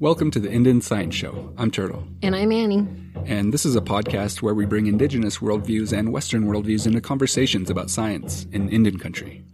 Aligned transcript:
Welcome 0.00 0.30
to 0.30 0.40
the 0.40 0.50
Indian 0.50 0.80
Science 0.80 1.14
Show. 1.14 1.52
I'm 1.58 1.70
Turtle. 1.70 2.04
And 2.22 2.34
I'm 2.34 2.50
Annie. 2.52 2.88
And 3.26 3.52
this 3.52 3.66
is 3.66 3.76
a 3.76 3.80
podcast 3.82 4.40
where 4.40 4.54
we 4.54 4.64
bring 4.64 4.86
indigenous 4.86 5.38
worldviews 5.38 5.96
and 5.96 6.10
Western 6.10 6.44
worldviews 6.46 6.86
into 6.86 7.00
conversations 7.02 7.68
about 7.68 7.90
science 7.90 8.46
in 8.50 8.70
Indian 8.70 8.98
country. 8.98 9.44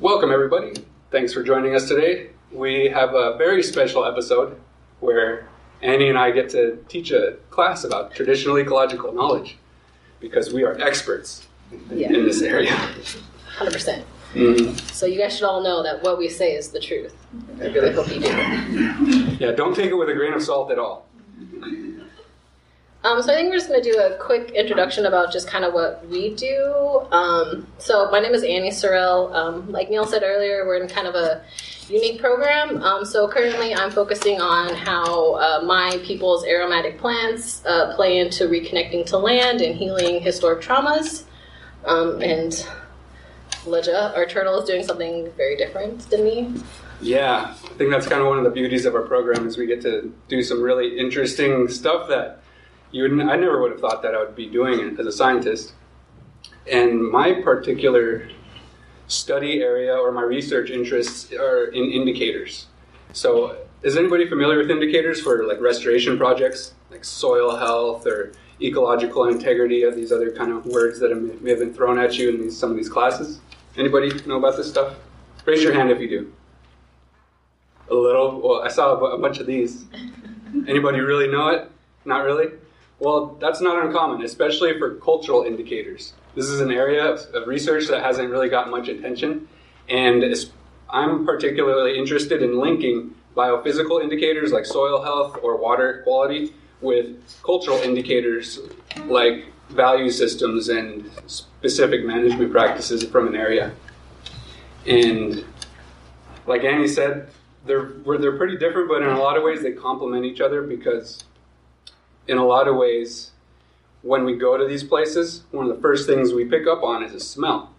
Welcome, 0.00 0.30
everybody. 0.32 0.74
Thanks 1.10 1.32
for 1.32 1.42
joining 1.42 1.74
us 1.74 1.88
today. 1.88 2.28
We 2.50 2.88
have 2.90 3.14
a 3.14 3.36
very 3.38 3.62
special 3.62 4.04
episode 4.04 4.60
where 5.00 5.48
Annie 5.80 6.10
and 6.10 6.18
I 6.18 6.30
get 6.30 6.50
to 6.50 6.76
teach 6.88 7.10
a 7.10 7.36
class 7.50 7.84
about 7.84 8.12
traditional 8.14 8.58
ecological 8.58 9.12
knowledge 9.14 9.56
because 10.20 10.52
we 10.52 10.62
are 10.64 10.78
experts 10.80 11.46
Yeah. 11.90 12.08
in 12.12 12.26
this 12.26 12.42
area. 12.42 12.72
100%. 13.58 14.04
Mhm. 14.34 14.78
So 14.92 15.06
you 15.06 15.18
guys 15.18 15.34
should 15.36 15.44
all 15.44 15.62
know 15.62 15.82
that 15.82 16.02
what 16.02 16.18
we 16.18 16.28
say 16.28 16.54
is 16.54 16.68
the 16.68 16.80
truth. 16.80 17.14
I 17.60 17.66
really 17.66 17.92
hope 17.92 18.08
you 18.08 18.20
do. 18.20 18.28
Yeah, 19.38 19.52
don't 19.52 19.74
take 19.74 19.90
it 19.90 19.94
with 19.94 20.08
a 20.08 20.14
grain 20.14 20.32
of 20.32 20.42
salt 20.42 20.70
at 20.70 20.78
all. 20.78 21.06
Um, 23.04 23.20
so 23.20 23.32
I 23.32 23.34
think 23.34 23.50
we're 23.50 23.56
just 23.56 23.68
going 23.68 23.82
to 23.82 23.92
do 23.92 23.98
a 23.98 24.16
quick 24.16 24.52
introduction 24.52 25.06
about 25.06 25.32
just 25.32 25.48
kind 25.48 25.64
of 25.64 25.74
what 25.74 26.06
we 26.08 26.34
do. 26.36 27.02
Um, 27.10 27.66
so 27.78 28.08
my 28.12 28.20
name 28.20 28.32
is 28.32 28.44
Annie 28.44 28.70
Sorrell. 28.70 29.34
Um, 29.34 29.72
like 29.72 29.90
Neil 29.90 30.06
said 30.06 30.22
earlier, 30.24 30.64
we're 30.66 30.76
in 30.76 30.88
kind 30.88 31.08
of 31.08 31.16
a 31.16 31.42
unique 31.88 32.20
program. 32.20 32.80
Um, 32.80 33.04
so 33.04 33.26
currently 33.26 33.74
I'm 33.74 33.90
focusing 33.90 34.40
on 34.40 34.72
how 34.74 35.34
uh, 35.34 35.62
my 35.64 35.98
people's 36.04 36.44
aromatic 36.46 36.98
plants 36.98 37.64
uh, 37.66 37.92
play 37.96 38.18
into 38.18 38.44
reconnecting 38.44 39.04
to 39.06 39.18
land 39.18 39.60
and 39.62 39.74
healing 39.74 40.20
historic 40.20 40.62
traumas. 40.62 41.24
Um, 41.84 42.22
and 42.22 42.64
Leja, 43.64 44.16
our 44.16 44.26
turtle, 44.26 44.60
is 44.60 44.68
doing 44.68 44.84
something 44.84 45.30
very 45.32 45.56
different 45.56 46.08
than 46.10 46.24
me. 46.24 46.54
Yeah, 47.00 47.54
I 47.64 47.74
think 47.74 47.90
that's 47.90 48.06
kind 48.06 48.20
of 48.20 48.28
one 48.28 48.38
of 48.38 48.44
the 48.44 48.50
beauties 48.50 48.86
of 48.86 48.94
our 48.94 49.02
program 49.02 49.46
is 49.46 49.58
we 49.58 49.66
get 49.66 49.82
to 49.82 50.12
do 50.28 50.42
some 50.42 50.62
really 50.62 50.98
interesting 50.98 51.68
stuff 51.68 52.08
that 52.08 52.42
you 52.92 53.02
would, 53.02 53.12
I 53.12 53.36
never 53.36 53.60
would 53.60 53.72
have 53.72 53.80
thought 53.80 54.02
that 54.02 54.14
I 54.14 54.18
would 54.18 54.36
be 54.36 54.48
doing 54.48 54.78
it 54.78 55.00
as 55.00 55.06
a 55.06 55.12
scientist. 55.12 55.72
And 56.70 57.02
my 57.02 57.40
particular 57.42 58.28
study 59.08 59.60
area 59.62 59.94
or 59.94 60.12
my 60.12 60.22
research 60.22 60.70
interests 60.70 61.32
are 61.32 61.66
in 61.66 61.90
indicators. 61.90 62.66
So, 63.12 63.56
is 63.82 63.96
anybody 63.96 64.28
familiar 64.28 64.58
with 64.58 64.70
indicators 64.70 65.20
for 65.20 65.44
like 65.44 65.60
restoration 65.60 66.16
projects, 66.16 66.74
like 66.90 67.04
soil 67.04 67.56
health 67.56 68.06
or 68.06 68.32
ecological 68.60 69.26
integrity, 69.26 69.84
or 69.84 69.90
these 69.90 70.12
other 70.12 70.30
kind 70.30 70.52
of 70.52 70.64
words 70.66 71.00
that 71.00 71.14
may 71.14 71.34
may 71.40 71.50
have 71.50 71.58
been 71.58 71.74
thrown 71.74 71.98
at 71.98 72.16
you 72.16 72.30
in 72.30 72.40
these, 72.42 72.56
some 72.56 72.70
of 72.70 72.76
these 72.76 72.88
classes? 72.88 73.40
Anybody 73.76 74.10
know 74.26 74.36
about 74.36 74.56
this 74.56 74.68
stuff? 74.68 74.96
Raise 75.46 75.62
your 75.62 75.72
hand 75.72 75.90
if 75.90 76.00
you 76.00 76.08
do. 76.08 76.32
A 77.90 77.94
little. 77.94 78.40
Well, 78.40 78.62
I 78.62 78.68
saw 78.68 78.94
a 78.94 79.18
bunch 79.18 79.38
of 79.38 79.46
these. 79.46 79.84
Anybody 80.68 81.00
really 81.00 81.28
know 81.28 81.48
it? 81.48 81.70
Not 82.04 82.24
really. 82.24 82.50
Well, 82.98 83.36
that's 83.40 83.60
not 83.60 83.84
uncommon, 83.84 84.22
especially 84.22 84.78
for 84.78 84.96
cultural 84.96 85.42
indicators. 85.42 86.12
This 86.34 86.46
is 86.46 86.60
an 86.60 86.70
area 86.70 87.04
of, 87.04 87.48
research 87.48 87.88
that 87.88 88.02
hasn't 88.02 88.30
really 88.30 88.48
got 88.48 88.70
much 88.70 88.88
attention, 88.88 89.48
and 89.88 90.24
I'm 90.88 91.26
particularly 91.26 91.98
interested 91.98 92.42
in 92.42 92.58
linking 92.60 93.14
biophysical 93.36 94.02
indicators 94.02 94.52
like 94.52 94.66
soil 94.66 95.02
health 95.02 95.38
or 95.42 95.56
water 95.56 96.02
quality 96.04 96.54
with 96.80 97.16
cultural 97.42 97.78
indicators 97.78 98.60
like 99.06 99.46
value 99.72 100.10
systems 100.10 100.68
and 100.68 101.10
specific 101.26 102.04
management 102.04 102.52
practices 102.52 103.04
from 103.04 103.28
an 103.28 103.34
area. 103.34 103.72
And 104.86 105.44
like 106.46 106.64
Annie 106.64 106.88
said, 106.88 107.28
they're 107.64 107.92
they're 108.18 108.36
pretty 108.36 108.56
different, 108.56 108.88
but 108.88 109.02
in 109.02 109.08
a 109.08 109.18
lot 109.18 109.36
of 109.36 109.42
ways 109.42 109.62
they 109.62 109.72
complement 109.72 110.24
each 110.24 110.40
other 110.40 110.62
because 110.62 111.24
in 112.28 112.38
a 112.38 112.44
lot 112.44 112.68
of 112.68 112.76
ways, 112.76 113.30
when 114.02 114.24
we 114.24 114.36
go 114.36 114.56
to 114.56 114.66
these 114.66 114.82
places, 114.84 115.42
one 115.50 115.68
of 115.68 115.74
the 115.74 115.80
first 115.80 116.06
things 116.06 116.32
we 116.32 116.44
pick 116.44 116.66
up 116.66 116.82
on 116.82 117.02
is 117.02 117.14
a 117.14 117.20
smell. 117.20 117.72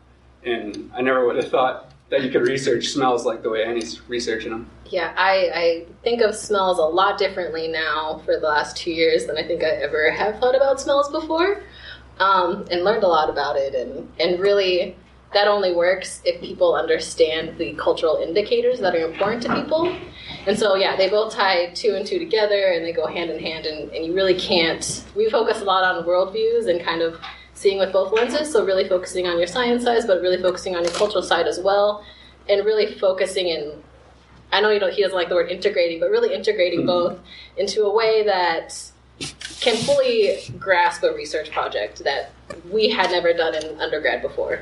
And 0.45 0.91
I 0.95 1.01
never 1.01 1.25
would 1.25 1.37
have 1.37 1.49
thought 1.49 1.91
that 2.09 2.23
you 2.23 2.29
could 2.29 2.43
research 2.43 2.89
smells 2.89 3.25
like 3.25 3.41
the 3.41 3.49
way 3.49 3.63
Annie's 3.63 4.07
researching 4.09 4.51
them. 4.51 4.69
Yeah, 4.85 5.13
I, 5.17 5.51
I 5.53 5.85
think 6.03 6.21
of 6.21 6.35
smells 6.35 6.77
a 6.77 6.83
lot 6.83 7.17
differently 7.17 7.67
now 7.67 8.21
for 8.25 8.39
the 8.39 8.47
last 8.47 8.77
two 8.77 8.91
years 8.91 9.25
than 9.25 9.37
I 9.37 9.43
think 9.43 9.63
I 9.63 9.69
ever 9.69 10.11
have 10.11 10.39
thought 10.39 10.55
about 10.55 10.79
smells 10.79 11.09
before, 11.09 11.63
um, 12.19 12.65
and 12.71 12.83
learned 12.83 13.03
a 13.03 13.07
lot 13.07 13.29
about 13.29 13.55
it. 13.55 13.75
And, 13.75 14.11
and 14.19 14.39
really, 14.39 14.95
that 15.33 15.47
only 15.47 15.73
works 15.73 16.21
if 16.25 16.39
people 16.41 16.75
understand 16.75 17.57
the 17.57 17.73
cultural 17.73 18.17
indicators 18.17 18.79
that 18.79 18.95
are 18.95 19.09
important 19.09 19.41
to 19.43 19.55
people. 19.55 19.95
And 20.45 20.57
so, 20.57 20.75
yeah, 20.75 20.95
they 20.95 21.09
both 21.09 21.33
tie 21.33 21.73
two 21.73 21.95
and 21.95 22.05
two 22.05 22.19
together 22.19 22.67
and 22.67 22.85
they 22.85 22.93
go 22.93 23.07
hand 23.07 23.31
in 23.31 23.39
hand. 23.39 23.65
And, 23.65 23.91
and 23.91 24.05
you 24.05 24.13
really 24.13 24.35
can't. 24.35 25.03
We 25.15 25.29
focus 25.29 25.61
a 25.61 25.63
lot 25.63 25.83
on 25.83 26.03
worldviews 26.05 26.69
and 26.69 26.83
kind 26.83 27.01
of 27.01 27.19
seeing 27.53 27.79
with 27.79 27.91
both 27.91 28.13
lenses. 28.13 28.51
So, 28.51 28.65
really 28.65 28.87
focusing 28.87 29.27
on 29.27 29.37
your 29.37 29.47
science 29.47 29.83
side, 29.83 30.01
but 30.05 30.21
really 30.21 30.41
focusing 30.41 30.75
on 30.75 30.83
your 30.83 30.93
cultural 30.93 31.23
side 31.23 31.47
as 31.47 31.59
well. 31.59 32.05
And 32.47 32.65
really 32.65 32.97
focusing 32.99 33.47
in 33.47 33.81
I 34.53 34.61
know 34.61 34.69
you 34.69 34.79
don't, 34.79 34.93
he 34.93 35.01
doesn't 35.01 35.17
like 35.17 35.29
the 35.29 35.35
word 35.35 35.49
integrating, 35.49 35.99
but 35.99 36.11
really 36.11 36.33
integrating 36.33 36.85
both 36.85 37.19
into 37.57 37.85
a 37.85 37.93
way 37.93 38.23
that 38.23 38.79
can 39.63 39.77
fully 39.77 40.39
grasp 40.59 41.03
a 41.03 41.13
research 41.13 41.49
project 41.49 42.03
that 42.03 42.31
we 42.69 42.89
had 42.89 43.09
never 43.11 43.31
done 43.31 43.55
in 43.55 43.79
undergrad 43.79 44.21
before. 44.21 44.59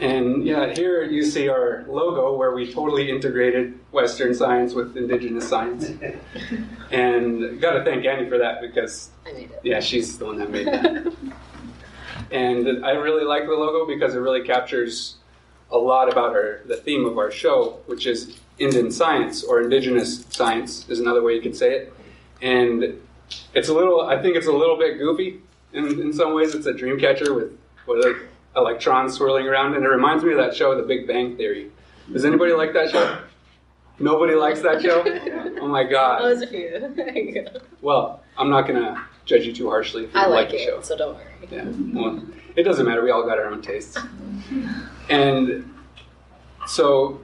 And 0.00 0.46
yeah, 0.46 0.72
here 0.74 1.04
you 1.04 1.22
see 1.22 1.50
our 1.50 1.84
logo 1.86 2.34
where 2.34 2.54
we 2.54 2.72
totally 2.72 3.10
integrated 3.10 3.78
Western 3.92 4.34
science 4.34 4.72
with 4.72 4.96
indigenous 4.96 5.46
science. 5.46 5.90
and 6.90 7.60
got 7.60 7.72
to 7.72 7.84
thank 7.84 8.06
Annie 8.06 8.26
for 8.26 8.38
that 8.38 8.62
because 8.62 9.10
I 9.26 9.32
made 9.32 9.50
it. 9.50 9.60
Yeah, 9.62 9.80
she's 9.80 10.16
the 10.16 10.24
one 10.24 10.38
that 10.38 10.50
made 10.50 10.66
that. 10.66 11.14
and 12.30 12.86
I 12.86 12.92
really 12.92 13.24
like 13.24 13.44
the 13.44 13.52
logo 13.52 13.86
because 13.86 14.14
it 14.14 14.18
really 14.18 14.42
captures 14.42 15.16
a 15.70 15.76
lot 15.76 16.10
about 16.10 16.30
our 16.30 16.62
the 16.64 16.76
theme 16.76 17.04
of 17.04 17.18
our 17.18 17.30
show, 17.30 17.80
which 17.84 18.06
is 18.06 18.38
Indian 18.58 18.90
science 18.90 19.44
or 19.44 19.60
indigenous 19.60 20.24
science 20.30 20.88
is 20.88 21.00
another 21.00 21.22
way 21.22 21.34
you 21.34 21.42
could 21.42 21.56
say 21.56 21.74
it. 21.74 21.92
And 22.40 23.00
it's 23.54 23.68
a 23.68 23.74
little 23.74 24.00
I 24.02 24.20
think 24.20 24.36
it's 24.36 24.46
a 24.46 24.52
little 24.52 24.78
bit 24.78 24.98
goofy 24.98 25.40
in, 25.72 26.00
in 26.00 26.12
some 26.12 26.34
ways. 26.34 26.54
It's 26.54 26.66
a 26.66 26.74
dream 26.74 26.98
catcher 26.98 27.32
with 27.34 27.52
with 27.86 28.04
like 28.04 28.16
electrons 28.56 29.14
swirling 29.14 29.46
around 29.46 29.74
and 29.74 29.84
it 29.84 29.88
reminds 29.88 30.24
me 30.24 30.32
of 30.32 30.38
that 30.38 30.54
show, 30.56 30.74
The 30.76 30.82
Big 30.82 31.06
Bang 31.06 31.36
Theory. 31.36 31.70
Does 32.12 32.24
anybody 32.24 32.52
like 32.52 32.72
that 32.72 32.90
show? 32.90 33.18
Nobody 33.98 34.34
likes 34.34 34.60
that 34.62 34.82
show? 34.82 35.04
Oh 35.58 35.68
my 35.68 35.84
god. 35.84 36.20
Oh, 36.22 36.46
few. 36.46 37.46
Well, 37.80 38.22
I'm 38.36 38.50
not 38.50 38.66
gonna 38.66 39.02
judge 39.24 39.46
you 39.46 39.52
too 39.52 39.68
harshly 39.68 40.04
if 40.04 40.14
you 40.14 40.20
I 40.20 40.26
like 40.26 40.48
like 40.48 40.50
the 40.50 40.58
show. 40.64 40.80
so 40.82 40.96
don't 40.96 41.14
worry. 41.16 41.26
Yeah. 41.50 41.64
Well, 41.94 42.22
it 42.54 42.62
doesn't 42.62 42.86
matter. 42.86 43.02
We 43.02 43.10
all 43.10 43.26
got 43.26 43.38
our 43.38 43.46
own 43.46 43.62
tastes. 43.62 43.96
And 45.08 45.72
so 46.66 47.20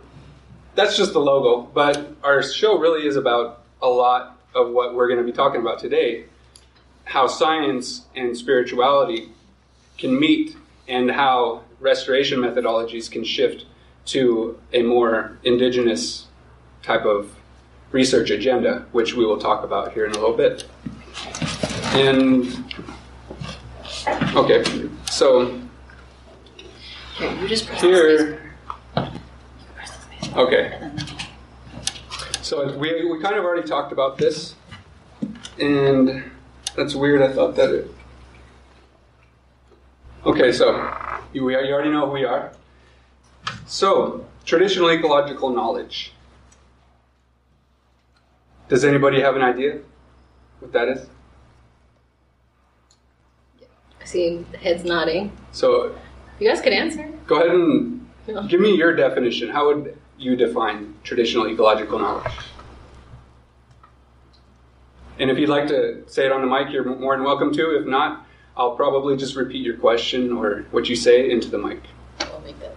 that's 0.74 0.96
just 0.96 1.12
the 1.12 1.20
logo. 1.20 1.68
But 1.72 2.14
our 2.22 2.42
show 2.42 2.78
really 2.78 3.06
is 3.06 3.16
about 3.16 3.64
a 3.80 3.88
lot 3.88 4.38
of 4.54 4.70
what 4.70 4.94
we're 4.94 5.08
going 5.08 5.18
to 5.18 5.24
be 5.24 5.32
talking 5.32 5.60
about 5.60 5.78
today 5.78 6.24
how 7.04 7.26
science 7.26 8.02
and 8.14 8.36
spirituality 8.36 9.28
can 9.98 10.18
meet, 10.18 10.56
and 10.88 11.10
how 11.10 11.62
restoration 11.80 12.40
methodologies 12.40 13.10
can 13.10 13.24
shift 13.24 13.66
to 14.04 14.58
a 14.72 14.82
more 14.82 15.38
indigenous 15.44 16.26
type 16.82 17.04
of 17.04 17.34
research 17.92 18.30
agenda, 18.30 18.86
which 18.92 19.14
we 19.14 19.24
will 19.24 19.38
talk 19.38 19.62
about 19.62 19.92
here 19.92 20.06
in 20.06 20.12
a 20.12 20.14
little 20.14 20.36
bit. 20.36 20.64
And 21.94 22.46
okay, 24.34 24.64
so 25.10 25.60
Here, 27.16 27.30
you 27.40 27.48
just 27.48 27.66
press 27.66 27.82
here, 27.82 28.52
okay. 30.34 30.90
So 32.40 32.76
we, 32.76 33.08
we 33.08 33.20
kind 33.20 33.36
of 33.36 33.44
already 33.44 33.68
talked 33.68 33.92
about 33.92 34.18
this, 34.18 34.51
and 35.58 36.30
that's 36.76 36.94
weird. 36.94 37.22
I 37.22 37.32
thought 37.32 37.54
that 37.56 37.70
it. 37.70 37.90
Okay, 40.24 40.52
so 40.52 40.92
you, 41.32 41.44
we, 41.44 41.54
you 41.54 41.72
already 41.74 41.90
know 41.90 42.06
who 42.06 42.12
we 42.12 42.24
are. 42.24 42.52
So, 43.66 44.26
traditional 44.44 44.90
ecological 44.90 45.50
knowledge. 45.50 46.12
Does 48.68 48.84
anybody 48.84 49.20
have 49.20 49.36
an 49.36 49.42
idea 49.42 49.80
what 50.60 50.72
that 50.72 50.88
is? 50.88 51.06
I 54.00 54.04
see 54.04 54.46
heads 54.62 54.84
nodding. 54.84 55.32
So, 55.50 55.94
You 56.38 56.48
guys 56.48 56.60
can 56.60 56.72
answer. 56.72 57.10
go 57.26 57.36
ahead 57.36 57.50
and 57.50 58.48
give 58.48 58.60
me 58.60 58.76
your 58.76 58.94
definition. 58.94 59.48
How 59.50 59.66
would 59.66 59.96
you 60.18 60.36
define 60.36 60.94
traditional 61.02 61.48
ecological 61.48 61.98
knowledge? 61.98 62.32
And 65.18 65.30
if 65.30 65.38
you'd 65.38 65.48
like 65.48 65.68
to 65.68 66.02
say 66.06 66.26
it 66.26 66.32
on 66.32 66.40
the 66.40 66.46
mic, 66.46 66.72
you're 66.72 66.84
more 66.84 67.16
than 67.16 67.24
welcome 67.24 67.52
to. 67.54 67.78
If 67.78 67.86
not, 67.86 68.26
I'll 68.56 68.76
probably 68.76 69.16
just 69.16 69.36
repeat 69.36 69.64
your 69.64 69.76
question 69.76 70.32
or 70.32 70.66
what 70.70 70.88
you 70.88 70.96
say 70.96 71.30
into 71.30 71.48
the 71.48 71.58
mic. 71.58 71.80
We'll 72.20 72.40
make 72.40 72.56
that. 72.60 72.74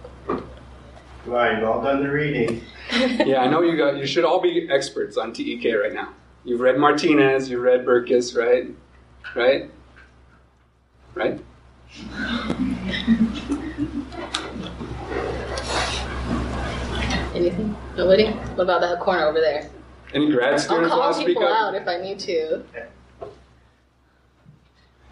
Right, 1.24 1.58
you've 1.58 1.68
all 1.68 1.82
done 1.82 2.02
the 2.02 2.10
reading. 2.10 2.62
yeah, 2.92 3.42
I 3.42 3.48
know 3.48 3.62
you 3.62 3.76
got. 3.76 3.96
You 3.96 4.06
should 4.06 4.24
all 4.24 4.40
be 4.40 4.68
experts 4.70 5.16
on 5.16 5.32
TEK 5.32 5.64
right 5.74 5.92
now. 5.92 6.12
You've 6.44 6.60
read 6.60 6.78
Martinez, 6.78 7.50
you've 7.50 7.62
read 7.62 7.84
Berkes, 7.84 8.36
right? 8.36 8.68
Right? 9.34 9.70
Right? 11.14 11.40
Anything? 17.34 17.76
Nobody? 17.96 18.30
What 18.30 18.64
about 18.64 18.80
that 18.80 19.00
corner 19.00 19.26
over 19.26 19.40
there? 19.40 19.68
Any 20.14 20.30
grad 20.30 20.52
I'll 20.54 20.58
students 20.58 20.90
call 20.90 21.00
want 21.00 21.14
to 21.14 21.20
speak 21.22 21.36
people 21.36 21.48
out 21.48 21.74
if 21.74 21.86
I 21.86 21.98
need 22.00 22.18
to. 22.20 22.62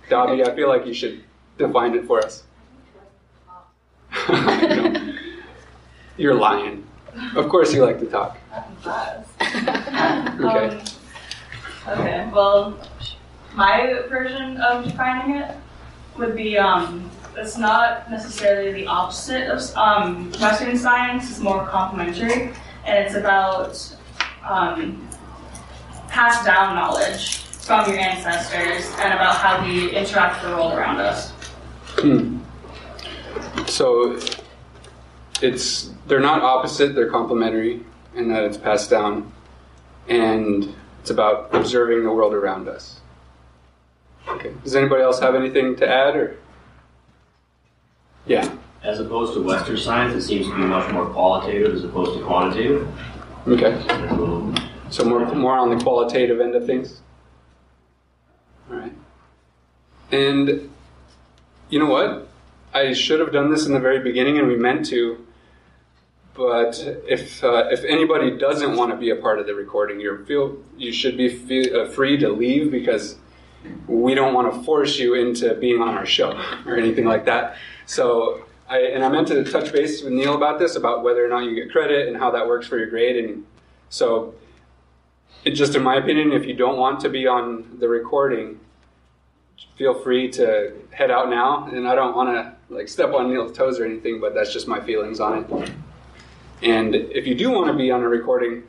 Dobby, 0.08 0.42
I 0.44 0.54
feel 0.54 0.68
like 0.68 0.86
you 0.86 0.94
should 0.94 1.24
define 1.58 1.94
it 1.94 2.06
for 2.06 2.24
us. 2.24 2.44
No. 4.28 5.14
You're 6.16 6.34
lying. 6.34 6.86
Of 7.34 7.48
course 7.48 7.74
you 7.74 7.84
like 7.84 7.98
to 8.00 8.06
talk. 8.06 8.38
Okay. 9.40 10.80
Um, 11.86 11.98
okay. 11.98 12.30
Well, 12.32 12.78
my 13.54 14.02
version 14.08 14.56
of 14.58 14.84
defining 14.84 15.36
it 15.36 15.56
would 16.16 16.34
be 16.36 16.56
um, 16.56 17.10
it's 17.36 17.56
not 17.58 18.10
necessarily 18.10 18.72
the 18.72 18.86
opposite 18.86 19.48
of 19.48 19.76
um, 19.76 20.32
Western 20.40 20.76
science. 20.76 21.30
It's 21.30 21.40
more 21.40 21.66
complementary, 21.66 22.52
and 22.84 23.04
it's 23.04 23.14
about 23.14 23.93
um, 24.48 25.08
passed 26.08 26.44
down 26.44 26.76
knowledge 26.76 27.38
from 27.38 27.88
your 27.88 27.98
ancestors 27.98 28.86
and 28.98 29.14
about 29.14 29.36
how 29.36 29.64
we 29.64 29.90
interact 29.90 30.42
with 30.42 30.50
the 30.50 30.56
world 30.56 30.74
around 30.74 31.00
us. 31.00 31.30
Hmm. 31.96 32.38
So 33.66 34.18
it's 35.40 35.90
they're 36.06 36.20
not 36.20 36.42
opposite, 36.42 36.94
they're 36.94 37.10
complementary 37.10 37.80
in 38.14 38.28
that 38.28 38.44
it's 38.44 38.56
passed 38.56 38.90
down 38.90 39.32
and 40.08 40.74
it's 41.00 41.10
about 41.10 41.54
observing 41.54 42.04
the 42.04 42.12
world 42.12 42.34
around 42.34 42.68
us. 42.68 43.00
Okay. 44.28 44.52
Does 44.62 44.74
anybody 44.76 45.02
else 45.02 45.20
have 45.20 45.34
anything 45.34 45.76
to 45.76 45.88
add 45.88 46.16
or 46.16 46.36
Yeah. 48.26 48.56
As 48.82 49.00
opposed 49.00 49.32
to 49.34 49.42
Western 49.42 49.78
science, 49.78 50.14
it 50.14 50.26
seems 50.26 50.46
to 50.46 50.54
be 50.54 50.62
much 50.62 50.92
more 50.92 51.06
qualitative 51.06 51.74
as 51.74 51.84
opposed 51.84 52.18
to 52.18 52.24
quantitative. 52.24 52.86
Okay. 53.46 53.78
So 54.88 55.04
more 55.04 55.26
more 55.34 55.58
on 55.58 55.76
the 55.76 55.82
qualitative 55.82 56.40
end 56.40 56.54
of 56.54 56.64
things. 56.64 57.02
All 58.70 58.76
right. 58.76 58.92
And 60.10 60.70
you 61.68 61.78
know 61.78 61.86
what? 61.86 62.28
I 62.72 62.92
should 62.94 63.20
have 63.20 63.32
done 63.32 63.50
this 63.50 63.66
in 63.66 63.74
the 63.74 63.80
very 63.80 64.00
beginning, 64.00 64.38
and 64.38 64.48
we 64.48 64.56
meant 64.56 64.86
to. 64.86 65.26
But 66.32 66.80
if 67.06 67.44
uh, 67.44 67.68
if 67.70 67.84
anybody 67.84 68.36
doesn't 68.38 68.76
want 68.76 68.92
to 68.92 68.96
be 68.96 69.10
a 69.10 69.16
part 69.16 69.38
of 69.38 69.46
the 69.46 69.54
recording, 69.54 70.00
you 70.00 70.24
feel 70.24 70.56
you 70.78 70.92
should 70.92 71.16
be 71.16 71.28
feel, 71.28 71.80
uh, 71.80 71.88
free 71.88 72.16
to 72.16 72.30
leave 72.30 72.70
because 72.70 73.16
we 73.86 74.14
don't 74.14 74.32
want 74.32 74.52
to 74.52 74.62
force 74.62 74.98
you 74.98 75.14
into 75.14 75.54
being 75.56 75.82
on 75.82 75.94
our 75.94 76.06
show 76.06 76.32
or 76.66 76.76
anything 76.76 77.04
like 77.04 77.26
that. 77.26 77.56
So. 77.84 78.46
I, 78.68 78.78
and 78.78 79.04
I 79.04 79.08
meant 79.08 79.28
to 79.28 79.44
touch 79.44 79.72
base 79.72 80.02
with 80.02 80.12
Neil 80.12 80.34
about 80.34 80.58
this, 80.58 80.76
about 80.76 81.02
whether 81.02 81.24
or 81.24 81.28
not 81.28 81.44
you 81.44 81.54
get 81.54 81.70
credit 81.70 82.08
and 82.08 82.16
how 82.16 82.30
that 82.30 82.46
works 82.46 82.66
for 82.66 82.78
your 82.78 82.88
grade. 82.88 83.22
And 83.24 83.44
so 83.90 84.34
just 85.44 85.74
in 85.74 85.82
my 85.82 85.96
opinion, 85.96 86.32
if 86.32 86.46
you 86.46 86.54
don't 86.54 86.78
want 86.78 87.00
to 87.00 87.08
be 87.08 87.26
on 87.26 87.78
the 87.78 87.88
recording, 87.88 88.58
feel 89.76 89.94
free 89.94 90.30
to 90.32 90.72
head 90.92 91.10
out 91.10 91.28
now. 91.28 91.66
And 91.66 91.86
I 91.86 91.94
don't 91.94 92.16
want 92.16 92.30
to 92.30 92.74
like 92.74 92.88
step 92.88 93.12
on 93.12 93.30
Neil's 93.30 93.56
toes 93.56 93.78
or 93.78 93.84
anything, 93.84 94.20
but 94.20 94.34
that's 94.34 94.52
just 94.52 94.66
my 94.66 94.80
feelings 94.80 95.20
on 95.20 95.44
it. 95.44 95.72
And 96.62 96.94
if 96.94 97.26
you 97.26 97.34
do 97.34 97.50
want 97.50 97.70
to 97.70 97.76
be 97.76 97.90
on 97.90 98.02
a 98.02 98.08
recording, 98.08 98.62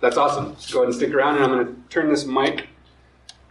that's 0.00 0.16
awesome. 0.16 0.56
Go 0.72 0.80
ahead 0.80 0.88
and 0.88 0.94
stick 0.94 1.12
around, 1.12 1.36
and 1.36 1.44
I'm 1.44 1.50
going 1.50 1.66
to 1.66 1.82
turn 1.88 2.08
this 2.08 2.24
mic 2.24 2.68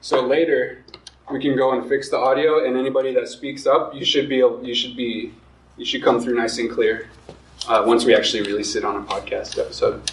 so 0.01 0.25
later 0.25 0.83
we 1.31 1.41
can 1.41 1.55
go 1.55 1.77
and 1.77 1.87
fix 1.87 2.09
the 2.09 2.17
audio. 2.17 2.65
And 2.65 2.77
anybody 2.77 3.13
that 3.13 3.27
speaks 3.29 3.65
up, 3.65 3.93
you 3.93 4.03
should 4.03 4.27
be 4.27 4.37
you 4.37 4.73
should 4.73 4.95
be 4.95 5.33
you 5.77 5.85
should 5.85 6.03
come 6.03 6.19
through 6.21 6.35
nice 6.35 6.57
and 6.57 6.69
clear 6.69 7.09
uh, 7.67 7.83
once 7.85 8.05
we 8.05 8.15
actually 8.15 8.41
release 8.43 8.75
it 8.75 8.83
on 8.83 8.95
a 8.95 9.05
podcast 9.05 9.57
episode. 9.59 10.11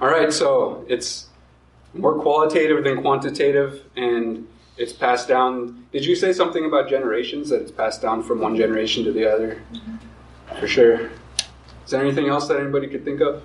All 0.00 0.08
right, 0.08 0.32
so 0.32 0.84
it's 0.88 1.26
more 1.94 2.14
qualitative 2.20 2.84
than 2.84 3.00
quantitative, 3.00 3.82
and 3.96 4.46
it's 4.76 4.92
passed 4.92 5.28
down. 5.28 5.86
Did 5.92 6.04
you 6.04 6.14
say 6.14 6.32
something 6.32 6.64
about 6.64 6.88
generations 6.88 7.48
that 7.50 7.60
it's 7.60 7.72
passed 7.72 8.00
down 8.00 8.22
from 8.22 8.40
one 8.40 8.56
generation 8.56 9.04
to 9.04 9.12
the 9.12 9.30
other? 9.30 9.62
For 10.60 10.68
sure. 10.68 11.10
Is 11.84 11.90
there 11.90 12.00
anything 12.00 12.28
else 12.28 12.48
that 12.48 12.60
anybody 12.60 12.86
could 12.86 13.04
think 13.04 13.20
of? 13.20 13.42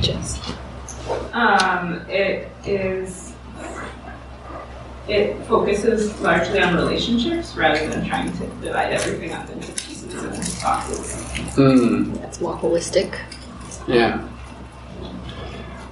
Just. 0.00 0.42
Um, 1.32 2.04
it 2.08 2.48
is. 2.64 3.25
It 5.08 5.40
focuses 5.46 6.20
largely 6.20 6.60
on 6.60 6.74
relationships 6.74 7.54
rather 7.54 7.86
than 7.88 8.06
trying 8.08 8.32
to 8.32 8.46
divide 8.60 8.92
everything 8.92 9.32
up 9.32 9.48
into 9.50 9.70
pieces 9.72 10.14
and 10.14 10.62
boxes. 10.62 11.14
Hmm. 11.54 12.12
That's 12.14 12.40
more 12.40 12.56
holistic. 12.56 13.16
Yeah. 13.86 14.28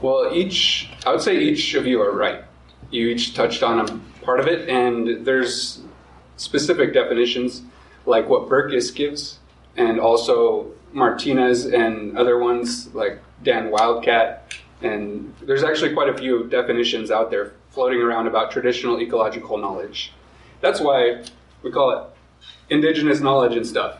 Well, 0.02 0.34
each, 0.34 0.90
I 1.06 1.12
would 1.12 1.22
say 1.22 1.38
each 1.38 1.74
of 1.74 1.86
you 1.86 2.02
are 2.02 2.12
right. 2.12 2.42
You 2.90 3.06
each 3.06 3.34
touched 3.34 3.62
on 3.62 3.80
a 3.80 4.00
part 4.24 4.40
of 4.40 4.48
it, 4.48 4.68
and 4.68 5.24
there's 5.24 5.80
specific 6.36 6.92
definitions 6.92 7.62
like 8.06 8.28
what 8.28 8.48
Berkes 8.48 8.90
gives, 8.90 9.38
and 9.76 10.00
also 10.00 10.72
Martinez 10.92 11.66
and 11.66 12.18
other 12.18 12.38
ones 12.38 12.92
like 12.94 13.20
Dan 13.44 13.70
Wildcat. 13.70 14.54
And 14.82 15.32
there's 15.40 15.62
actually 15.62 15.94
quite 15.94 16.08
a 16.08 16.18
few 16.18 16.48
definitions 16.48 17.10
out 17.10 17.30
there 17.30 17.52
floating 17.74 18.00
around 18.00 18.26
about 18.28 18.52
traditional 18.52 19.00
ecological 19.00 19.58
knowledge. 19.58 20.12
That's 20.60 20.80
why 20.80 21.24
we 21.62 21.72
call 21.72 21.90
it 21.90 22.04
indigenous 22.70 23.20
knowledge 23.20 23.56
and 23.56 23.66
stuff. 23.66 23.98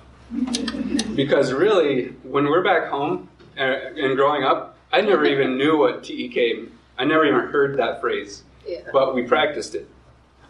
Because 1.14 1.52
really, 1.52 2.06
when 2.22 2.44
we're 2.44 2.62
back 2.62 2.88
home 2.88 3.28
uh, 3.58 3.62
and 3.62 4.16
growing 4.16 4.44
up, 4.44 4.76
I 4.92 5.00
never 5.00 5.24
even 5.24 5.58
knew 5.58 5.76
what 5.76 6.04
TEK. 6.04 6.68
I 6.96 7.04
never 7.04 7.24
even 7.26 7.48
heard 7.48 7.76
that 7.78 8.00
phrase, 8.00 8.44
Yeah. 8.66 8.80
but 8.92 9.14
we 9.14 9.22
practiced 9.24 9.74
it. 9.74 9.88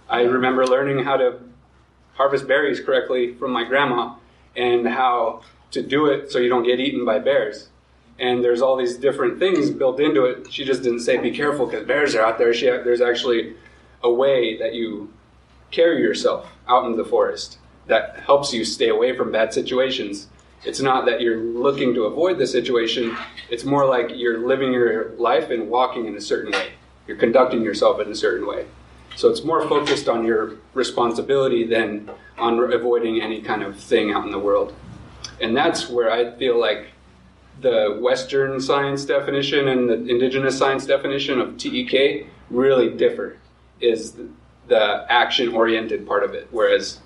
I 0.09 0.23
remember 0.23 0.67
learning 0.67 1.03
how 1.05 1.17
to 1.17 1.41
harvest 2.13 2.47
berries 2.47 2.79
correctly 2.81 3.35
from 3.35 3.51
my 3.51 3.65
grandma, 3.65 4.15
and 4.55 4.87
how 4.87 5.43
to 5.73 5.83
do 5.83 6.07
it 6.07 6.31
so 6.31 6.39
you 6.39 6.49
don't 6.49 6.63
get 6.65 6.79
eaten 6.79 7.05
by 7.05 7.19
bears. 7.19 7.69
And 8.19 8.45
there's 8.45 8.63
all 8.63 8.77
these 8.77 8.97
different 8.97 9.39
things 9.39 9.71
built 9.71 9.99
into 9.99 10.25
it. 10.25 10.53
She 10.53 10.65
just 10.65 10.83
didn't 10.83 11.01
say 11.01 11.17
be 11.17 11.33
careful 11.33 11.67
because 11.67 11.87
bears 11.87 12.15
are 12.15 12.23
out 12.23 12.39
there. 12.39 12.55
She, 12.55 12.67
there's 12.67 13.01
actually 13.01 13.55
a 14.03 14.13
way 14.13 14.57
that 14.59 14.75
you 14.75 15.13
carry 15.71 16.01
yourself 16.01 16.49
out 16.69 16.87
in 16.87 16.97
the 16.97 17.05
forest 17.05 17.59
that 17.87 18.21
helps 18.21 18.53
you 18.53 18.65
stay 18.65 18.89
away 18.89 19.17
from 19.17 19.33
bad 19.33 19.53
situations. 19.53 20.29
It's 20.65 20.81
not 20.81 21.05
that 21.07 21.21
you're 21.21 21.41
looking 21.41 21.93
to 21.95 22.05
avoid 22.05 22.39
the 22.39 22.47
situation, 22.47 23.17
it's 23.51 23.65
more 23.65 23.87
like 23.87 24.13
you're 24.15 24.47
living 24.47 24.73
your 24.73 25.11
life 25.17 25.51
and 25.51 25.69
walking 25.69 26.07
in 26.07 26.17
a 26.17 26.21
certain 26.21 26.53
way. 26.53 26.71
You're 27.07 27.19
conducting 27.19 27.63
yourself 27.63 28.01
in 28.01 28.11
a 28.11 28.15
certain 28.15 28.47
way. 28.47 28.67
So 29.17 29.29
it's 29.29 29.45
more 29.45 29.69
focused 29.69 30.09
on 30.09 30.25
your 30.25 30.57
responsibility 30.73 31.67
than 31.67 32.11
on 32.39 32.59
avoiding 32.73 33.21
any 33.21 33.43
kind 33.43 33.63
of 33.63 33.79
thing 33.79 34.13
out 34.13 34.25
in 34.25 34.31
the 34.31 34.39
world. 34.39 34.75
And 35.41 35.57
that's 35.57 35.91
where 35.91 36.11
I 36.11 36.33
feel 36.37 36.59
like 36.59 36.89
the 37.61 37.99
Western 38.01 38.61
science 38.61 39.05
definition 39.05 39.69
and 39.69 39.89
the 39.89 39.95
indigenous 40.07 40.59
science 40.59 40.87
definition 40.87 41.41
of 41.41 41.57
TEK 41.57 42.27
really 42.51 42.91
differ, 42.91 43.39
is 43.81 44.15
the 44.69 45.07
action 45.09 45.55
oriented 45.55 46.07
part 46.07 46.25
of 46.25 46.35
it. 46.35 46.49
Whereas 46.51 47.01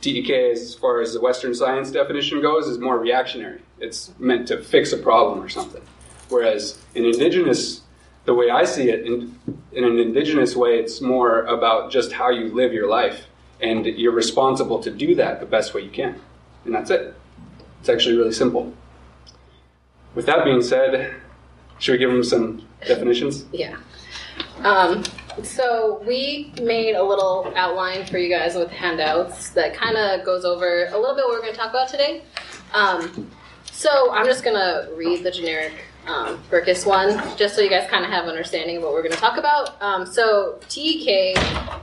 TEK, 0.00 0.30
as 0.30 0.74
far 0.74 1.00
as 1.00 1.12
the 1.12 1.20
Western 1.20 1.54
science 1.54 1.90
definition 1.90 2.40
goes, 2.42 2.66
is 2.66 2.78
more 2.78 2.98
reactionary. 2.98 3.60
It's 3.78 4.12
meant 4.18 4.48
to 4.48 4.62
fix 4.62 4.92
a 4.92 4.98
problem 4.98 5.40
or 5.40 5.48
something. 5.48 5.82
Whereas 6.28 6.78
in 6.94 7.04
indigenous, 7.04 7.82
the 8.24 8.34
way 8.34 8.50
I 8.50 8.64
see 8.64 8.90
it, 8.90 9.06
in, 9.06 9.38
in 9.72 9.84
an 9.84 9.98
indigenous 9.98 10.56
way, 10.56 10.78
it's 10.78 11.00
more 11.00 11.42
about 11.42 11.90
just 11.90 12.12
how 12.12 12.30
you 12.30 12.54
live 12.54 12.72
your 12.72 12.88
life. 12.88 13.26
And 13.60 13.86
you're 13.86 14.12
responsible 14.12 14.82
to 14.82 14.90
do 14.90 15.14
that 15.16 15.38
the 15.38 15.46
best 15.46 15.72
way 15.72 15.82
you 15.82 15.90
can. 15.90 16.20
And 16.64 16.74
that's 16.74 16.90
it. 16.90 17.14
It's 17.80 17.88
actually 17.88 18.16
really 18.16 18.32
simple. 18.32 18.72
With 20.14 20.26
that 20.26 20.44
being 20.44 20.62
said, 20.62 21.14
should 21.78 21.92
we 21.92 21.98
give 21.98 22.10
them 22.10 22.22
some 22.22 22.66
definitions? 22.86 23.44
Yeah. 23.52 23.76
Um, 24.62 25.02
so 25.42 26.02
we 26.06 26.52
made 26.60 26.94
a 26.94 27.02
little 27.02 27.52
outline 27.56 28.06
for 28.06 28.18
you 28.18 28.28
guys 28.28 28.54
with 28.54 28.70
handouts 28.70 29.50
that 29.50 29.74
kind 29.74 29.96
of 29.96 30.24
goes 30.24 30.44
over 30.44 30.86
a 30.86 30.98
little 30.98 31.14
bit 31.14 31.24
what 31.24 31.30
we're 31.30 31.40
going 31.40 31.52
to 31.52 31.58
talk 31.58 31.70
about 31.70 31.88
today. 31.88 32.22
Um, 32.72 33.30
so 33.70 34.12
I'm 34.12 34.26
just 34.26 34.44
going 34.44 34.56
to 34.56 34.92
read 34.94 35.24
the 35.24 35.30
generic 35.30 35.72
um, 36.06 36.40
one, 36.84 37.36
just 37.36 37.54
so 37.54 37.62
you 37.62 37.70
guys 37.70 37.88
kind 37.88 38.04
of 38.04 38.10
have 38.10 38.26
understanding 38.26 38.78
of 38.78 38.82
what 38.82 38.92
we're 38.92 39.02
going 39.02 39.14
to 39.14 39.20
talk 39.20 39.38
about. 39.38 39.80
Um, 39.80 40.04
so 40.04 40.58
TEK, 40.68 41.36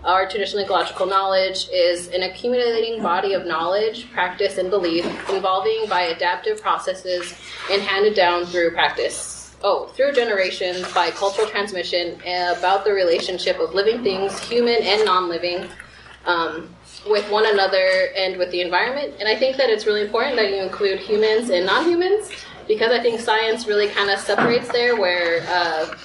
our 0.04 0.28
traditional 0.30 0.64
ecological 0.64 1.06
knowledge, 1.06 1.70
is 1.72 2.10
an 2.10 2.24
accumulating 2.24 3.02
body 3.02 3.34
of 3.34 3.46
knowledge, 3.46 4.12
practice, 4.12 4.58
and 4.58 4.70
belief 4.70 5.06
involving 5.30 5.86
by 5.88 6.02
adaptive 6.02 6.62
processes 6.62 7.34
and 7.72 7.82
handed 7.82 8.16
down 8.16 8.46
through 8.46 8.72
practice. 8.72 9.56
Oh, 9.62 9.88
through 9.88 10.14
generations 10.14 10.92
by 10.94 11.12
cultural 11.12 11.48
transmission 11.48 12.16
about 12.58 12.86
the 12.86 12.94
relationship 12.94 13.60
of 13.60 13.74
living 13.74 14.04
things, 14.04 14.40
human 14.40 14.82
and 14.82 15.04
non-living, 15.04 15.68
um, 16.26 16.74
with 17.10 17.30
one 17.30 17.46
another 17.46 18.10
and 18.16 18.38
with 18.38 18.52
the 18.52 18.62
environment. 18.62 19.16
And 19.20 19.28
I 19.28 19.36
think 19.36 19.58
that 19.58 19.70
it's 19.70 19.86
really 19.86 20.02
important 20.02 20.36
that 20.38 20.50
you 20.50 20.58
include 20.58 21.00
humans 21.00 21.50
and 21.50 21.66
non-humans 21.66 22.32
because 22.70 22.92
I 22.92 23.02
think 23.02 23.20
science 23.20 23.66
really 23.68 23.90
kind 23.90 24.12
of 24.12 24.20
separates 24.20 24.70
there 24.70 24.96
where 24.96 25.42
uh, 25.50 25.98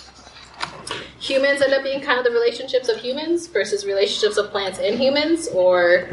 humans 1.21 1.61
end 1.61 1.75
up 1.75 1.85
being 1.85 2.01
kind 2.01 2.19
of 2.19 2.25
the 2.25 2.31
relationships 2.31 2.89
of 2.89 2.97
humans 2.97 3.47
versus 3.47 3.85
relationships 3.85 4.39
of 4.39 4.51
plants 4.51 4.79
and 4.79 4.99
humans 4.99 5.47
or 5.49 6.09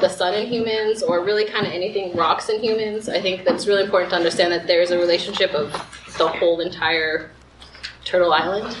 the 0.00 0.08
sun 0.08 0.32
and 0.32 0.48
humans 0.48 1.02
or 1.02 1.22
really 1.22 1.44
kind 1.44 1.66
of 1.66 1.72
anything 1.72 2.16
rocks 2.16 2.48
and 2.48 2.64
humans. 2.64 3.10
I 3.10 3.20
think 3.20 3.44
that's 3.44 3.66
really 3.66 3.84
important 3.84 4.10
to 4.10 4.16
understand 4.16 4.50
that 4.52 4.66
there's 4.66 4.90
a 4.92 4.98
relationship 4.98 5.52
of 5.52 5.70
the 6.16 6.26
whole 6.26 6.60
entire 6.60 7.30
Turtle 8.02 8.32
Island. 8.32 8.74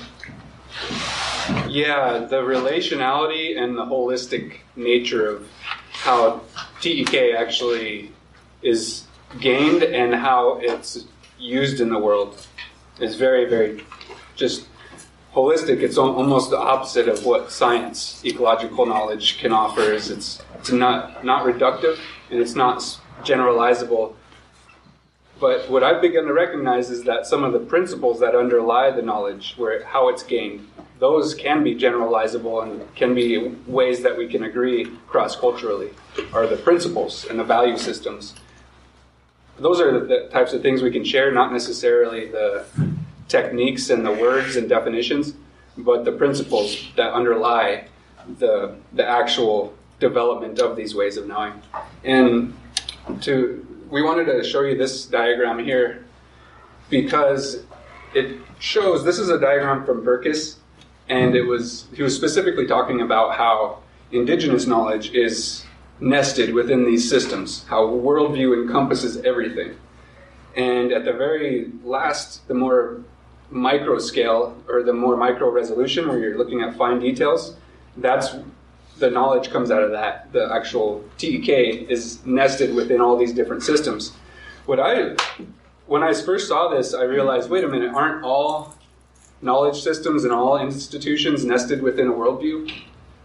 Yeah, 1.68 2.26
the 2.30 2.40
relationality 2.40 3.58
and 3.58 3.76
the 3.76 3.84
holistic 3.84 4.60
nature 4.76 5.28
of 5.28 5.48
how 5.92 6.40
TEK 6.80 7.34
actually 7.36 8.12
is 8.62 9.05
gained 9.40 9.82
and 9.82 10.14
how 10.14 10.58
it's 10.62 11.06
used 11.38 11.80
in 11.80 11.88
the 11.88 11.98
world 11.98 12.46
is 13.00 13.16
very, 13.16 13.44
very 13.48 13.84
just 14.34 14.66
holistic. 15.34 15.82
It's 15.82 15.98
almost 15.98 16.50
the 16.50 16.58
opposite 16.58 17.08
of 17.08 17.24
what 17.24 17.52
science, 17.52 18.22
ecological 18.24 18.86
knowledge, 18.86 19.38
can 19.38 19.52
offer. 19.52 19.82
Is 19.82 20.10
it's 20.10 20.42
it's 20.54 20.70
not 20.70 21.24
not 21.24 21.44
reductive 21.44 21.98
and 22.30 22.40
it's 22.40 22.54
not 22.54 22.78
generalizable. 23.22 24.14
But 25.38 25.68
what 25.68 25.84
I've 25.84 26.00
begun 26.00 26.24
to 26.24 26.32
recognize 26.32 26.88
is 26.88 27.04
that 27.04 27.26
some 27.26 27.44
of 27.44 27.52
the 27.52 27.58
principles 27.58 28.20
that 28.20 28.34
underlie 28.34 28.90
the 28.90 29.02
knowledge, 29.02 29.52
where 29.58 29.84
how 29.84 30.08
it's 30.08 30.22
gained, 30.22 30.66
those 30.98 31.34
can 31.34 31.62
be 31.62 31.74
generalizable 31.74 32.62
and 32.62 32.94
can 32.94 33.14
be 33.14 33.48
ways 33.66 34.02
that 34.02 34.16
we 34.16 34.28
can 34.28 34.44
agree 34.44 34.86
cross 35.06 35.36
culturally, 35.36 35.90
are 36.32 36.46
the 36.46 36.56
principles 36.56 37.26
and 37.26 37.38
the 37.38 37.44
value 37.44 37.76
systems 37.76 38.32
those 39.58 39.80
are 39.80 39.98
the 40.00 40.28
types 40.30 40.52
of 40.52 40.62
things 40.62 40.82
we 40.82 40.90
can 40.90 41.04
share, 41.04 41.32
not 41.32 41.52
necessarily 41.52 42.28
the 42.28 42.66
techniques 43.28 43.90
and 43.90 44.04
the 44.04 44.12
words 44.12 44.56
and 44.56 44.68
definitions, 44.68 45.34
but 45.78 46.04
the 46.04 46.12
principles 46.12 46.88
that 46.96 47.12
underlie 47.12 47.88
the, 48.38 48.76
the 48.92 49.06
actual 49.06 49.74
development 50.00 50.58
of 50.58 50.76
these 50.76 50.94
ways 50.94 51.16
of 51.16 51.26
knowing. 51.26 51.54
And 52.04 52.54
to 53.22 53.66
we 53.90 54.02
wanted 54.02 54.24
to 54.24 54.42
show 54.42 54.62
you 54.62 54.76
this 54.76 55.06
diagram 55.06 55.64
here 55.64 56.04
because 56.90 57.62
it 58.14 58.38
shows 58.58 59.04
this 59.04 59.18
is 59.18 59.28
a 59.28 59.38
diagram 59.38 59.84
from 59.84 60.04
Berkes, 60.04 60.56
and 61.08 61.34
it 61.36 61.42
was 61.42 61.86
he 61.94 62.02
was 62.02 62.14
specifically 62.16 62.66
talking 62.66 63.00
about 63.00 63.36
how 63.36 63.78
indigenous 64.12 64.66
knowledge 64.66 65.12
is 65.14 65.65
nested 66.00 66.52
within 66.54 66.84
these 66.84 67.08
systems, 67.08 67.64
how 67.64 67.86
worldview 67.86 68.62
encompasses 68.62 69.18
everything. 69.18 69.76
And 70.56 70.92
at 70.92 71.04
the 71.04 71.12
very 71.12 71.70
last, 71.84 72.46
the 72.48 72.54
more 72.54 73.02
micro 73.50 73.98
scale 73.98 74.56
or 74.68 74.82
the 74.82 74.92
more 74.92 75.16
micro 75.16 75.50
resolution 75.50 76.08
where 76.08 76.18
you're 76.18 76.38
looking 76.38 76.62
at 76.62 76.76
fine 76.76 76.98
details, 76.98 77.56
that's 77.96 78.34
the 78.98 79.10
knowledge 79.10 79.50
comes 79.50 79.70
out 79.70 79.82
of 79.82 79.90
that. 79.92 80.32
The 80.32 80.50
actual 80.52 81.04
TEK 81.18 81.90
is 81.90 82.24
nested 82.24 82.74
within 82.74 83.00
all 83.00 83.16
these 83.16 83.32
different 83.32 83.62
systems. 83.62 84.12
What 84.64 84.80
I 84.80 85.16
when 85.86 86.02
I 86.02 86.12
first 86.14 86.48
saw 86.48 86.68
this, 86.68 86.94
I 86.94 87.04
realized, 87.04 87.48
wait 87.48 87.62
a 87.62 87.68
minute, 87.68 87.94
aren't 87.94 88.24
all 88.24 88.74
knowledge 89.40 89.80
systems 89.82 90.24
and 90.24 90.32
all 90.32 90.58
institutions 90.58 91.44
nested 91.44 91.82
within 91.82 92.08
a 92.08 92.12
worldview? 92.12 92.72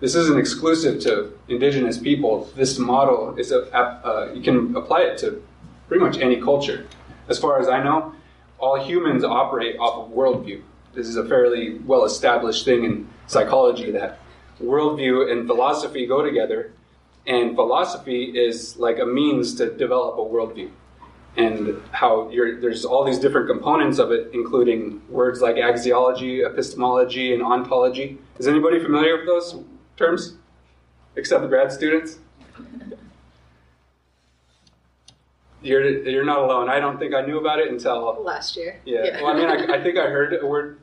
This 0.02 0.16
isn't 0.16 0.38
exclusive 0.38 1.00
to 1.02 1.32
indigenous 1.48 1.98
people. 1.98 2.50
This 2.56 2.80
model 2.80 3.36
is 3.38 3.52
a, 3.52 4.32
you 4.36 4.42
can 4.42 4.76
apply 4.76 5.02
it 5.02 5.18
to 5.20 5.42
pretty 5.88 6.04
much 6.04 6.18
any 6.18 6.42
culture. 6.42 6.88
As 7.30 7.38
far 7.38 7.60
as 7.60 7.70
I 7.70 7.82
know, 7.84 8.14
all 8.58 8.84
humans 8.84 9.24
operate 9.24 9.78
off 9.80 10.06
of 10.08 10.12
worldview. 10.12 10.64
This 10.94 11.08
is 11.08 11.18
a 11.18 11.26
fairly 11.26 11.78
well 11.80 12.04
established 12.04 12.66
thing 12.66 12.84
in 12.84 13.08
psychology 13.28 13.92
that 13.92 14.20
worldview 14.62 15.32
and 15.32 15.48
philosophy 15.48 16.06
go 16.06 16.24
together, 16.24 16.74
and 17.28 17.56
philosophy 17.56 18.24
is 18.26 18.78
like 18.78 19.00
a 19.00 19.06
means 19.06 19.56
to 19.56 19.72
develop 19.72 20.18
a 20.18 20.22
worldview. 20.22 20.72
And 21.38 21.82
how 21.92 22.30
there's 22.30 22.84
all 22.84 23.06
these 23.06 23.20
different 23.20 23.48
components 23.48 24.00
of 24.00 24.12
it, 24.12 24.32
including 24.34 25.02
words 25.08 25.42
like 25.42 25.56
axiology, 25.56 26.46
epistemology, 26.46 27.34
and 27.34 27.42
ontology. 27.42 28.18
Is 28.38 28.48
anybody 28.48 28.84
familiar 28.84 29.16
with 29.16 29.28
those 29.28 29.64
terms, 29.98 30.36
except 31.16 31.42
the 31.42 31.48
grad 31.48 31.72
students. 31.72 32.18
You're, 35.64 35.88
you're 36.08 36.26
not 36.26 36.40
alone. 36.40 36.70
I 36.70 36.80
don't 36.80 36.98
think 36.98 37.14
I 37.14 37.22
knew 37.22 37.38
about 37.38 37.60
it 37.60 37.70
until 37.70 38.24
last 38.24 38.58
year. 38.58 38.82
Yeah. 38.84 39.04
yeah. 39.04 39.22
Well, 39.22 39.32
I 39.32 39.34
mean, 39.36 39.48
I, 39.48 39.76
I 39.76 39.84
think 39.84 39.98
I 39.98 40.08
heard 40.08 40.34
a 40.42 40.46
word. 40.46 40.80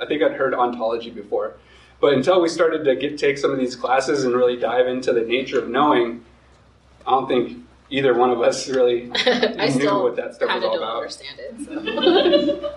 I 0.00 0.06
think 0.06 0.22
I'd 0.22 0.32
heard 0.32 0.54
ontology 0.54 1.10
before, 1.10 1.54
but 2.00 2.14
until 2.14 2.40
we 2.40 2.48
started 2.48 2.84
to 2.84 2.96
get 2.96 3.18
take 3.18 3.36
some 3.36 3.50
of 3.50 3.58
these 3.58 3.74
classes 3.74 4.24
and 4.24 4.34
really 4.34 4.56
dive 4.56 4.86
into 4.86 5.12
the 5.12 5.22
nature 5.22 5.58
of 5.58 5.68
knowing, 5.68 6.24
I 7.06 7.10
don't 7.10 7.26
think 7.26 7.58
either 7.90 8.14
one 8.14 8.30
of 8.30 8.40
us 8.40 8.68
really 8.68 9.02
knew 9.06 10.02
what 10.02 10.16
that 10.16 10.34
stuff 10.34 10.54
was 10.54 10.64
all 10.64 10.76
about. 10.76 10.94
I 10.94 10.96
Understand 10.98 11.40
it. 11.40 12.72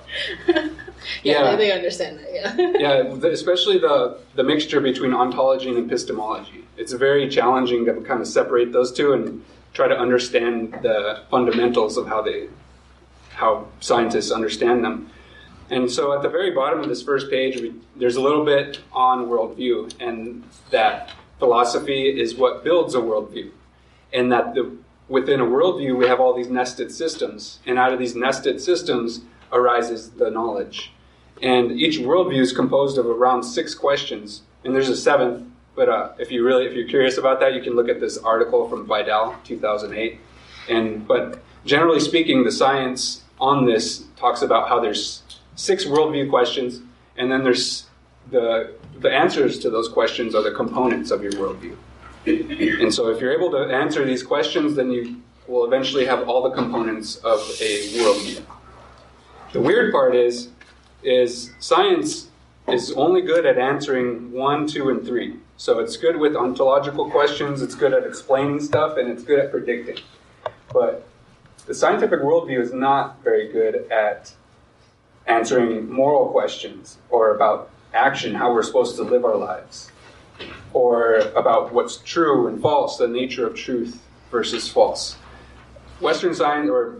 So. 0.48 0.72
yeah, 1.24 1.52
yeah, 1.52 1.56
they 1.56 1.72
understand 1.72 2.20
that. 2.20 2.34
Yeah, 2.34 3.14
yeah, 3.20 3.28
especially 3.28 3.78
the 3.78 4.20
the 4.36 4.44
mixture 4.44 4.82
between 4.82 5.14
ontology 5.14 5.70
and 5.70 5.78
epistemology. 5.78 6.66
It's 6.78 6.94
very 6.94 7.30
challenging 7.30 7.86
to 7.86 7.94
kind 8.02 8.22
of 8.22 8.28
separate 8.28 8.72
those 8.72 8.92
two 8.92 9.14
and 9.14 9.44
try 9.74 9.88
to 9.88 9.98
understand 9.98 10.74
the 10.82 11.22
fundamentals 11.30 11.98
of 11.98 12.08
how 12.08 12.22
they 12.22 12.48
how 13.30 13.68
scientists 13.82 14.32
understand 14.32 14.84
them. 14.84 15.10
And 15.70 15.92
so 15.92 16.14
at 16.14 16.22
the 16.22 16.30
very 16.30 16.52
bottom 16.52 16.80
of 16.80 16.88
this 16.88 17.02
first 17.02 17.30
page, 17.30 17.60
we, 17.60 17.74
there's 17.96 18.16
a 18.16 18.22
little 18.22 18.46
bit 18.46 18.80
on 18.94 19.26
worldview, 19.26 19.94
and 20.00 20.44
that 20.70 21.12
philosophy 21.40 22.08
is 22.08 22.36
what 22.36 22.64
builds 22.64 22.94
a 22.96 23.00
worldview, 23.00 23.52
and 24.14 24.32
that 24.32 24.54
the 24.54 24.78
within 25.08 25.40
a 25.40 25.46
worldview, 25.46 25.96
we 25.96 26.08
have 26.08 26.20
all 26.20 26.34
these 26.34 26.50
nested 26.50 26.92
systems, 26.92 27.60
and 27.66 27.78
out 27.78 27.94
of 27.94 28.00
these 28.00 28.16
nested 28.16 28.62
systems 28.62 29.22
arises 29.52 30.12
the 30.12 30.30
knowledge. 30.30 30.92
And 31.42 31.72
each 31.72 32.00
worldview 32.00 32.40
is 32.40 32.54
composed 32.54 32.98
of 32.98 33.06
around 33.06 33.44
six 33.44 33.76
questions, 33.76 34.42
and 34.64 34.74
there's 34.74 34.90
a 34.90 34.96
seventh. 34.96 35.48
But 35.76 35.90
uh, 35.90 36.14
if 36.18 36.32
you 36.32 36.46
really, 36.46 36.66
if 36.66 36.74
you're 36.74 36.88
curious 36.88 37.18
about 37.18 37.40
that, 37.42 37.54
you 37.54 37.62
can 37.62 37.76
look 37.76 37.90
at 37.90 38.00
this 38.00 38.18
article 38.18 38.70
from 38.70 38.86
Vidal, 38.86 39.36
2008. 39.44 40.20
And 40.70 41.06
but 41.08 41.44
generally 41.66 42.00
speaking, 42.00 42.44
the 42.44 42.52
science 42.52 43.24
on 43.40 43.66
this 43.66 44.06
talks 44.16 44.42
about 44.42 44.70
how 44.70 44.80
there's 44.80 45.24
six 45.56 45.86
worldview 45.86 46.30
questions, 46.30 46.82
and 47.18 47.30
then 47.32 47.44
there's 47.44 47.88
the 48.32 48.74
the 49.00 49.12
answers 49.12 49.60
to 49.60 49.70
those 49.70 49.90
questions 49.90 50.34
are 50.36 50.44
the 50.44 50.52
components 50.52 51.12
of 51.12 51.22
your 51.22 51.34
worldview. 51.34 51.76
And 52.26 52.94
so 52.94 53.10
if 53.10 53.22
you're 53.22 53.34
able 53.34 53.52
to 53.52 53.72
answer 53.74 54.04
these 54.04 54.24
questions, 54.24 54.76
then 54.76 54.90
you 54.90 55.22
will 55.48 55.66
eventually 55.66 56.06
have 56.06 56.28
all 56.28 56.42
the 56.42 56.56
components 56.56 57.18
of 57.18 57.40
a 57.62 57.88
worldview. 58.00 58.44
The 59.54 59.62
weird 59.62 59.92
part 59.92 60.16
is, 60.16 60.50
is 61.06 61.52
science 61.60 62.30
is 62.68 62.92
only 62.94 63.22
good 63.22 63.46
at 63.46 63.58
answering 63.58 64.32
one, 64.32 64.68
two, 64.68 64.90
and 64.90 65.06
three. 65.06 65.36
So 65.58 65.80
it's 65.80 65.98
good 65.98 66.18
with 66.18 66.36
ontological 66.36 67.10
questions, 67.10 67.62
it's 67.62 67.76
good 67.76 67.94
at 67.94 68.04
explaining 68.04 68.60
stuff, 68.60 68.98
and 68.98 69.10
it's 69.10 69.24
good 69.24 69.40
at 69.40 69.52
predicting. 69.52 70.04
But 70.74 71.08
the 71.66 71.74
scientific 71.74 72.20
worldview 72.20 72.60
is 72.60 72.74
not 72.74 73.24
very 73.24 73.52
good 73.52 73.90
at 73.92 74.34
answering 75.28 75.90
moral 75.92 76.30
questions 76.30 76.98
or 77.10 77.36
about 77.36 77.70
action, 77.94 78.36
how 78.36 78.54
we're 78.54 78.64
supposed 78.64 78.96
to 78.98 79.04
live 79.04 79.24
our 79.24 79.38
lives 79.38 79.92
or 80.74 81.16
about 81.36 81.72
what's 81.72 81.98
true 81.98 82.48
and 82.48 82.62
false, 82.62 82.98
the 82.98 83.08
nature 83.08 83.48
of 83.48 83.56
truth 83.56 84.02
versus 84.30 84.68
false. 84.68 85.16
Western 86.02 86.36
science 86.36 86.70
or 86.70 86.98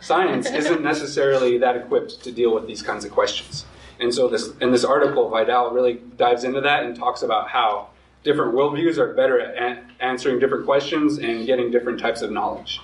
science 0.00 0.50
isn't 0.50 0.82
necessarily 0.82 1.58
that 1.58 1.76
equipped 1.76 2.22
to 2.24 2.32
deal 2.32 2.54
with 2.54 2.66
these 2.66 2.82
kinds 2.82 3.04
of 3.04 3.10
questions. 3.10 3.64
And 4.00 4.12
so 4.14 4.28
this 4.28 4.50
in 4.60 4.70
this 4.70 4.84
article, 4.84 5.28
Vidal 5.28 5.70
really 5.70 6.00
dives 6.16 6.44
into 6.44 6.60
that 6.62 6.84
and 6.84 6.96
talks 6.96 7.22
about 7.22 7.48
how 7.48 7.88
different 8.24 8.54
worldviews 8.54 8.98
are 8.98 9.12
better 9.14 9.40
at 9.40 9.56
an- 9.56 9.84
answering 10.00 10.38
different 10.38 10.64
questions 10.64 11.18
and 11.18 11.46
getting 11.46 11.70
different 11.70 12.00
types 12.00 12.22
of 12.22 12.30
knowledge. 12.30 12.80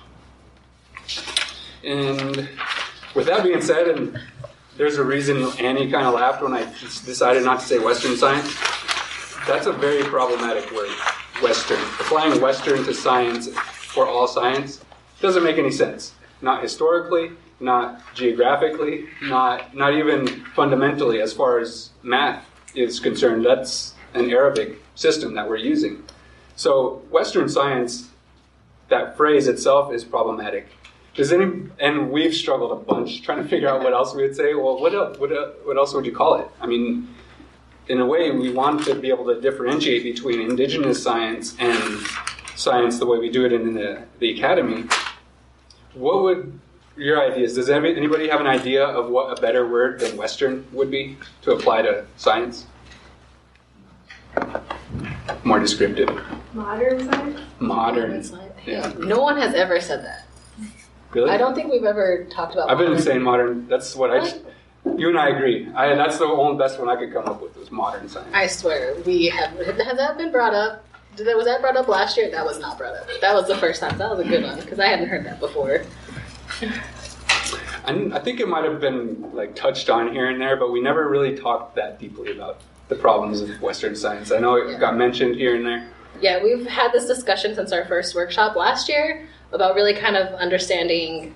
And 1.83 2.49
with 3.15 3.25
that 3.27 3.43
being 3.43 3.61
said, 3.61 3.87
and 3.87 4.19
there's 4.77 4.97
a 4.97 5.03
reason 5.03 5.43
Annie 5.59 5.89
kind 5.89 6.05
of 6.05 6.13
laughed 6.13 6.43
when 6.43 6.53
I 6.53 6.63
decided 6.81 7.43
not 7.43 7.61
to 7.61 7.65
say 7.65 7.79
Western 7.79 8.15
science. 8.15 8.55
That's 9.47 9.65
a 9.65 9.71
very 9.71 10.03
problematic 10.03 10.71
word, 10.71 10.89
Western. 11.41 11.79
Applying 11.99 12.39
Western 12.41 12.83
to 12.83 12.93
science 12.93 13.47
for 13.47 14.05
all 14.07 14.27
science 14.27 14.83
doesn't 15.21 15.43
make 15.43 15.57
any 15.57 15.71
sense. 15.71 16.13
Not 16.41 16.61
historically, 16.61 17.31
not 17.59 18.01
geographically, 18.13 19.05
hmm. 19.19 19.29
not 19.29 19.75
not 19.75 19.93
even 19.93 20.27
fundamentally 20.55 21.21
as 21.21 21.33
far 21.33 21.59
as 21.59 21.89
math 22.03 22.45
is 22.75 22.99
concerned. 22.99 23.45
That's 23.45 23.93
an 24.13 24.29
Arabic 24.29 24.77
system 24.95 25.35
that 25.35 25.47
we're 25.47 25.57
using. 25.57 26.03
So 26.55 27.03
Western 27.11 27.49
science, 27.49 28.09
that 28.89 29.17
phrase 29.17 29.47
itself 29.47 29.93
is 29.93 30.03
problematic. 30.03 30.67
Does 31.15 31.31
any 31.33 31.63
and 31.79 32.11
we've 32.11 32.33
struggled 32.33 32.71
a 32.71 32.75
bunch 32.75 33.23
trying 33.23 33.41
to 33.41 33.49
figure 33.49 33.67
out 33.67 33.81
what 33.81 33.93
else 33.93 34.13
we 34.13 34.21
would 34.21 34.35
say. 34.35 34.53
Well, 34.53 34.79
what 34.79 34.93
else, 34.93 35.17
what, 35.17 35.31
what 35.65 35.77
else 35.77 35.93
would 35.93 36.05
you 36.05 36.15
call 36.15 36.35
it? 36.35 36.47
I 36.61 36.67
mean, 36.67 37.07
in 37.89 37.99
a 37.99 38.05
way, 38.05 38.31
we 38.31 38.51
want 38.51 38.83
to 38.85 38.95
be 38.95 39.09
able 39.09 39.25
to 39.25 39.39
differentiate 39.39 40.03
between 40.03 40.41
indigenous 40.41 41.01
science 41.01 41.55
and 41.59 42.05
science 42.55 42.99
the 42.99 43.05
way 43.05 43.17
we 43.17 43.29
do 43.29 43.45
it 43.45 43.53
in 43.53 43.73
the, 43.73 44.03
the 44.19 44.35
academy. 44.35 44.85
What 45.97 46.21
would 46.23 46.59
your 46.95 47.21
ideas? 47.21 47.55
Does 47.55 47.69
anybody 47.69 48.27
have 48.29 48.39
an 48.39 48.47
idea 48.47 48.85
of 48.85 49.09
what 49.09 49.37
a 49.37 49.41
better 49.41 49.67
word 49.67 49.99
than 49.99 50.15
Western 50.15 50.65
would 50.71 50.91
be 50.91 51.17
to 51.41 51.51
apply 51.51 51.81
to 51.83 52.05
science? 52.17 52.65
More 55.43 55.59
descriptive. 55.59 56.09
Modern 56.53 57.11
science? 57.11 57.39
Modern. 57.59 58.23
science. 58.23 58.53
Yeah. 58.65 58.93
No 58.99 59.21
one 59.21 59.37
has 59.37 59.53
ever 59.55 59.79
said 59.79 60.03
that. 60.03 60.27
Really? 61.13 61.29
I 61.29 61.37
don't 61.37 61.55
think 61.55 61.71
we've 61.71 61.85
ever 61.85 62.27
talked 62.29 62.53
about. 62.53 62.69
I've 62.69 62.77
been 62.77 62.89
modern. 62.89 63.03
saying 63.03 63.21
modern. 63.21 63.67
That's 63.67 63.95
what 63.95 64.11
I. 64.11 64.19
Just, 64.19 64.41
you 64.97 65.09
and 65.09 65.17
I 65.17 65.29
agree. 65.29 65.67
I, 65.73 65.95
that's 65.95 66.17
the 66.17 66.25
only 66.25 66.57
best 66.57 66.79
one 66.79 66.89
I 66.89 66.95
could 66.95 67.11
come 67.13 67.25
up 67.25 67.41
with 67.41 67.57
was 67.57 67.71
modern 67.71 68.07
science. 68.07 68.29
I 68.33 68.47
swear 68.47 68.95
we 69.05 69.27
have. 69.27 69.57
Has 69.57 69.97
that 69.97 70.17
been 70.17 70.31
brought 70.31 70.53
up? 70.53 70.86
Did 71.17 71.25
that, 71.25 71.35
was 71.35 71.45
that 71.45 71.61
brought 71.61 71.75
up 71.75 71.87
last 71.87 72.15
year? 72.15 72.29
That 72.29 72.45
was 72.45 72.59
not 72.59 72.77
brought 72.77 72.95
up. 72.95 73.07
That 73.21 73.33
was 73.33 73.47
the 73.47 73.57
first 73.57 73.81
time. 73.81 73.97
That 73.97 74.09
was 74.15 74.19
a 74.19 74.29
good 74.29 74.43
one 74.43 74.59
because 74.59 74.79
I 74.79 74.85
hadn't 74.85 75.09
heard 75.09 75.25
that 75.25 75.39
before. 75.39 75.81
I, 77.85 78.09
I 78.13 78.19
think 78.19 78.39
it 78.39 78.47
might 78.47 78.63
have 78.65 78.79
been 78.79 79.33
like 79.33 79.55
touched 79.55 79.89
on 79.89 80.13
here 80.13 80.29
and 80.29 80.39
there, 80.39 80.55
but 80.57 80.71
we 80.71 80.79
never 80.79 81.09
really 81.09 81.35
talked 81.35 81.75
that 81.75 81.99
deeply 81.99 82.31
about 82.31 82.61
the 82.87 82.95
problems 82.95 83.41
of 83.41 83.49
Western 83.63 83.95
science. 83.95 84.31
I 84.31 84.37
know 84.37 84.55
it 84.57 84.69
Yeah. 84.69 84.77
got 84.79 84.95
mentioned 84.95 85.35
here 85.35 85.55
and 85.55 85.65
there. 85.65 85.89
Yeah, 86.21 86.43
we've 86.43 86.67
had 86.67 86.91
this 86.91 87.07
discussion 87.07 87.55
since 87.55 87.71
our 87.71 87.85
first 87.85 88.13
workshop 88.13 88.55
last 88.55 88.87
year 88.87 89.27
about 89.51 89.73
really 89.73 89.95
kind 89.95 90.15
of 90.15 90.33
understanding 90.35 91.33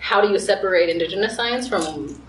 how 0.00 0.20
do 0.20 0.28
you 0.28 0.38
separate 0.40 0.88
indigenous 0.88 1.36
science 1.36 1.68
from 1.68 2.20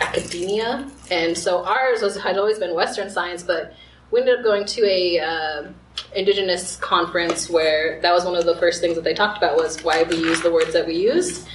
academia. 0.00 0.90
And 1.10 1.36
so 1.36 1.64
ours 1.64 2.02
was, 2.02 2.16
had 2.18 2.36
always 2.36 2.58
been 2.58 2.74
Western 2.74 3.08
science, 3.08 3.42
but 3.42 3.72
we 4.10 4.20
ended 4.20 4.38
up 4.38 4.44
going 4.44 4.66
to 4.66 4.84
a 4.84 5.20
uh, 5.20 5.68
indigenous 6.14 6.76
conference 6.76 7.48
where 7.48 8.00
that 8.02 8.12
was 8.12 8.24
one 8.24 8.36
of 8.36 8.44
the 8.44 8.56
first 8.56 8.80
things 8.80 8.94
that 8.94 9.04
they 9.04 9.14
talked 9.14 9.38
about 9.38 9.56
was 9.56 9.82
why 9.82 10.02
we 10.04 10.16
use 10.16 10.40
the 10.42 10.50
words 10.50 10.72
that 10.72 10.86
we 10.86 10.94
use. 10.94 11.46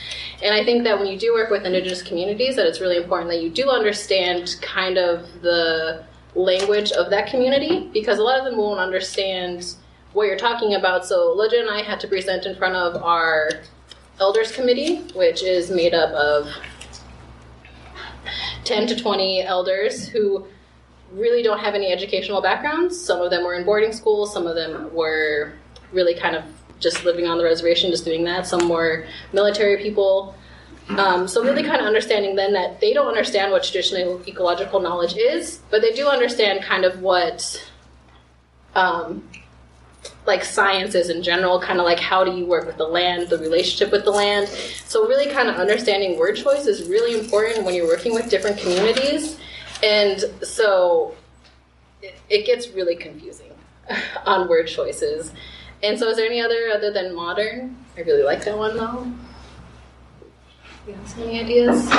And 0.44 0.54
I 0.54 0.64
think 0.64 0.84
that 0.84 0.98
when 0.98 1.08
you 1.08 1.18
do 1.18 1.34
work 1.34 1.52
with 1.52 1.66
indigenous 1.66 2.02
communities, 2.02 2.56
that 2.56 2.66
it's 2.66 2.82
really 2.82 2.98
important 2.98 3.30
that 3.30 3.42
you 3.42 3.50
do 3.50 3.70
understand 3.70 4.56
kind 4.62 4.98
of 4.98 5.42
the 5.42 6.04
language 6.34 6.92
of 6.94 7.10
that 7.10 7.28
community 7.28 7.90
because 7.94 8.18
a 8.18 8.24
lot 8.24 8.40
of 8.40 8.46
them 8.46 8.58
won't 8.58 8.80
understand 8.80 9.76
what 10.14 10.28
you're 10.28 10.38
talking 10.38 10.74
about. 10.76 11.06
So 11.06 11.36
Loja 11.36 11.60
and 11.60 11.70
I 11.70 11.82
had 11.82 12.00
to 12.02 12.08
present 12.08 12.46
in 12.46 12.56
front 12.56 12.76
of 12.76 13.02
our 13.04 13.50
elders 14.20 14.52
committee, 14.52 15.02
which 15.16 15.44
is 15.44 15.70
made 15.72 15.94
up 15.94 16.12
of 16.12 16.48
10 18.64 18.88
to 18.88 18.96
20 18.96 19.42
elders 19.44 20.08
who 20.08 20.46
really 21.14 21.44
don't 21.44 21.60
have 21.60 21.76
any 21.76 21.92
educational 21.92 22.42
backgrounds. 22.42 23.00
Some 23.00 23.22
of 23.22 23.30
them 23.30 23.44
were 23.44 23.56
in 23.56 23.66
boarding 23.66 23.92
schools, 23.92 24.34
some 24.34 24.48
of 24.48 24.56
them 24.56 24.94
were 24.94 25.54
really 25.92 26.16
kind 26.16 26.36
of 26.36 26.44
just 26.80 27.04
living 27.06 27.28
on 27.28 27.38
the 27.38 27.44
reservation, 27.44 27.92
just 27.92 28.06
doing 28.06 28.24
that. 28.24 28.48
Some 28.48 28.70
were 28.70 29.06
military 29.34 29.82
people. 29.82 30.36
Um, 30.90 31.28
so 31.28 31.44
really 31.44 31.64
kind 31.64 31.80
of 31.80 31.88
understanding 31.88 32.36
then 32.36 32.54
that 32.54 32.82
they 32.82 32.92
don't 32.92 33.08
understand 33.08 33.52
what 33.52 33.64
traditional 33.64 34.22
ecological 34.28 34.80
knowledge 34.80 35.16
is, 35.16 35.60
but 35.70 35.82
they 35.82 35.94
do 35.94 36.08
understand 36.08 36.64
kind 36.64 36.84
of 36.84 37.02
what 37.02 37.72
um, 38.76 39.24
like 40.26 40.44
sciences 40.44 41.10
in 41.10 41.24
general, 41.24 41.62
kind 41.62 41.80
of 41.80 41.86
like 41.86 42.00
how 42.00 42.24
do 42.24 42.32
you 42.36 42.46
work 42.46 42.66
with 42.66 42.78
the 42.78 42.88
land, 42.88 43.30
the 43.30 43.38
relationship 43.38 43.92
with 43.92 44.04
the 44.04 44.12
land. 44.12 44.48
So 44.48 45.08
really 45.08 45.32
kind 45.32 45.50
of 45.50 45.56
understanding 45.56 46.18
word 46.18 46.36
choice 46.36 46.66
is 46.66 46.88
really 46.90 47.18
important 47.20 47.64
when 47.66 47.74
you're 47.74 47.88
working 47.88 48.14
with 48.14 48.30
different 48.30 48.58
communities. 48.58 49.38
And 49.84 50.24
so 50.44 51.16
it, 52.02 52.16
it 52.30 52.46
gets 52.46 52.70
really 52.70 52.96
confusing 52.96 53.52
on 54.26 54.48
word 54.48 54.68
choices. 54.68 55.32
And 55.84 55.98
so 55.98 56.10
is 56.10 56.18
there 56.18 56.28
any 56.28 56.42
other 56.42 56.70
other 56.74 56.92
than 56.92 57.16
modern? 57.16 57.76
I 57.98 58.02
really 58.02 58.24
like 58.24 58.46
that 58.46 58.58
one 58.58 58.78
though. 58.78 59.12
You 60.88 60.94
have 60.94 61.20
any 61.20 61.40
ideas? 61.40 61.90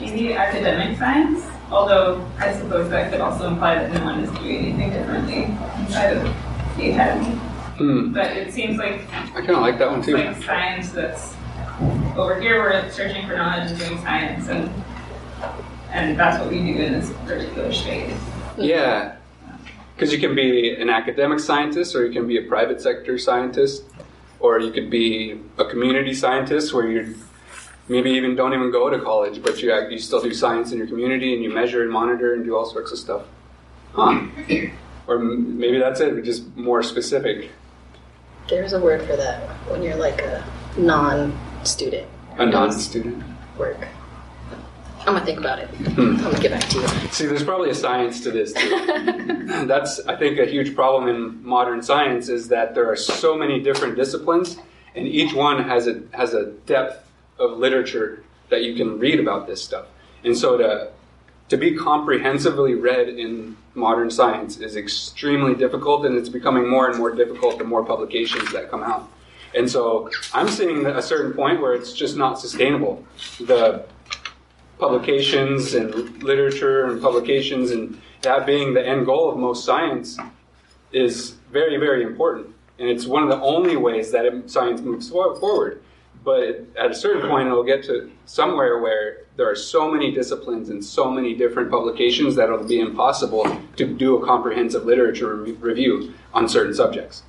Maybe 0.00 0.34
academic 0.34 0.98
science, 0.98 1.44
although 1.70 2.24
I 2.38 2.52
suppose 2.52 2.90
that 2.90 3.10
could 3.10 3.20
also 3.20 3.48
imply 3.48 3.74
that 3.76 3.92
no 3.92 4.04
one 4.04 4.20
is 4.20 4.30
doing 4.38 4.56
anything 4.56 4.90
differently 4.90 5.44
inside 5.78 6.16
of 6.16 6.22
the 6.76 6.90
academy. 6.90 7.36
Hmm. 7.78 8.12
But 8.12 8.36
it 8.36 8.52
seems 8.52 8.76
like 8.76 9.02
I 9.12 9.40
kind 9.40 9.50
of 9.50 9.60
like 9.60 9.78
that 9.78 9.90
one 9.90 10.02
too. 10.02 10.16
like 10.16 10.42
science 10.42 10.90
that's 10.90 11.34
over 12.16 12.40
here 12.40 12.60
we're 12.60 12.90
searching 12.90 13.26
for 13.26 13.36
knowledge 13.36 13.70
and 13.70 13.78
doing 13.78 13.98
science 14.02 14.48
and 14.48 14.68
and 15.90 16.18
that's 16.18 16.38
what 16.40 16.50
we 16.50 16.58
do 16.60 16.78
in 16.82 16.92
this 16.92 17.10
particular 17.26 17.72
space. 17.72 18.16
Yeah, 18.56 19.16
because 19.94 20.12
you 20.12 20.18
can 20.18 20.34
be 20.34 20.74
an 20.74 20.88
academic 20.90 21.40
scientist, 21.40 21.94
or 21.94 22.06
you 22.06 22.12
can 22.12 22.26
be 22.26 22.38
a 22.38 22.42
private 22.48 22.80
sector 22.80 23.18
scientist, 23.18 23.84
or 24.40 24.58
you 24.60 24.70
could 24.72 24.90
be 24.90 25.40
a 25.58 25.64
community 25.64 26.14
scientist 26.14 26.72
where 26.74 26.88
you 26.88 27.16
maybe 27.88 28.10
even 28.10 28.36
don't 28.36 28.52
even 28.52 28.70
go 28.70 28.90
to 28.90 28.98
college, 29.00 29.42
but 29.42 29.62
you 29.62 29.72
you 29.90 29.98
still 29.98 30.20
do 30.22 30.32
science 30.34 30.72
in 30.72 30.78
your 30.78 30.86
community 30.86 31.34
and 31.34 31.42
you 31.42 31.50
measure 31.52 31.82
and 31.82 31.90
monitor 31.92 32.34
and 32.34 32.44
do 32.44 32.56
all 32.56 32.66
sorts 32.66 32.92
of 32.92 32.98
stuff. 32.98 33.22
Huh. 33.94 34.20
or 35.06 35.18
maybe 35.18 35.78
that's 35.78 36.00
it, 36.00 36.22
just 36.22 36.54
more 36.56 36.82
specific. 36.82 37.50
There's 38.48 38.72
a 38.74 38.80
word 38.80 39.02
for 39.02 39.16
that 39.16 39.40
when 39.70 39.82
you're 39.82 39.96
like 39.96 40.20
a 40.20 40.44
non-student 40.76 42.06
A 42.36 42.46
non-student. 42.46 43.22
work. 43.58 43.78
I'm 45.00 45.14
gonna 45.14 45.24
think 45.24 45.38
about 45.38 45.58
it. 45.58 45.68
Hmm. 45.68 46.00
I'm 46.00 46.22
gonna 46.22 46.40
get 46.40 46.50
back 46.50 46.68
to 46.70 46.80
you. 46.80 46.88
See, 47.10 47.26
there's 47.26 47.44
probably 47.44 47.70
a 47.70 47.74
science 47.74 48.22
to 48.22 48.30
this 48.30 48.52
too. 48.52 49.46
That's, 49.66 50.00
I 50.06 50.16
think, 50.16 50.38
a 50.38 50.44
huge 50.44 50.74
problem 50.74 51.08
in 51.08 51.44
modern 51.44 51.82
science 51.82 52.28
is 52.28 52.48
that 52.48 52.74
there 52.74 52.90
are 52.90 52.96
so 52.96 53.36
many 53.36 53.60
different 53.60 53.96
disciplines, 53.96 54.58
and 54.94 55.06
each 55.06 55.32
one 55.34 55.62
has 55.62 55.86
a 55.86 56.02
has 56.12 56.34
a 56.34 56.46
depth 56.66 57.10
of 57.38 57.58
literature 57.58 58.22
that 58.50 58.62
you 58.62 58.74
can 58.74 58.98
read 58.98 59.20
about 59.20 59.46
this 59.46 59.62
stuff. 59.62 59.86
And 60.24 60.36
so 60.36 60.56
to 60.58 60.90
to 61.48 61.56
be 61.56 61.76
comprehensively 61.76 62.74
read 62.74 63.08
in 63.08 63.56
modern 63.74 64.10
science 64.10 64.58
is 64.58 64.76
extremely 64.76 65.54
difficult, 65.54 66.04
and 66.04 66.16
it's 66.16 66.28
becoming 66.28 66.68
more 66.68 66.88
and 66.88 66.98
more 66.98 67.14
difficult 67.14 67.58
the 67.58 67.64
more 67.64 67.84
publications 67.84 68.52
that 68.52 68.70
come 68.70 68.82
out. 68.82 69.08
And 69.54 69.70
so 69.70 70.10
I'm 70.34 70.48
seeing 70.48 70.84
a 70.84 71.00
certain 71.00 71.32
point 71.32 71.60
where 71.60 71.72
it's 71.72 71.94
just 71.94 72.16
not 72.16 72.38
sustainable. 72.38 73.04
The 73.40 73.84
publications 74.78 75.74
and 75.74 76.22
literature 76.22 76.86
and 76.86 77.02
publications 77.02 77.70
and 77.70 78.00
that 78.22 78.46
being 78.46 78.74
the 78.74 78.86
end 78.86 79.06
goal 79.06 79.30
of 79.30 79.36
most 79.36 79.64
science 79.64 80.18
is 80.92 81.32
very 81.50 81.76
very 81.76 82.02
important. 82.02 82.54
And 82.78 82.88
it's 82.88 83.06
one 83.06 83.24
of 83.24 83.28
the 83.28 83.40
only 83.40 83.76
ways 83.76 84.12
that 84.12 84.24
it, 84.24 84.50
science 84.50 84.80
moves 84.80 85.08
forward. 85.08 85.82
But 86.24 86.66
at 86.78 86.90
a 86.90 86.94
certain 86.94 87.28
point 87.28 87.48
it'll 87.48 87.64
get 87.64 87.82
to 87.84 88.10
somewhere 88.26 88.80
where 88.80 89.24
there 89.36 89.50
are 89.50 89.56
so 89.56 89.90
many 89.90 90.12
disciplines 90.12 90.68
and 90.68 90.84
so 90.84 91.10
many 91.10 91.34
different 91.34 91.70
publications 91.70 92.34
that 92.36 92.44
it'll 92.44 92.64
be 92.64 92.80
impossible 92.80 93.60
to 93.76 93.86
do 93.86 94.16
a 94.16 94.26
comprehensive 94.26 94.84
literature 94.84 95.36
re- 95.36 95.52
review 95.52 96.12
on 96.34 96.48
certain 96.48 96.74
subjects. 96.74 97.22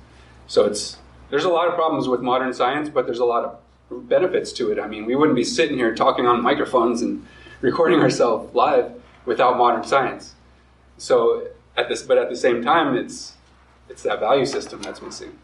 So 0.46 0.66
it's 0.66 0.98
there's 1.30 1.44
a 1.44 1.48
lot 1.48 1.68
of 1.68 1.74
problems 1.74 2.08
with 2.08 2.20
modern 2.20 2.52
science 2.52 2.88
but 2.88 3.06
there's 3.06 3.20
a 3.20 3.24
lot 3.24 3.44
of 3.44 4.08
benefits 4.08 4.52
to 4.52 4.70
it. 4.70 4.78
I 4.78 4.86
mean 4.86 5.04
we 5.04 5.14
wouldn't 5.16 5.36
be 5.36 5.44
sitting 5.44 5.76
here 5.76 5.94
talking 5.94 6.26
on 6.26 6.42
microphones 6.42 7.02
and 7.02 7.26
recording 7.60 7.96
mm-hmm. 7.96 8.04
ourselves 8.04 8.54
live 8.54 8.92
without 9.26 9.56
modern 9.56 9.84
science. 9.84 10.34
So 10.98 11.48
at 11.76 11.88
this, 11.88 12.02
but 12.02 12.18
at 12.18 12.28
the 12.28 12.36
same 12.36 12.62
time, 12.62 12.96
it's 12.96 13.34
it's 13.88 14.02
that 14.02 14.20
value 14.20 14.46
system 14.46 14.82
that's 14.82 15.02
missing, 15.02 15.36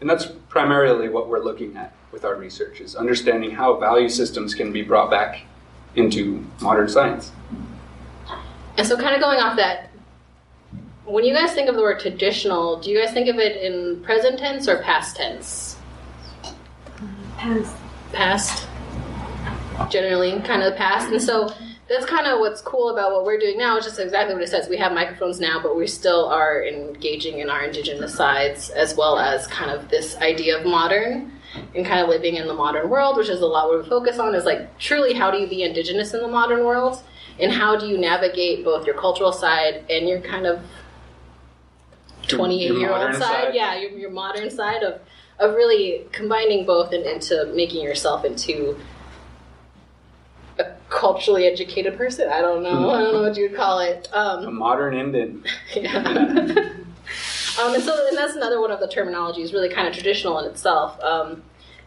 and 0.00 0.08
that's 0.08 0.26
primarily 0.48 1.08
what 1.08 1.28
we're 1.28 1.40
looking 1.40 1.76
at 1.76 1.92
with 2.12 2.24
our 2.24 2.36
research 2.36 2.80
is 2.80 2.94
understanding 2.94 3.50
how 3.50 3.78
value 3.78 4.08
systems 4.08 4.54
can 4.54 4.72
be 4.72 4.82
brought 4.82 5.10
back 5.10 5.42
into 5.96 6.44
modern 6.60 6.88
science. 6.88 7.32
And 8.76 8.86
so, 8.86 8.96
kind 8.96 9.14
of 9.14 9.20
going 9.20 9.40
off 9.40 9.56
that, 9.56 9.90
when 11.04 11.24
you 11.24 11.34
guys 11.34 11.52
think 11.52 11.68
of 11.68 11.74
the 11.74 11.82
word 11.82 12.00
traditional, 12.00 12.80
do 12.80 12.90
you 12.90 13.00
guys 13.00 13.12
think 13.12 13.28
of 13.28 13.36
it 13.36 13.56
in 13.62 14.02
present 14.02 14.38
tense 14.38 14.68
or 14.68 14.82
past 14.82 15.16
tense? 15.16 15.76
Past. 17.36 17.76
Past. 18.12 18.68
Generally 19.90 20.40
kind 20.40 20.62
of 20.62 20.72
the 20.72 20.78
past. 20.78 21.10
And 21.10 21.20
so 21.20 21.52
that's 21.88 22.06
kind 22.06 22.26
of 22.26 22.38
what's 22.40 22.60
cool 22.60 22.90
about 22.90 23.12
what 23.12 23.24
we're 23.24 23.38
doing 23.38 23.58
now. 23.58 23.76
It's 23.76 23.86
just 23.86 23.98
exactly 23.98 24.34
what 24.34 24.42
it 24.42 24.48
says. 24.48 24.68
We 24.68 24.78
have 24.78 24.92
microphones 24.92 25.40
now, 25.40 25.60
but 25.62 25.76
we 25.76 25.86
still 25.86 26.26
are 26.26 26.64
engaging 26.64 27.38
in 27.38 27.50
our 27.50 27.64
indigenous 27.64 28.14
sides 28.14 28.70
as 28.70 28.96
well 28.96 29.18
as 29.18 29.46
kind 29.46 29.70
of 29.70 29.88
this 29.88 30.16
idea 30.16 30.58
of 30.58 30.64
modern 30.64 31.32
and 31.74 31.84
kind 31.84 32.00
of 32.00 32.08
living 32.08 32.36
in 32.36 32.46
the 32.46 32.54
modern 32.54 32.88
world, 32.88 33.16
which 33.16 33.28
is 33.28 33.40
a 33.40 33.46
lot 33.46 33.68
what 33.68 33.82
we 33.82 33.88
focus 33.88 34.18
on. 34.18 34.34
Is 34.34 34.44
like 34.44 34.78
truly 34.78 35.12
how 35.12 35.30
do 35.30 35.38
you 35.38 35.46
be 35.46 35.62
indigenous 35.62 36.14
in 36.14 36.22
the 36.22 36.28
modern 36.28 36.64
world, 36.64 37.02
and 37.38 37.52
how 37.52 37.76
do 37.76 37.86
you 37.86 37.98
navigate 37.98 38.64
both 38.64 38.86
your 38.86 38.94
cultural 38.94 39.32
side 39.32 39.84
and 39.90 40.08
your 40.08 40.20
kind 40.20 40.46
of 40.46 40.62
28 42.28 42.78
year 42.78 42.92
old 42.92 43.14
side, 43.14 43.22
side, 43.22 43.54
yeah, 43.54 43.76
your, 43.78 43.90
your 43.90 44.10
modern 44.10 44.50
side 44.50 44.82
of 44.82 45.00
of 45.38 45.54
really 45.54 46.04
combining 46.12 46.64
both 46.64 46.92
and 46.92 47.04
into 47.04 47.52
making 47.54 47.82
yourself 47.82 48.24
into 48.24 48.78
culturally 50.92 51.46
educated 51.46 51.96
person. 51.96 52.28
I 52.28 52.40
don't 52.40 52.62
know. 52.62 52.90
I 52.90 53.02
don't 53.02 53.14
know 53.14 53.22
what 53.22 53.36
you'd 53.36 53.54
call 53.54 53.80
it. 53.80 54.08
Um, 54.12 54.46
a 54.46 54.50
modern 54.50 54.94
Indian. 54.94 55.44
yeah. 55.74 55.96
um, 55.98 57.74
and 57.74 57.82
so, 57.82 58.06
and 58.08 58.16
that's 58.16 58.34
another 58.34 58.60
one 58.60 58.70
of 58.70 58.80
the 58.80 58.86
terminologies, 58.86 59.52
really 59.52 59.68
kind 59.68 59.88
of 59.88 59.94
traditional 59.94 60.38
in 60.38 60.50
itself. 60.50 61.00
Um, 61.02 61.42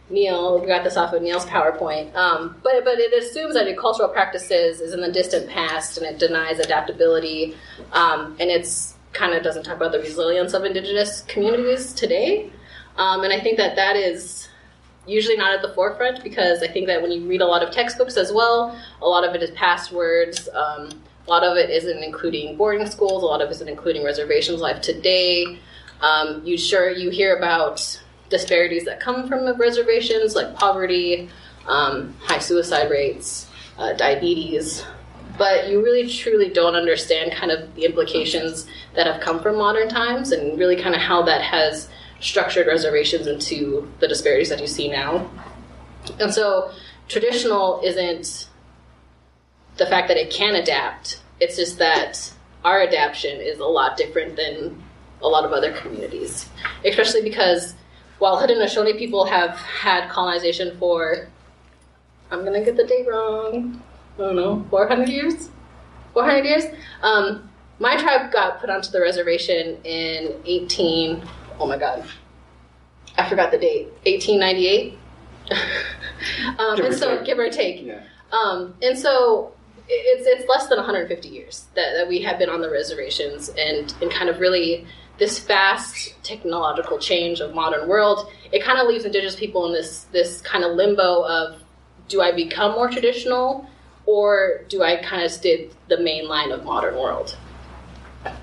Neil, 0.08 0.60
we 0.60 0.66
got 0.66 0.84
this 0.84 0.96
off 0.96 1.12
of 1.12 1.22
Neil's 1.22 1.46
PowerPoint, 1.46 2.14
um, 2.14 2.56
but 2.62 2.84
but 2.84 2.98
it 2.98 3.12
assumes 3.12 3.54
that 3.54 3.66
cultural 3.76 4.08
practices 4.08 4.80
is 4.80 4.92
in 4.92 5.00
the 5.00 5.10
distant 5.10 5.48
past, 5.48 5.98
and 5.98 6.06
it 6.06 6.18
denies 6.18 6.60
adaptability, 6.60 7.56
um, 7.92 8.36
and 8.38 8.50
it's 8.50 8.94
kind 9.12 9.34
of 9.34 9.42
doesn't 9.42 9.64
talk 9.64 9.76
about 9.76 9.92
the 9.92 9.98
resilience 9.98 10.52
of 10.54 10.64
indigenous 10.64 11.22
communities 11.22 11.92
today. 11.92 12.50
Um, 12.96 13.24
and 13.24 13.32
I 13.32 13.40
think 13.40 13.56
that 13.56 13.76
that 13.76 13.96
is 13.96 14.48
usually 15.06 15.36
not 15.36 15.54
at 15.54 15.62
the 15.62 15.72
forefront 15.74 16.22
because 16.22 16.62
I 16.62 16.68
think 16.68 16.86
that 16.86 17.00
when 17.00 17.12
you 17.12 17.26
read 17.26 17.40
a 17.40 17.46
lot 17.46 17.62
of 17.62 17.70
textbooks 17.70 18.16
as 18.16 18.32
well, 18.32 18.78
a 19.00 19.06
lot 19.06 19.24
of 19.24 19.34
it 19.34 19.42
is 19.42 19.50
past 19.52 19.92
words. 19.92 20.48
Um, 20.54 20.90
a 21.26 21.30
lot 21.30 21.42
of 21.42 21.56
it 21.56 21.70
isn't 21.70 22.02
including 22.02 22.56
boarding 22.56 22.86
schools. 22.86 23.22
A 23.22 23.26
lot 23.26 23.40
of 23.40 23.48
it 23.48 23.52
isn't 23.52 23.68
including 23.68 24.04
reservations 24.04 24.60
life 24.60 24.80
today. 24.80 25.58
Um, 26.00 26.42
you 26.44 26.58
sure 26.58 26.90
you 26.90 27.10
hear 27.10 27.36
about 27.36 28.02
disparities 28.28 28.84
that 28.84 29.00
come 29.00 29.28
from 29.28 29.44
the 29.44 29.54
reservations, 29.54 30.34
like 30.34 30.54
poverty, 30.54 31.28
um, 31.66 32.14
high 32.20 32.38
suicide 32.38 32.90
rates, 32.90 33.48
uh, 33.78 33.92
diabetes, 33.94 34.84
but 35.38 35.68
you 35.68 35.82
really 35.82 36.08
truly 36.08 36.48
don't 36.48 36.74
understand 36.74 37.32
kind 37.32 37.52
of 37.52 37.74
the 37.74 37.84
implications 37.84 38.66
that 38.94 39.06
have 39.06 39.20
come 39.20 39.40
from 39.40 39.56
modern 39.56 39.88
times 39.88 40.32
and 40.32 40.58
really 40.58 40.76
kind 40.76 40.94
of 40.94 41.00
how 41.00 41.22
that 41.22 41.42
has 41.42 41.88
structured 42.20 42.66
reservations 42.66 43.26
into 43.26 43.90
the 44.00 44.08
disparities 44.08 44.48
that 44.48 44.60
you 44.60 44.66
see 44.66 44.88
now. 44.88 45.30
And 46.20 46.32
so 46.32 46.70
traditional 47.08 47.80
isn't 47.84 48.48
the 49.76 49.86
fact 49.86 50.08
that 50.08 50.16
it 50.16 50.30
can 50.30 50.54
adapt, 50.54 51.20
it's 51.40 51.56
just 51.56 51.78
that 51.78 52.32
our 52.64 52.80
adaptation 52.80 53.40
is 53.40 53.58
a 53.58 53.64
lot 53.64 53.96
different 53.96 54.36
than 54.36 54.82
a 55.22 55.28
lot 55.28 55.44
of 55.44 55.52
other 55.52 55.72
communities, 55.72 56.48
especially 56.84 57.22
because 57.22 57.74
while 58.18 58.40
Haudenosaunee 58.40 58.98
people 58.98 59.26
have 59.26 59.50
had 59.56 60.08
colonization 60.08 60.76
for, 60.78 61.28
I'm 62.30 62.44
gonna 62.44 62.64
get 62.64 62.76
the 62.76 62.84
date 62.84 63.06
wrong, 63.06 63.82
I 64.16 64.18
don't 64.18 64.36
know, 64.36 64.64
400 64.70 65.08
years? 65.08 65.50
400 66.14 66.44
years? 66.44 66.64
Um, 67.02 67.50
my 67.78 67.96
tribe 67.96 68.32
got 68.32 68.60
put 68.60 68.70
onto 68.70 68.90
the 68.90 69.00
reservation 69.00 69.78
in 69.84 70.34
18, 70.46 71.22
oh 71.58 71.66
my 71.66 71.78
god, 71.78 72.04
I 73.16 73.28
forgot 73.28 73.50
the 73.50 73.58
date, 73.58 73.88
1898? 74.04 74.98
um, 76.58 76.80
and 76.80 76.94
so, 76.94 77.16
take. 77.16 77.26
give 77.26 77.38
or 77.38 77.50
take. 77.50 77.82
Yeah. 77.82 78.02
Um, 78.32 78.74
and 78.82 78.98
so 78.98 79.52
it's, 79.88 80.26
it's 80.26 80.48
less 80.48 80.66
than 80.66 80.78
150 80.78 81.28
years 81.28 81.66
that, 81.74 81.92
that 81.96 82.08
we 82.08 82.20
have 82.22 82.38
been 82.38 82.50
on 82.50 82.60
the 82.60 82.70
reservations 82.70 83.48
and, 83.50 83.94
and 84.00 84.10
kind 84.10 84.28
of 84.28 84.40
really 84.40 84.86
this 85.18 85.38
fast 85.38 86.14
technological 86.22 86.98
change 86.98 87.40
of 87.40 87.54
modern 87.54 87.88
world, 87.88 88.30
it 88.52 88.62
kind 88.62 88.78
of 88.78 88.86
leaves 88.86 89.04
indigenous 89.04 89.36
people 89.36 89.66
in 89.66 89.72
this 89.72 90.04
this 90.12 90.40
kind 90.42 90.64
of 90.64 90.76
limbo 90.76 91.22
of 91.24 91.62
do 92.08 92.20
I 92.20 92.32
become 92.32 92.72
more 92.72 92.88
traditional 92.90 93.66
or 94.04 94.64
do 94.68 94.82
I 94.82 94.96
kind 94.96 95.24
of 95.24 95.30
stay 95.30 95.70
the 95.88 95.98
main 95.98 96.28
line 96.28 96.52
of 96.52 96.64
modern 96.64 96.96
world? 96.96 97.36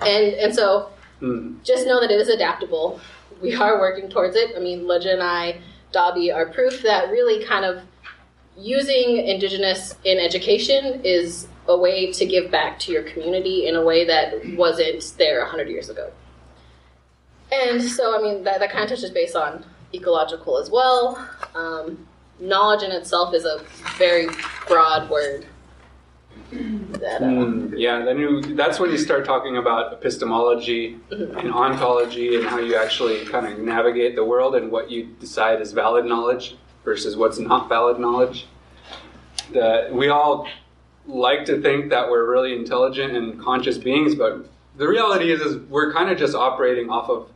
And 0.01 0.33
and 0.33 0.55
so 0.55 0.89
mm. 1.23 1.63
just 1.63 1.87
know 1.87 1.99
that 2.01 2.11
it 2.11 2.19
is 2.19 2.27
adaptable. 2.27 2.99
We 3.41 3.55
are 3.55 3.79
working 3.79 4.09
towards 4.09 4.35
it. 4.35 4.51
I 4.55 4.59
mean, 4.59 4.81
Leja 4.81 5.13
and 5.13 5.23
I, 5.23 5.59
Dobby, 5.91 6.31
are 6.31 6.45
proof 6.47 6.81
that 6.83 7.09
really 7.09 7.43
kind 7.45 7.65
of 7.65 7.83
using 8.57 9.17
indigenous 9.25 9.95
in 10.03 10.19
education 10.19 11.01
is 11.03 11.47
a 11.67 11.77
way 11.77 12.11
to 12.11 12.25
give 12.25 12.51
back 12.51 12.77
to 12.77 12.91
your 12.91 13.03
community 13.03 13.67
in 13.67 13.75
a 13.75 13.83
way 13.83 14.05
that 14.05 14.33
wasn't 14.55 15.13
there 15.17 15.39
100 15.41 15.69
years 15.69 15.89
ago. 15.89 16.11
And 17.51 17.81
so, 17.81 18.17
I 18.17 18.21
mean, 18.21 18.43
that, 18.43 18.59
that 18.59 18.71
kind 18.71 18.83
of 18.83 18.89
touches 18.89 19.11
base 19.11 19.35
on 19.35 19.65
ecological 19.93 20.57
as 20.57 20.69
well. 20.69 21.27
Um, 21.55 22.07
knowledge 22.39 22.83
in 22.83 22.91
itself 22.91 23.33
is 23.33 23.45
a 23.45 23.63
very 23.97 24.27
broad 24.67 25.09
word. 25.09 25.45
That, 26.51 27.21
uh, 27.21 27.25
mm, 27.25 27.73
yeah, 27.77 28.03
then 28.05 28.19
you, 28.19 28.41
that's 28.55 28.79
when 28.79 28.91
you 28.91 28.97
start 28.97 29.25
talking 29.25 29.57
about 29.57 29.93
epistemology 29.93 30.99
mm-hmm. 31.09 31.37
and 31.37 31.51
ontology 31.51 32.35
and 32.35 32.45
how 32.45 32.59
you 32.59 32.75
actually 32.75 33.25
kind 33.25 33.47
of 33.47 33.57
navigate 33.59 34.15
the 34.15 34.23
world 34.23 34.55
and 34.55 34.71
what 34.71 34.91
you 34.91 35.05
decide 35.19 35.61
is 35.61 35.71
valid 35.71 36.05
knowledge 36.05 36.55
versus 36.83 37.15
what's 37.15 37.39
not 37.39 37.69
valid 37.69 37.99
knowledge. 37.99 38.45
That 39.53 39.93
we 39.93 40.09
all 40.09 40.47
like 41.07 41.45
to 41.45 41.61
think 41.61 41.89
that 41.89 42.09
we're 42.09 42.29
really 42.29 42.55
intelligent 42.55 43.15
and 43.15 43.39
conscious 43.39 43.77
beings, 43.77 44.15
but 44.15 44.45
the 44.77 44.87
reality 44.87 45.31
is, 45.31 45.41
is 45.41 45.57
we're 45.69 45.91
kind 45.91 46.09
of 46.09 46.17
just 46.17 46.35
operating 46.35 46.89
off 46.89 47.09
of 47.09 47.29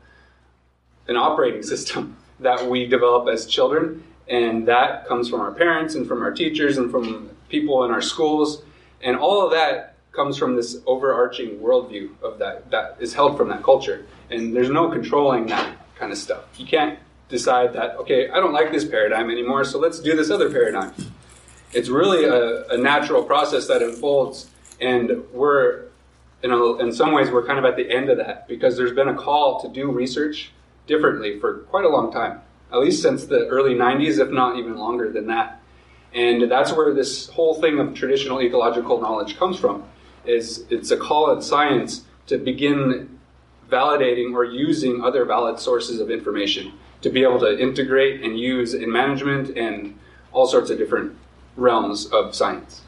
an 1.07 1.17
operating 1.17 1.63
system 1.73 2.17
that 2.39 2.69
we 2.69 2.85
develop 2.85 3.27
as 3.27 3.45
children, 3.45 4.03
and 4.27 4.67
that 4.67 5.07
comes 5.07 5.29
from 5.29 5.41
our 5.41 5.51
parents 5.51 5.95
and 5.95 6.07
from 6.07 6.21
our 6.21 6.31
teachers 6.31 6.77
and 6.77 6.91
from 6.91 7.29
people 7.49 7.83
in 7.83 7.91
our 7.91 8.01
schools, 8.01 8.61
and 9.01 9.17
all 9.17 9.45
of 9.45 9.51
that 9.51 9.95
comes 10.11 10.37
from 10.37 10.55
this 10.55 10.77
overarching 10.85 11.59
worldview 11.59 12.09
of 12.21 12.39
that 12.39 12.69
that 12.71 12.97
is 12.99 13.13
held 13.13 13.37
from 13.37 13.49
that 13.49 13.63
culture, 13.63 14.05
and 14.29 14.55
there's 14.55 14.69
no 14.69 14.89
controlling 14.89 15.45
that 15.47 15.77
kind 15.95 16.11
of 16.11 16.17
stuff. 16.17 16.43
You 16.57 16.65
can't 16.65 16.99
decide 17.29 17.73
that 17.73 17.97
okay, 17.97 18.29
I 18.29 18.35
don't 18.35 18.53
like 18.53 18.71
this 18.71 18.85
paradigm 18.85 19.29
anymore, 19.29 19.63
so 19.63 19.79
let's 19.79 19.99
do 19.99 20.15
this 20.15 20.29
other 20.31 20.49
paradigm. 20.49 20.93
It's 21.73 21.89
really 21.89 22.23
a, 22.23 22.65
a 22.69 22.77
natural 22.77 23.23
process 23.23 23.67
that 23.67 23.81
unfolds, 23.81 24.49
and 24.79 25.23
we're 25.33 25.87
in, 26.43 26.51
a, 26.51 26.75
in 26.77 26.91
some 26.93 27.11
ways 27.11 27.29
we're 27.29 27.45
kind 27.45 27.59
of 27.59 27.65
at 27.65 27.75
the 27.75 27.89
end 27.89 28.09
of 28.09 28.17
that 28.17 28.47
because 28.47 28.77
there's 28.77 28.93
been 28.93 29.09
a 29.09 29.15
call 29.15 29.59
to 29.61 29.69
do 29.69 29.91
research 29.91 30.51
differently 30.85 31.39
for 31.39 31.59
quite 31.69 31.85
a 31.85 31.89
long 31.89 32.11
time, 32.11 32.41
at 32.71 32.79
least 32.79 33.01
since 33.01 33.25
the 33.25 33.47
early 33.47 33.75
90s, 33.75 34.19
if 34.19 34.29
not 34.29 34.57
even 34.57 34.77
longer 34.77 35.11
than 35.11 35.27
that. 35.27 35.61
And 36.13 36.49
that's 36.49 36.71
where 36.71 36.93
this 36.93 37.29
whole 37.29 37.59
thing 37.61 37.79
of 37.79 37.93
traditional 37.93 38.41
ecological 38.41 38.99
knowledge 38.99 39.37
comes 39.37 39.59
from. 39.59 39.83
Is 40.25 40.65
it's 40.69 40.91
a 40.91 40.97
call 40.97 41.31
in 41.31 41.41
science 41.41 42.03
to 42.27 42.37
begin 42.37 43.19
validating 43.69 44.33
or 44.33 44.43
using 44.43 45.03
other 45.03 45.25
valid 45.25 45.59
sources 45.59 45.99
of 45.99 46.09
information 46.09 46.73
to 47.01 47.09
be 47.09 47.23
able 47.23 47.39
to 47.39 47.59
integrate 47.59 48.23
and 48.23 48.39
use 48.39 48.73
in 48.73 48.91
management 48.91 49.57
and 49.57 49.97
all 50.31 50.47
sorts 50.47 50.69
of 50.69 50.77
different 50.77 51.15
realms 51.55 52.05
of 52.07 52.33
science. 52.35 52.81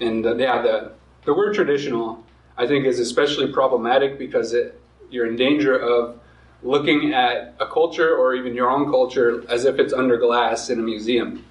And 0.00 0.26
uh, 0.26 0.36
yeah, 0.36 0.62
the, 0.62 0.92
the 1.24 1.34
word 1.34 1.54
traditional, 1.54 2.24
I 2.56 2.66
think, 2.66 2.86
is 2.86 2.98
especially 2.98 3.52
problematic 3.52 4.18
because 4.18 4.52
it, 4.52 4.80
you're 5.10 5.26
in 5.26 5.36
danger 5.36 5.76
of 5.78 6.18
looking 6.62 7.12
at 7.12 7.54
a 7.60 7.66
culture 7.66 8.16
or 8.16 8.34
even 8.34 8.54
your 8.54 8.70
own 8.70 8.90
culture 8.90 9.44
as 9.48 9.64
if 9.64 9.78
it's 9.78 9.92
under 9.92 10.16
glass 10.16 10.70
in 10.70 10.78
a 10.78 10.82
museum. 10.82 11.44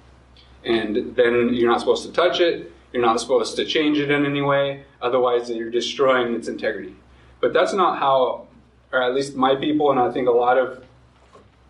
And 0.64 1.16
then 1.16 1.54
you're 1.54 1.70
not 1.70 1.80
supposed 1.80 2.06
to 2.06 2.12
touch 2.12 2.40
it, 2.40 2.72
you're 2.92 3.02
not 3.02 3.20
supposed 3.20 3.56
to 3.56 3.64
change 3.64 3.98
it 3.98 4.10
in 4.10 4.24
any 4.24 4.42
way, 4.42 4.84
otherwise, 5.00 5.50
you're 5.50 5.70
destroying 5.70 6.34
its 6.34 6.48
integrity. 6.48 6.94
But 7.40 7.52
that's 7.52 7.72
not 7.72 7.98
how, 7.98 8.46
or 8.92 9.02
at 9.02 9.14
least 9.14 9.34
my 9.34 9.56
people, 9.56 9.90
and 9.90 9.98
I 9.98 10.10
think 10.12 10.28
a 10.28 10.32
lot 10.32 10.58
of 10.58 10.84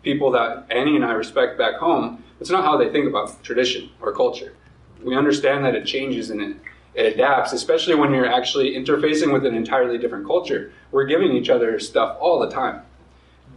people 0.03 0.31
that 0.31 0.65
Annie 0.69 0.95
and 0.95 1.05
I 1.05 1.13
respect 1.13 1.57
back 1.57 1.75
home, 1.75 2.23
it's 2.39 2.49
not 2.49 2.63
how 2.63 2.77
they 2.77 2.89
think 2.89 3.07
about 3.07 3.41
tradition 3.43 3.89
or 4.01 4.13
culture. 4.13 4.53
We 5.01 5.15
understand 5.15 5.63
that 5.65 5.75
it 5.75 5.85
changes 5.85 6.29
and 6.29 6.41
it, 6.41 6.57
it 6.93 7.13
adapts, 7.13 7.53
especially 7.53 7.95
when 7.95 8.13
you're 8.13 8.31
actually 8.31 8.75
interfacing 8.75 9.33
with 9.33 9.45
an 9.45 9.55
entirely 9.55 9.97
different 9.97 10.27
culture. 10.27 10.71
We're 10.91 11.05
giving 11.05 11.31
each 11.31 11.49
other 11.49 11.79
stuff 11.79 12.17
all 12.19 12.39
the 12.39 12.49
time 12.49 12.81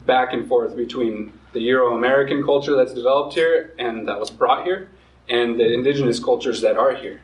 back 0.07 0.33
and 0.33 0.49
forth 0.49 0.77
between 0.77 1.33
the 1.53 1.61
Euro 1.61 1.97
American 1.97 2.45
culture 2.45 2.77
that's 2.77 2.95
developed 2.95 3.35
here 3.35 3.75
and 3.79 4.07
that 4.09 4.19
was 4.19 4.31
brought 4.31 4.65
here, 4.65 4.89
and 5.29 5.59
the 5.59 5.73
indigenous 5.73 6.19
cultures 6.19 6.61
that 6.61 6.77
are 6.77 6.95
here. 6.95 7.21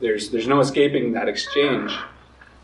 There's, 0.00 0.30
there's 0.30 0.46
no 0.46 0.60
escaping 0.60 1.12
that 1.12 1.28
exchange. 1.28 1.92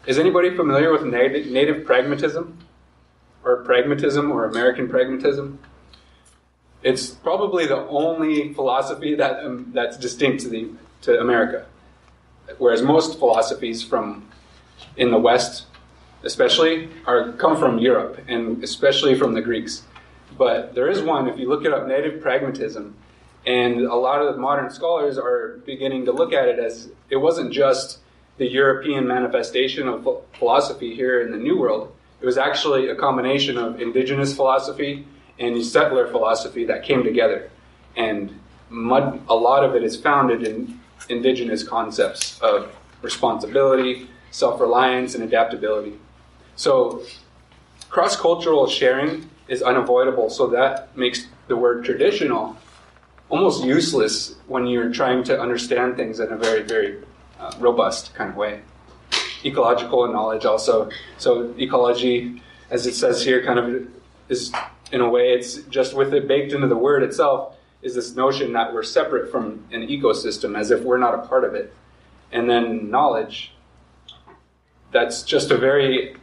Is 0.06 0.18
anybody 0.18 0.56
familiar 0.56 0.90
with 0.92 1.04
native, 1.04 1.46
native 1.46 1.84
pragmatism? 1.84 2.58
Or 3.44 3.62
pragmatism 3.64 4.30
or 4.32 4.44
American 4.44 4.88
pragmatism? 4.88 5.58
It's 6.82 7.10
probably 7.10 7.66
the 7.66 7.86
only 7.88 8.52
philosophy 8.54 9.14
that 9.16 9.44
um, 9.44 9.70
that's 9.74 9.96
distinct 9.96 10.42
to 10.42 10.48
the 10.48 10.70
to 11.02 11.20
America, 11.20 11.66
whereas 12.58 12.82
most 12.82 13.18
philosophies 13.18 13.82
from 13.82 14.28
in 14.96 15.10
the 15.10 15.18
West, 15.18 15.66
especially, 16.22 16.88
are 17.06 17.32
come 17.32 17.56
from 17.56 17.78
Europe 17.78 18.20
and 18.28 18.62
especially 18.62 19.14
from 19.16 19.34
the 19.34 19.40
Greeks. 19.40 19.82
But 20.36 20.74
there 20.74 20.88
is 20.88 21.02
one. 21.02 21.28
If 21.28 21.38
you 21.38 21.48
look 21.48 21.64
it 21.64 21.72
up, 21.72 21.86
native 21.86 22.20
pragmatism, 22.20 22.94
and 23.48 23.80
a 23.80 23.94
lot 23.94 24.20
of 24.20 24.36
modern 24.36 24.68
scholars 24.68 25.16
are 25.16 25.58
beginning 25.64 26.04
to 26.04 26.12
look 26.12 26.34
at 26.34 26.48
it 26.48 26.58
as 26.58 26.90
it 27.08 27.16
wasn't 27.16 27.50
just 27.50 27.98
the 28.36 28.46
European 28.46 29.08
manifestation 29.08 29.88
of 29.88 30.06
philosophy 30.34 30.94
here 30.94 31.22
in 31.22 31.32
the 31.32 31.38
New 31.38 31.58
World. 31.58 31.90
It 32.20 32.26
was 32.26 32.36
actually 32.36 32.90
a 32.90 32.94
combination 32.94 33.56
of 33.56 33.80
indigenous 33.80 34.36
philosophy 34.36 35.06
and 35.38 35.64
settler 35.64 36.08
philosophy 36.08 36.66
that 36.66 36.82
came 36.82 37.02
together. 37.02 37.50
And 37.96 38.38
mud, 38.68 39.18
a 39.30 39.34
lot 39.34 39.64
of 39.64 39.74
it 39.74 39.82
is 39.82 39.98
founded 39.98 40.42
in 40.46 40.78
indigenous 41.08 41.66
concepts 41.66 42.38
of 42.40 42.76
responsibility, 43.00 44.10
self 44.30 44.60
reliance, 44.60 45.14
and 45.14 45.24
adaptability. 45.24 45.94
So, 46.56 47.02
cross 47.88 48.14
cultural 48.14 48.66
sharing 48.66 49.30
is 49.48 49.62
unavoidable, 49.62 50.28
so 50.28 50.48
that 50.48 50.94
makes 50.94 51.28
the 51.46 51.56
word 51.56 51.86
traditional 51.86 52.58
almost 53.28 53.64
useless 53.64 54.34
when 54.46 54.66
you're 54.66 54.92
trying 54.92 55.22
to 55.24 55.40
understand 55.40 55.96
things 55.96 56.20
in 56.20 56.32
a 56.32 56.36
very, 56.36 56.62
very 56.62 57.02
uh, 57.38 57.52
robust 57.58 58.14
kind 58.14 58.30
of 58.30 58.36
way. 58.36 58.60
Ecological 59.44 60.10
knowledge 60.12 60.44
also. 60.44 60.90
So, 61.18 61.54
ecology, 61.58 62.42
as 62.70 62.86
it 62.86 62.94
says 62.94 63.24
here, 63.24 63.44
kind 63.44 63.58
of 63.58 63.88
is 64.28 64.52
in 64.92 65.00
a 65.00 65.08
way, 65.08 65.32
it's 65.32 65.56
just 65.64 65.94
with 65.94 66.14
it 66.14 66.26
baked 66.26 66.52
into 66.52 66.66
the 66.66 66.76
word 66.76 67.02
itself, 67.02 67.56
is 67.82 67.94
this 67.94 68.16
notion 68.16 68.52
that 68.54 68.72
we're 68.72 68.82
separate 68.82 69.30
from 69.30 69.64
an 69.70 69.86
ecosystem 69.86 70.58
as 70.58 70.70
if 70.70 70.82
we're 70.82 70.98
not 70.98 71.14
a 71.14 71.26
part 71.26 71.44
of 71.44 71.54
it. 71.54 71.72
And 72.32 72.48
then 72.48 72.90
knowledge, 72.90 73.52
that's 74.90 75.22
just 75.22 75.50
a 75.50 75.56
very, 75.56 76.16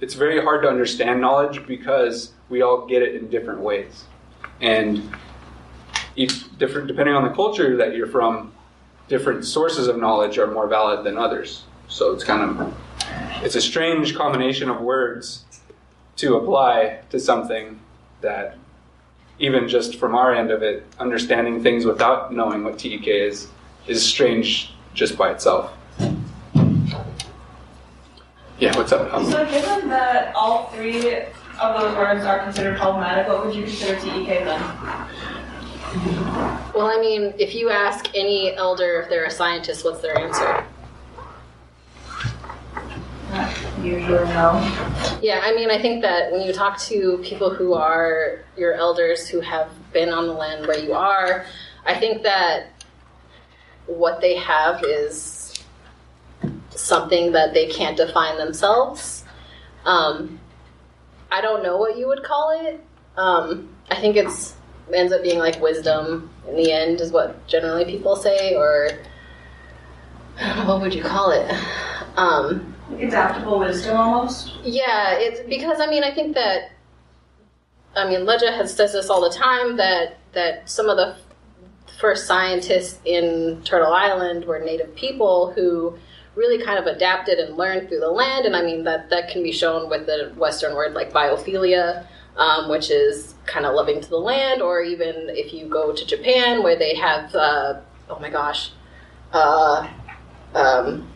it's 0.00 0.14
very 0.14 0.42
hard 0.42 0.62
to 0.62 0.68
understand 0.68 1.20
knowledge 1.20 1.66
because 1.66 2.32
we 2.48 2.62
all 2.62 2.86
get 2.86 3.02
it 3.02 3.14
in 3.14 3.28
different 3.30 3.60
ways. 3.60 4.04
And 4.60 5.10
each 6.16 6.56
different, 6.58 6.88
depending 6.88 7.14
on 7.14 7.22
the 7.22 7.30
culture 7.30 7.76
that 7.76 7.94
you're 7.94 8.06
from, 8.06 8.52
different 9.08 9.44
sources 9.44 9.88
of 9.88 9.98
knowledge 9.98 10.38
are 10.38 10.46
more 10.46 10.68
valid 10.68 11.04
than 11.04 11.16
others. 11.16 11.64
So 11.88 12.12
it's 12.12 12.24
kind 12.24 12.42
of, 12.42 12.74
it's 13.42 13.54
a 13.54 13.60
strange 13.60 14.14
combination 14.14 14.68
of 14.68 14.80
words 14.80 15.44
to 16.16 16.36
apply 16.36 17.00
to 17.10 17.20
something 17.20 17.80
that 18.20 18.58
even 19.38 19.68
just 19.68 19.96
from 19.96 20.14
our 20.14 20.34
end 20.34 20.50
of 20.50 20.62
it, 20.62 20.84
understanding 20.98 21.62
things 21.62 21.84
without 21.84 22.34
knowing 22.34 22.64
what 22.64 22.78
TEK 22.78 23.06
is 23.06 23.48
is 23.86 24.04
strange 24.04 24.74
just 24.94 25.16
by 25.16 25.30
itself. 25.30 25.72
Yeah, 28.58 28.76
what's 28.76 28.90
up? 28.90 29.14
Um, 29.14 29.24
so, 29.30 29.44
given 29.46 29.88
that 29.88 30.34
all 30.34 30.66
three 30.70 30.96
of 31.60 31.80
those 31.80 31.94
words 31.96 32.24
are 32.24 32.40
considered 32.40 32.76
problematic, 32.76 33.28
what 33.28 33.46
would 33.46 33.54
you 33.54 33.62
consider 33.62 34.00
TEK 34.00 34.44
then? 34.44 34.60
Well, 36.74 36.86
I 36.86 36.98
mean, 37.00 37.34
if 37.38 37.54
you 37.54 37.70
ask 37.70 38.08
any 38.14 38.54
elder 38.54 39.00
if 39.00 39.08
they're 39.08 39.24
a 39.24 39.30
scientist, 39.30 39.84
what's 39.84 40.00
their 40.00 40.18
answer? 40.18 40.64
usually 43.82 44.24
no. 44.24 45.18
Yeah, 45.22 45.40
I 45.42 45.54
mean, 45.54 45.70
I 45.70 45.80
think 45.80 46.02
that 46.02 46.32
when 46.32 46.42
you 46.42 46.52
talk 46.52 46.78
to 46.82 47.18
people 47.22 47.54
who 47.54 47.74
are 47.74 48.40
your 48.56 48.74
elders 48.74 49.28
who 49.28 49.40
have 49.40 49.70
been 49.92 50.08
on 50.08 50.26
the 50.26 50.32
land 50.32 50.66
where 50.66 50.78
you 50.78 50.92
are, 50.92 51.46
I 51.86 51.94
think 51.94 52.22
that 52.22 52.70
what 53.86 54.20
they 54.20 54.36
have 54.36 54.82
is 54.84 55.54
something 56.70 57.32
that 57.32 57.54
they 57.54 57.66
can't 57.68 57.96
define 57.96 58.36
themselves. 58.36 59.24
Um, 59.84 60.40
I 61.30 61.40
don't 61.40 61.62
know 61.62 61.76
what 61.76 61.96
you 61.96 62.06
would 62.08 62.22
call 62.22 62.50
it. 62.50 62.84
Um, 63.16 63.68
I 63.90 63.96
think 63.96 64.16
it's 64.16 64.54
ends 64.94 65.12
up 65.12 65.22
being 65.22 65.38
like 65.38 65.60
wisdom 65.60 66.30
in 66.48 66.56
the 66.56 66.72
end, 66.72 67.00
is 67.00 67.12
what 67.12 67.46
generally 67.46 67.84
people 67.84 68.16
say, 68.16 68.54
or 68.54 68.90
what 70.64 70.80
would 70.80 70.94
you 70.94 71.02
call 71.02 71.30
it? 71.30 71.54
Um, 72.16 72.74
adaptable 72.98 73.58
wisdom 73.58 73.96
almost. 73.96 74.54
Yeah, 74.62 75.14
it's 75.14 75.40
because 75.48 75.80
I 75.80 75.86
mean 75.86 76.02
I 76.04 76.14
think 76.14 76.34
that 76.34 76.70
I 77.96 78.08
mean 78.08 78.20
Leja 78.20 78.52
has 78.56 78.74
says 78.74 78.92
this 78.92 79.10
all 79.10 79.20
the 79.20 79.36
time 79.36 79.76
that 79.76 80.18
that 80.32 80.68
some 80.68 80.88
of 80.88 80.96
the 80.96 81.16
first 81.98 82.26
scientists 82.26 83.00
in 83.04 83.60
Turtle 83.64 83.92
Island 83.92 84.44
were 84.44 84.60
native 84.60 84.94
people 84.94 85.52
who 85.52 85.98
really 86.34 86.62
kind 86.64 86.78
of 86.78 86.86
adapted 86.86 87.38
and 87.38 87.56
learned 87.56 87.88
through 87.88 87.98
the 87.98 88.10
land, 88.10 88.46
and 88.46 88.54
I 88.54 88.62
mean 88.62 88.84
that 88.84 89.10
that 89.10 89.28
can 89.28 89.42
be 89.42 89.52
shown 89.52 89.90
with 89.90 90.06
the 90.06 90.32
Western 90.36 90.74
word 90.74 90.94
like 90.94 91.12
biophilia, 91.12 92.06
um, 92.38 92.70
which 92.70 92.90
is 92.90 93.34
kind 93.44 93.66
of 93.66 93.74
loving 93.74 94.00
to 94.00 94.08
the 94.08 94.18
land, 94.18 94.62
or 94.62 94.80
even 94.80 95.28
if 95.28 95.52
you 95.52 95.68
go 95.68 95.94
to 95.94 96.06
Japan 96.06 96.62
where 96.62 96.76
they 96.76 96.94
have 96.96 97.34
uh, 97.34 97.80
oh 98.08 98.18
my 98.18 98.30
gosh. 98.30 98.70
Uh, 99.32 99.86
um, 100.54 101.06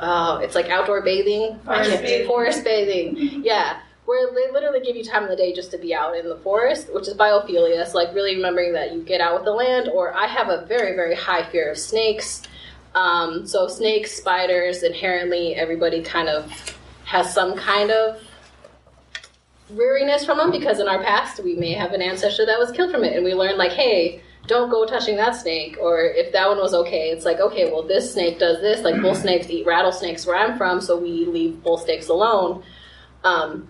Oh, 0.00 0.38
it's 0.38 0.54
like 0.54 0.68
outdoor 0.68 1.02
bathing. 1.02 1.58
Forest 1.64 2.02
bathing. 2.02 2.26
Forest 2.26 2.64
bathing. 2.64 3.16
Yeah. 3.44 3.80
Where 4.06 4.34
they 4.34 4.52
literally 4.52 4.80
give 4.80 4.96
you 4.96 5.04
time 5.04 5.22
of 5.22 5.30
the 5.30 5.36
day 5.36 5.54
just 5.54 5.70
to 5.70 5.78
be 5.78 5.94
out 5.94 6.14
in 6.14 6.28
the 6.28 6.36
forest, 6.36 6.92
which 6.92 7.08
is 7.08 7.14
biophilia. 7.14 7.86
So, 7.86 7.96
like, 7.96 8.14
really 8.14 8.36
remembering 8.36 8.74
that 8.74 8.92
you 8.92 9.02
get 9.02 9.22
out 9.22 9.34
with 9.34 9.44
the 9.44 9.52
land. 9.52 9.88
Or 9.88 10.12
I 10.12 10.26
have 10.26 10.50
a 10.50 10.66
very, 10.66 10.94
very 10.94 11.14
high 11.14 11.48
fear 11.50 11.70
of 11.70 11.78
snakes. 11.78 12.42
Um, 12.94 13.46
so, 13.46 13.66
snakes, 13.66 14.12
spiders, 14.12 14.82
inherently, 14.82 15.54
everybody 15.54 16.02
kind 16.02 16.28
of 16.28 16.52
has 17.06 17.32
some 17.32 17.56
kind 17.56 17.90
of 17.90 18.20
weariness 19.70 20.24
from 20.24 20.38
them 20.38 20.50
because 20.50 20.78
in 20.80 20.88
our 20.88 21.02
past 21.02 21.42
we 21.42 21.54
may 21.54 21.72
have 21.72 21.92
an 21.92 22.02
ancestor 22.02 22.46
that 22.46 22.58
was 22.58 22.70
killed 22.70 22.90
from 22.90 23.04
it. 23.04 23.14
And 23.14 23.24
we 23.24 23.34
learned, 23.34 23.58
like, 23.58 23.72
hey, 23.72 24.22
don't 24.46 24.70
go 24.70 24.84
touching 24.84 25.16
that 25.16 25.34
snake 25.34 25.76
or 25.80 26.00
if 26.02 26.32
that 26.32 26.48
one 26.48 26.58
was 26.58 26.74
okay 26.74 27.08
it's 27.08 27.24
like 27.24 27.40
okay 27.40 27.70
well 27.70 27.82
this 27.82 28.12
snake 28.12 28.38
does 28.38 28.60
this 28.60 28.82
like 28.82 29.00
bull 29.00 29.14
snakes 29.14 29.48
eat 29.48 29.66
rattlesnakes 29.66 30.26
where 30.26 30.36
i'm 30.36 30.56
from 30.58 30.80
so 30.80 30.98
we 30.98 31.24
leave 31.24 31.62
bull 31.62 31.78
snakes 31.78 32.08
alone 32.08 32.62
um, 33.24 33.66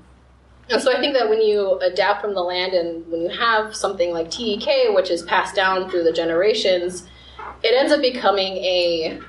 and 0.70 0.82
so 0.82 0.92
i 0.92 1.00
think 1.00 1.14
that 1.14 1.28
when 1.28 1.40
you 1.40 1.78
adapt 1.78 2.20
from 2.20 2.34
the 2.34 2.42
land 2.42 2.72
and 2.72 3.06
when 3.08 3.22
you 3.22 3.28
have 3.28 3.74
something 3.74 4.10
like 4.10 4.30
tek 4.30 4.92
which 4.94 5.10
is 5.10 5.22
passed 5.22 5.54
down 5.54 5.88
through 5.88 6.02
the 6.02 6.12
generations 6.12 7.06
it 7.62 7.74
ends 7.74 7.92
up 7.92 8.00
becoming 8.00 8.56
a 8.56 9.20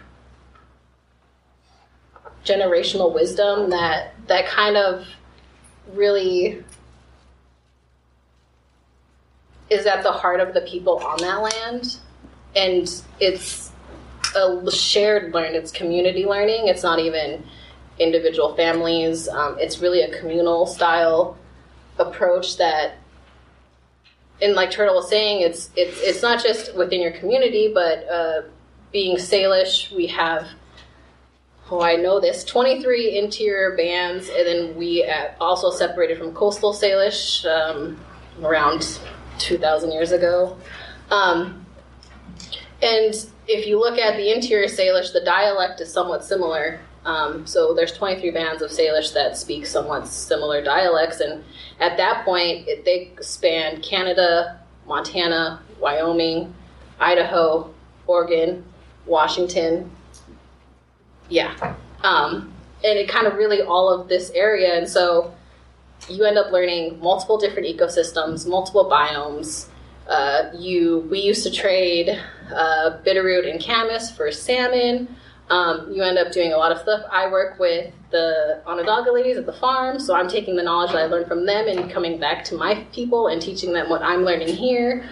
generational 2.44 3.14
wisdom 3.14 3.70
that 3.70 4.14
that 4.28 4.48
kind 4.48 4.78
of 4.78 5.06
really 5.94 6.64
is 9.70 9.86
at 9.86 10.04
the 10.04 10.12
heart 10.12 10.40
of 10.40 10.54
the 10.54 10.62
people 10.62 11.00
on 11.00 11.18
that 11.20 11.42
land, 11.42 11.98
and 12.56 13.02
it's 13.20 13.72
a 14.36 14.72
shared 14.72 15.34
learn. 15.34 15.56
It's 15.56 15.72
community 15.72 16.26
learning. 16.26 16.68
It's 16.68 16.84
not 16.84 17.00
even 17.00 17.44
individual 18.00 18.56
families. 18.56 19.28
Um, 19.28 19.58
it's 19.60 19.80
really 19.80 20.02
a 20.02 20.20
communal 20.20 20.66
style 20.66 21.38
approach 21.98 22.58
that, 22.58 22.96
and 24.42 24.54
like 24.54 24.72
Turtle 24.72 24.96
was 24.96 25.10
saying, 25.10 25.42
it's 25.42 25.70
it's 25.76 26.00
it's 26.02 26.22
not 26.22 26.44
just 26.44 26.76
within 26.76 27.02
your 27.02 27.12
community, 27.12 27.72
but 27.74 28.08
uh, 28.10 28.42
being 28.92 29.18
Salish, 29.18 29.96
we 29.96 30.08
have. 30.08 30.48
Oh, 31.72 31.82
I 31.82 31.96
know 31.96 32.20
this. 32.20 32.44
23 32.44 33.18
interior 33.18 33.76
bands, 33.76 34.30
and 34.30 34.48
then 34.48 34.76
we 34.76 35.04
uh, 35.04 35.30
also 35.42 35.72
separated 35.72 36.20
from 36.20 36.32
coastal 36.34 36.74
Salish 36.74 37.44
um, 37.46 38.00
around 38.44 39.00
2,000 39.40 39.92
years 39.92 40.12
ago. 40.12 40.58
Um, 41.10 41.66
and 42.84 43.16
if 43.48 43.66
you 43.66 43.80
look 43.80 43.98
at 43.98 44.16
the 44.16 44.32
interior 44.32 44.68
Salish, 44.68 45.12
the 45.12 45.22
dialect 45.26 45.82
is 45.82 45.92
somewhat 45.92 46.24
similar. 46.24 46.80
Um, 47.04 47.48
so 47.48 47.74
there's 47.74 47.94
23 47.94 48.30
bands 48.30 48.62
of 48.62 48.70
Salish 48.70 49.14
that 49.14 49.36
speak 49.36 49.66
somewhat 49.66 50.08
similar 50.08 50.64
dialects, 50.64 51.20
and 51.20 51.44
at 51.80 51.98
that 51.98 52.26
point, 52.26 52.68
it, 52.68 52.86
they 52.86 53.12
span 53.22 53.82
Canada, 53.82 54.60
Montana, 54.86 55.62
Wyoming, 55.80 56.54
Idaho, 57.00 57.74
Oregon, 58.06 58.64
Washington. 59.08 59.92
Yeah, 61.30 61.76
um, 62.04 62.54
and 62.84 63.00
it 63.00 63.10
kind 63.10 63.28
of 63.28 63.36
really 63.36 63.62
all 63.62 63.90
of 63.90 64.08
this 64.08 64.30
area, 64.32 64.78
and 64.78 64.88
so 64.88 65.34
you 66.10 66.24
end 66.24 66.38
up 66.38 66.52
learning 66.52 67.00
multiple 67.00 67.38
different 67.38 67.68
ecosystems, 67.68 68.48
multiple 68.48 68.90
biomes. 68.90 69.68
Uh, 70.08 70.52
you 70.56 71.00
we 71.10 71.20
used 71.20 71.44
to 71.44 71.52
trade 71.52 72.10
uh, 72.54 72.98
bitterroot 73.06 73.50
and 73.50 73.64
camas 73.64 74.12
for 74.12 74.32
salmon. 74.32 75.16
Um, 75.50 75.92
you 75.92 76.02
end 76.02 76.18
up 76.18 76.32
doing 76.32 76.54
a 76.54 76.58
lot 76.58 76.72
of 76.72 76.80
stuff. 76.80 77.04
I 77.12 77.32
work 77.32 77.60
with 77.60 77.94
the 78.10 78.62
Onondaga 78.66 79.12
ladies 79.12 79.38
at 79.38 79.46
the 79.46 79.54
farm, 79.54 80.00
so 80.00 80.16
I'm 80.16 80.28
taking 80.28 80.56
the 80.56 80.64
knowledge 80.64 80.92
that 80.92 81.04
I 81.04 81.06
learned 81.06 81.28
from 81.28 81.46
them 81.46 81.68
and 81.68 81.92
coming 81.92 82.20
back 82.20 82.44
to 82.46 82.56
my 82.56 82.84
people 82.94 83.28
and 83.28 83.42
teaching 83.42 83.72
them 83.72 83.90
what 83.90 84.02
I'm 84.02 84.24
learning 84.24 84.56
here. 84.56 85.08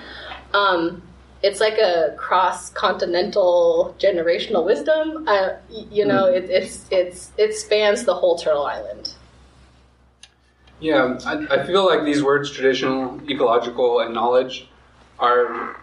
Um, 0.54 1.04
it's 1.44 1.60
like 1.60 1.78
a 1.78 2.16
cross 2.18 2.70
continental 2.70 3.96
generational 4.00 4.66
wisdom. 4.66 5.28
Uh, 5.28 5.50
you 5.70 6.06
know, 6.06 6.26
it, 6.26 6.50
it's 6.50 6.86
it's 6.90 7.32
it 7.38 7.54
spans 7.54 8.06
the 8.06 8.14
whole 8.14 8.38
Turtle 8.38 8.66
Island. 8.66 9.14
Yeah, 10.80 11.20
I, 11.26 11.46
I 11.50 11.66
feel 11.66 11.86
like 11.86 12.04
these 12.04 12.24
words, 12.24 12.50
traditional, 12.50 13.20
ecological, 13.30 14.00
and 14.00 14.14
knowledge, 14.14 14.70
are 15.20 15.76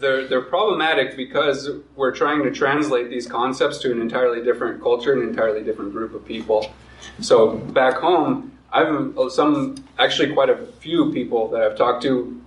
they're 0.00 0.26
they're 0.26 0.42
problematic 0.42 1.16
because 1.16 1.70
we're 1.94 2.14
trying 2.14 2.42
to 2.42 2.50
translate 2.50 3.10
these 3.10 3.26
concepts 3.28 3.78
to 3.78 3.92
an 3.92 4.00
entirely 4.00 4.42
different 4.42 4.82
culture, 4.82 5.12
an 5.12 5.22
entirely 5.22 5.62
different 5.62 5.92
group 5.92 6.14
of 6.14 6.24
people. 6.24 6.72
So 7.20 7.56
back 7.56 7.94
home, 7.94 8.58
I've 8.72 9.14
some 9.30 9.76
actually 10.00 10.32
quite 10.32 10.50
a 10.50 10.56
few 10.80 11.12
people 11.12 11.48
that 11.48 11.62
I've 11.62 11.76
talked 11.76 12.02
to 12.02 12.40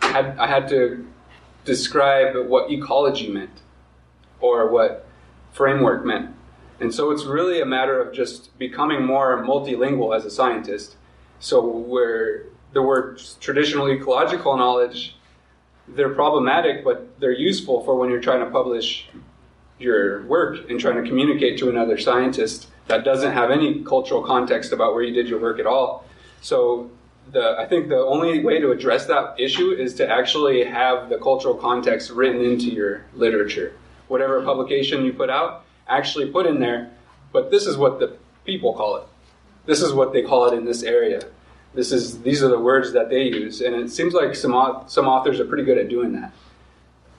had 0.00 0.38
I 0.38 0.46
had 0.46 0.68
to 0.68 1.04
describe 1.66 2.48
what 2.48 2.70
ecology 2.70 3.28
meant 3.28 3.60
or 4.40 4.70
what 4.70 5.06
framework 5.52 6.06
meant. 6.06 6.34
And 6.80 6.94
so 6.94 7.10
it's 7.10 7.24
really 7.24 7.60
a 7.60 7.66
matter 7.66 8.00
of 8.00 8.14
just 8.14 8.56
becoming 8.58 9.04
more 9.04 9.42
multilingual 9.44 10.16
as 10.16 10.24
a 10.24 10.30
scientist. 10.30 10.96
So 11.40 11.66
where 11.66 12.44
the 12.72 12.82
words 12.82 13.36
traditional 13.40 13.90
ecological 13.90 14.56
knowledge, 14.56 15.16
they're 15.88 16.14
problematic, 16.14 16.84
but 16.84 17.18
they're 17.20 17.32
useful 17.32 17.84
for 17.84 17.96
when 17.96 18.10
you're 18.10 18.20
trying 18.20 18.44
to 18.44 18.50
publish 18.50 19.08
your 19.78 20.22
work 20.26 20.70
and 20.70 20.80
trying 20.80 21.02
to 21.02 21.08
communicate 21.08 21.58
to 21.58 21.68
another 21.68 21.98
scientist 21.98 22.68
that 22.88 23.04
doesn't 23.04 23.32
have 23.32 23.50
any 23.50 23.82
cultural 23.84 24.22
context 24.22 24.72
about 24.72 24.94
where 24.94 25.02
you 25.02 25.12
did 25.12 25.28
your 25.28 25.40
work 25.40 25.58
at 25.58 25.66
all. 25.66 26.04
So 26.40 26.90
the 27.32 27.56
I 27.58 27.66
think 27.66 27.88
the 27.88 27.98
only 27.98 28.44
way 28.44 28.60
to 28.60 28.70
address 28.70 29.06
that 29.06 29.38
issue 29.38 29.70
is 29.70 29.94
to 29.94 30.08
actually 30.08 30.64
have 30.64 31.08
the 31.08 31.18
cultural 31.18 31.54
context 31.54 32.10
written 32.10 32.40
into 32.40 32.66
your 32.66 33.04
literature. 33.14 33.74
Whatever 34.08 34.42
publication 34.42 35.04
you 35.04 35.12
put 35.12 35.30
out, 35.30 35.64
actually 35.88 36.30
put 36.30 36.46
in 36.46 36.60
there, 36.60 36.90
but 37.32 37.50
this 37.50 37.66
is 37.66 37.76
what 37.76 37.98
the 37.98 38.16
people 38.44 38.72
call 38.74 38.96
it. 38.96 39.04
This 39.66 39.82
is 39.82 39.92
what 39.92 40.12
they 40.12 40.22
call 40.22 40.46
it 40.48 40.56
in 40.56 40.64
this 40.64 40.82
area. 40.82 41.20
This 41.74 41.92
is 41.92 42.22
these 42.22 42.42
are 42.42 42.48
the 42.48 42.60
words 42.60 42.92
that 42.92 43.10
they 43.10 43.24
use, 43.24 43.60
and 43.60 43.74
it 43.74 43.90
seems 43.90 44.14
like 44.14 44.34
some 44.34 44.84
some 44.86 45.06
authors 45.06 45.40
are 45.40 45.44
pretty 45.44 45.64
good 45.64 45.78
at 45.78 45.88
doing 45.88 46.12
that. 46.12 46.32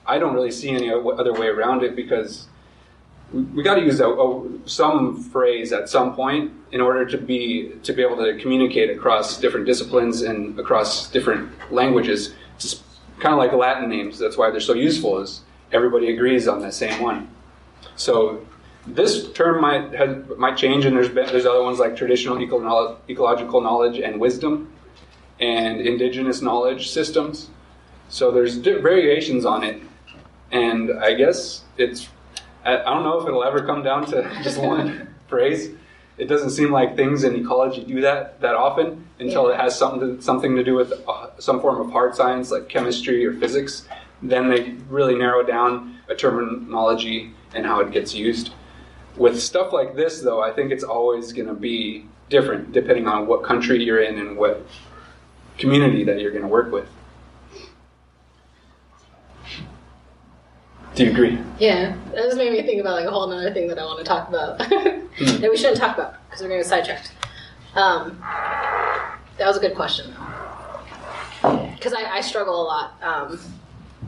I 0.06 0.18
don't 0.18 0.34
really 0.34 0.50
see 0.50 0.70
any 0.70 0.90
other 0.90 1.34
way 1.34 1.48
around 1.48 1.82
it 1.82 1.94
because 1.94 2.48
we 3.32 3.62
got 3.62 3.74
to 3.74 3.82
use 3.82 4.00
a, 4.00 4.08
a, 4.08 4.48
some 4.66 5.22
phrase 5.22 5.72
at 5.72 5.88
some 5.88 6.14
point 6.14 6.52
in 6.72 6.80
order 6.80 7.04
to 7.04 7.18
be 7.18 7.72
to 7.82 7.92
be 7.92 8.02
able 8.02 8.16
to 8.16 8.38
communicate 8.40 8.90
across 8.90 9.38
different 9.38 9.66
disciplines 9.66 10.22
and 10.22 10.58
across 10.58 11.10
different 11.10 11.50
languages. 11.70 12.34
It's 12.56 12.82
kind 13.18 13.34
of 13.34 13.38
like 13.38 13.52
Latin 13.52 13.88
names. 13.88 14.18
That's 14.18 14.36
why 14.36 14.50
they're 14.50 14.60
so 14.60 14.74
useful. 14.74 15.18
Is 15.20 15.42
everybody 15.72 16.12
agrees 16.12 16.48
on 16.48 16.60
the 16.60 16.72
same 16.72 17.02
one. 17.02 17.28
So 17.96 18.46
this 18.86 19.30
term 19.32 19.60
might 19.60 20.38
might 20.38 20.56
change, 20.56 20.86
and 20.86 20.96
there's 20.96 21.10
there's 21.10 21.46
other 21.46 21.62
ones 21.62 21.78
like 21.78 21.96
traditional 21.96 22.40
eco- 22.40 22.98
ecological 23.08 23.60
knowledge 23.60 23.98
and 23.98 24.18
wisdom, 24.18 24.72
and 25.40 25.80
indigenous 25.80 26.40
knowledge 26.40 26.88
systems. 26.88 27.50
So 28.08 28.30
there's 28.30 28.56
variations 28.56 29.44
on 29.44 29.64
it, 29.64 29.82
and 30.50 30.92
I 30.98 31.12
guess 31.12 31.64
it's 31.76 32.08
I 32.76 32.94
don't 32.94 33.04
know 33.04 33.20
if 33.20 33.26
it'll 33.26 33.44
ever 33.44 33.64
come 33.64 33.82
down 33.82 34.06
to 34.06 34.22
just 34.42 34.58
one 34.58 35.14
phrase. 35.28 35.70
It 36.16 36.26
doesn't 36.26 36.50
seem 36.50 36.72
like 36.72 36.96
things 36.96 37.22
in 37.22 37.36
ecology 37.36 37.84
do 37.84 38.00
that 38.00 38.40
that 38.40 38.54
often 38.54 39.06
until 39.20 39.48
yeah. 39.48 39.54
it 39.54 39.60
has 39.60 39.78
something 39.78 40.16
to, 40.16 40.22
something 40.22 40.56
to 40.56 40.64
do 40.64 40.74
with 40.74 40.92
uh, 41.06 41.28
some 41.38 41.60
form 41.60 41.80
of 41.80 41.92
hard 41.92 42.14
science 42.14 42.50
like 42.50 42.68
chemistry 42.68 43.24
or 43.24 43.34
physics. 43.34 43.86
Then 44.20 44.50
they 44.50 44.74
really 44.88 45.14
narrow 45.14 45.44
down 45.44 45.98
a 46.08 46.14
terminology 46.14 47.32
and 47.54 47.64
how 47.64 47.80
it 47.80 47.92
gets 47.92 48.14
used. 48.14 48.50
With 49.16 49.40
stuff 49.40 49.72
like 49.72 49.94
this, 49.94 50.20
though, 50.20 50.42
I 50.42 50.52
think 50.52 50.72
it's 50.72 50.84
always 50.84 51.32
going 51.32 51.48
to 51.48 51.54
be 51.54 52.06
different 52.28 52.72
depending 52.72 53.06
on 53.06 53.26
what 53.26 53.44
country 53.44 53.82
you're 53.82 54.02
in 54.02 54.18
and 54.18 54.36
what 54.36 54.66
community 55.56 56.04
that 56.04 56.20
you're 56.20 56.30
going 56.30 56.42
to 56.42 56.48
work 56.48 56.72
with. 56.72 56.88
Do 60.94 61.04
you 61.04 61.10
agree? 61.10 61.38
Yeah, 61.58 61.96
that 62.12 62.24
just 62.24 62.36
made 62.36 62.52
me 62.52 62.62
think 62.62 62.80
about 62.80 62.94
like 62.94 63.06
a 63.06 63.10
whole 63.10 63.32
other 63.32 63.52
thing 63.52 63.68
that 63.68 63.78
I 63.78 63.84
want 63.84 63.98
to 63.98 64.04
talk 64.04 64.28
about 64.28 64.58
mm. 64.58 65.40
that 65.40 65.50
we 65.50 65.56
shouldn't 65.56 65.76
talk 65.76 65.96
about 65.96 66.16
because 66.28 66.42
we're 66.42 66.48
going 66.48 66.62
to 66.62 66.68
sidetracked. 66.68 67.12
Um, 67.74 68.18
that 69.38 69.46
was 69.46 69.56
a 69.56 69.60
good 69.60 69.76
question 69.76 70.12
though, 71.42 71.70
because 71.74 71.92
I, 71.92 72.16
I, 72.16 72.20
struggle 72.20 72.60
a 72.60 72.64
lot. 72.64 73.02
Um, 73.02 73.38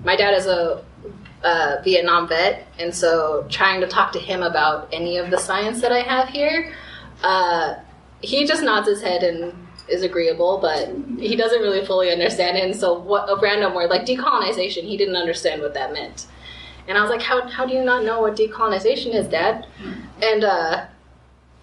my 0.03 0.17
dad 0.17 0.35
is 0.35 0.47
a, 0.47 0.83
a, 1.45 1.83
Vietnam 1.85 2.27
vet, 2.27 2.67
and 2.79 2.93
so 2.93 3.47
trying 3.49 3.81
to 3.83 3.87
talk 3.87 4.13
to 4.13 4.19
him 4.19 4.43
about 4.43 4.89
any 4.93 5.19
of 5.19 5.31
the 5.31 5.39
science 5.39 5.81
that 5.83 5.93
I 5.93 6.01
have 6.01 6.29
here, 6.29 6.75
uh, 7.23 7.75
he 8.23 8.47
just 8.47 8.63
nods 8.63 8.89
his 8.89 9.03
head 9.03 9.23
and 9.23 9.55
is 9.89 10.03
agreeable, 10.03 10.59
but 10.59 10.89
he 11.19 11.37
doesn't 11.37 11.61
really 11.61 11.85
fully 11.85 12.11
understand 12.11 12.57
it. 12.57 12.65
And 12.65 12.75
so, 12.75 12.99
what 12.99 13.29
a 13.29 13.37
random 13.41 13.75
word 13.75 13.91
like 13.91 14.07
decolonization, 14.07 14.83
he 14.83 14.97
didn't 14.97 15.17
understand 15.17 15.63
what 15.63 15.75
that 15.75 15.93
meant. 15.93 16.27
And 16.91 16.99
I 16.99 17.03
was 17.03 17.11
like, 17.11 17.23
how, 17.23 17.47
how 17.47 17.65
do 17.65 17.73
you 17.73 17.85
not 17.85 18.05
know 18.05 18.21
what 18.21 18.35
decolonization 18.35 19.15
is, 19.15 19.29
Dad? 19.29 19.65
And 20.21 20.43
uh, 20.43 20.87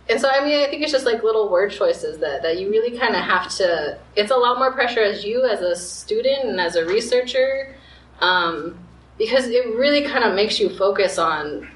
and 0.10 0.22
so 0.22 0.30
I 0.30 0.40
mean, 0.44 0.64
I 0.66 0.70
think 0.70 0.84
it's 0.84 0.92
just 0.94 1.06
like 1.06 1.22
little 1.22 1.50
word 1.50 1.70
choices 1.70 2.20
that 2.20 2.42
that 2.44 2.58
you 2.58 2.70
really 2.70 2.98
kind 2.98 3.14
of 3.14 3.22
have 3.24 3.54
to. 3.58 4.00
It's 4.16 4.32
a 4.32 4.38
lot 4.38 4.58
more 4.58 4.72
pressure 4.72 5.02
as 5.02 5.26
you 5.26 5.44
as 5.44 5.60
a 5.60 5.76
student 5.76 6.46
and 6.46 6.62
as 6.62 6.78
a 6.78 6.86
researcher, 6.86 7.76
um, 8.22 8.80
because 9.18 9.48
it 9.48 9.68
really 9.76 10.06
kind 10.06 10.24
of 10.24 10.34
makes 10.34 10.62
you 10.62 10.70
focus 10.70 11.18
on 11.18 11.68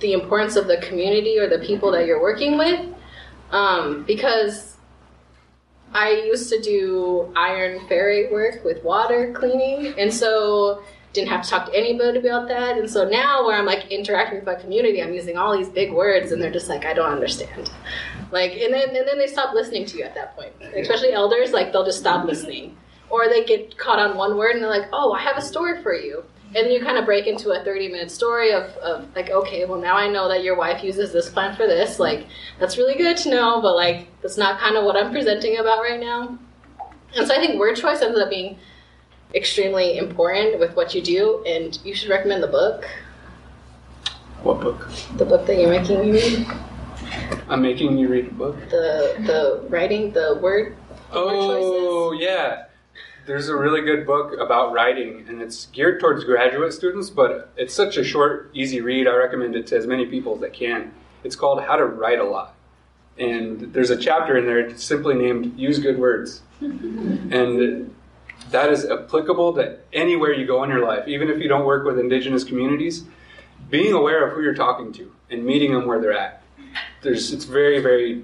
the 0.00 0.12
importance 0.12 0.56
of 0.56 0.66
the 0.66 0.78
community 0.78 1.38
or 1.38 1.48
the 1.48 1.64
people 1.64 1.92
that 1.92 2.04
you're 2.04 2.20
working 2.20 2.58
with, 2.58 2.84
um, 3.52 4.02
because. 4.04 4.74
I 5.90 6.10
used 6.26 6.50
to 6.50 6.60
do 6.60 7.32
iron 7.34 7.80
ferrite 7.88 8.30
work 8.30 8.62
with 8.62 8.84
water 8.84 9.32
cleaning, 9.32 9.98
and 9.98 10.12
so 10.12 10.82
didn't 11.18 11.30
have 11.30 11.42
to 11.42 11.50
talk 11.50 11.66
to 11.66 11.76
anybody 11.76 12.18
about 12.18 12.48
that. 12.48 12.78
And 12.78 12.88
so 12.88 13.08
now, 13.08 13.44
where 13.44 13.56
I'm 13.56 13.66
like 13.66 13.90
interacting 13.90 14.38
with 14.38 14.46
my 14.46 14.54
community, 14.54 15.02
I'm 15.02 15.12
using 15.12 15.36
all 15.36 15.56
these 15.56 15.68
big 15.68 15.92
words, 15.92 16.32
and 16.32 16.40
they're 16.40 16.52
just 16.52 16.68
like, 16.68 16.84
I 16.84 16.94
don't 16.94 17.10
understand. 17.10 17.70
Like, 18.30 18.52
and 18.52 18.72
then 18.72 18.94
and 18.94 19.08
then 19.08 19.18
they 19.18 19.26
stop 19.26 19.54
listening 19.54 19.86
to 19.86 19.98
you 19.98 20.04
at 20.04 20.14
that 20.14 20.36
point. 20.36 20.52
Especially 20.76 21.12
elders, 21.12 21.52
like 21.52 21.72
they'll 21.72 21.84
just 21.84 21.98
stop 21.98 22.26
listening, 22.26 22.76
or 23.10 23.28
they 23.28 23.44
get 23.44 23.76
caught 23.78 23.98
on 23.98 24.16
one 24.16 24.36
word, 24.36 24.54
and 24.54 24.62
they're 24.62 24.70
like, 24.70 24.88
Oh, 24.92 25.12
I 25.12 25.20
have 25.22 25.36
a 25.36 25.42
story 25.42 25.82
for 25.82 25.94
you. 25.94 26.24
And 26.54 26.64
then 26.64 26.70
you 26.70 26.80
kind 26.80 26.96
of 26.96 27.04
break 27.04 27.26
into 27.26 27.50
a 27.50 27.62
30 27.62 27.88
minute 27.88 28.10
story 28.10 28.52
of, 28.52 28.64
of 28.78 29.14
like, 29.14 29.28
okay, 29.28 29.66
well, 29.66 29.78
now 29.78 29.96
I 29.96 30.08
know 30.08 30.28
that 30.28 30.42
your 30.42 30.56
wife 30.56 30.82
uses 30.82 31.12
this 31.12 31.28
plant 31.28 31.58
for 31.58 31.66
this. 31.66 31.98
Like, 31.98 32.26
that's 32.58 32.78
really 32.78 32.96
good 32.96 33.18
to 33.18 33.30
know, 33.30 33.60
but 33.60 33.76
like, 33.76 34.08
that's 34.22 34.38
not 34.38 34.58
kind 34.58 34.74
of 34.74 34.84
what 34.84 34.96
I'm 34.96 35.12
presenting 35.12 35.58
about 35.58 35.80
right 35.80 36.00
now. 36.00 36.38
And 37.14 37.26
so 37.26 37.34
I 37.34 37.38
think 37.38 37.58
word 37.58 37.76
choice 37.76 38.00
ends 38.00 38.18
up 38.18 38.30
being 38.30 38.56
extremely 39.34 39.98
important 39.98 40.58
with 40.58 40.74
what 40.74 40.94
you 40.94 41.02
do, 41.02 41.44
and 41.46 41.78
you 41.84 41.94
should 41.94 42.10
recommend 42.10 42.42
the 42.42 42.48
book. 42.48 42.88
What 44.42 44.60
book? 44.60 44.88
The 45.16 45.24
book 45.24 45.46
that 45.46 45.58
you're 45.58 45.70
making 45.70 46.00
me 46.00 46.12
read. 46.12 46.46
I'm 47.48 47.62
making 47.62 47.98
you 47.98 48.08
read 48.08 48.28
a 48.28 48.34
book. 48.34 48.56
The 48.70 49.14
the 49.26 49.66
writing, 49.68 50.12
the 50.12 50.38
word. 50.40 50.76
Oh 51.12 52.10
word 52.10 52.20
yeah, 52.20 52.64
there's 53.26 53.48
a 53.48 53.56
really 53.56 53.82
good 53.82 54.06
book 54.06 54.38
about 54.38 54.72
writing, 54.72 55.26
and 55.28 55.42
it's 55.42 55.66
geared 55.66 56.00
towards 56.00 56.24
graduate 56.24 56.72
students, 56.72 57.10
but 57.10 57.52
it's 57.56 57.74
such 57.74 57.96
a 57.96 58.04
short, 58.04 58.50
easy 58.54 58.80
read. 58.80 59.06
I 59.06 59.14
recommend 59.14 59.54
it 59.56 59.66
to 59.68 59.76
as 59.76 59.86
many 59.86 60.06
people 60.06 60.36
as 60.36 60.42
I 60.42 60.50
can. 60.50 60.92
It's 61.24 61.36
called 61.36 61.62
How 61.62 61.76
to 61.76 61.84
Write 61.84 62.20
a 62.20 62.24
Lot, 62.24 62.54
and 63.18 63.72
there's 63.72 63.90
a 63.90 63.96
chapter 63.96 64.36
in 64.36 64.46
there 64.46 64.76
simply 64.78 65.14
named 65.14 65.58
"Use 65.58 65.78
Good 65.78 65.98
Words," 65.98 66.42
and 66.60 67.94
that 68.50 68.70
is 68.70 68.84
applicable 68.84 69.54
to 69.54 69.78
anywhere 69.92 70.32
you 70.32 70.46
go 70.46 70.62
in 70.64 70.70
your 70.70 70.84
life, 70.84 71.06
even 71.08 71.28
if 71.28 71.40
you 71.40 71.48
don't 71.48 71.64
work 71.64 71.84
with 71.84 71.98
indigenous 71.98 72.44
communities. 72.44 73.04
Being 73.70 73.92
aware 73.92 74.26
of 74.26 74.34
who 74.34 74.42
you're 74.42 74.54
talking 74.54 74.92
to 74.94 75.12
and 75.30 75.44
meeting 75.44 75.72
them 75.72 75.86
where 75.86 76.00
they're 76.00 76.16
at. 76.16 76.42
There's, 77.02 77.32
it's 77.32 77.44
very, 77.44 77.80
very 77.80 78.22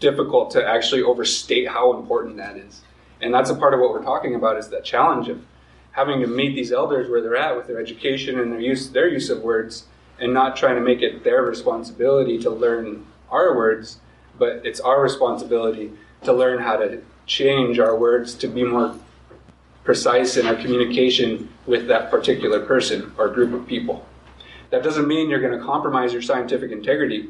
difficult 0.00 0.50
to 0.52 0.66
actually 0.66 1.02
overstate 1.02 1.68
how 1.68 1.96
important 1.98 2.36
that 2.36 2.56
is. 2.56 2.82
And 3.20 3.32
that's 3.32 3.50
a 3.50 3.54
part 3.54 3.74
of 3.74 3.80
what 3.80 3.90
we're 3.90 4.02
talking 4.02 4.34
about 4.34 4.56
is 4.56 4.68
that 4.70 4.84
challenge 4.84 5.28
of 5.28 5.44
having 5.92 6.20
to 6.20 6.26
meet 6.26 6.54
these 6.54 6.72
elders 6.72 7.08
where 7.10 7.20
they're 7.20 7.36
at 7.36 7.56
with 7.56 7.66
their 7.66 7.78
education 7.78 8.40
and 8.40 8.52
their 8.52 8.60
use, 8.60 8.90
their 8.90 9.08
use 9.08 9.30
of 9.30 9.42
words 9.42 9.84
and 10.18 10.32
not 10.32 10.56
trying 10.56 10.76
to 10.76 10.80
make 10.80 11.02
it 11.02 11.22
their 11.24 11.42
responsibility 11.42 12.38
to 12.38 12.50
learn 12.50 13.06
our 13.30 13.56
words, 13.56 13.98
but 14.38 14.64
it's 14.64 14.80
our 14.80 15.02
responsibility 15.02 15.92
to 16.22 16.32
learn 16.32 16.60
how 16.60 16.76
to 16.76 17.02
change 17.26 17.78
our 17.78 17.96
words 17.96 18.34
to 18.34 18.48
be 18.48 18.64
more 18.64 18.96
precise 19.84 20.36
in 20.36 20.46
our 20.46 20.54
communication 20.54 21.48
with 21.66 21.88
that 21.88 22.10
particular 22.10 22.60
person 22.60 23.12
or 23.18 23.28
group 23.28 23.52
of 23.52 23.66
people. 23.66 24.06
That 24.70 24.82
doesn't 24.82 25.06
mean 25.06 25.28
you're 25.28 25.40
going 25.40 25.58
to 25.58 25.64
compromise 25.64 26.12
your 26.12 26.22
scientific 26.22 26.70
integrity, 26.70 27.28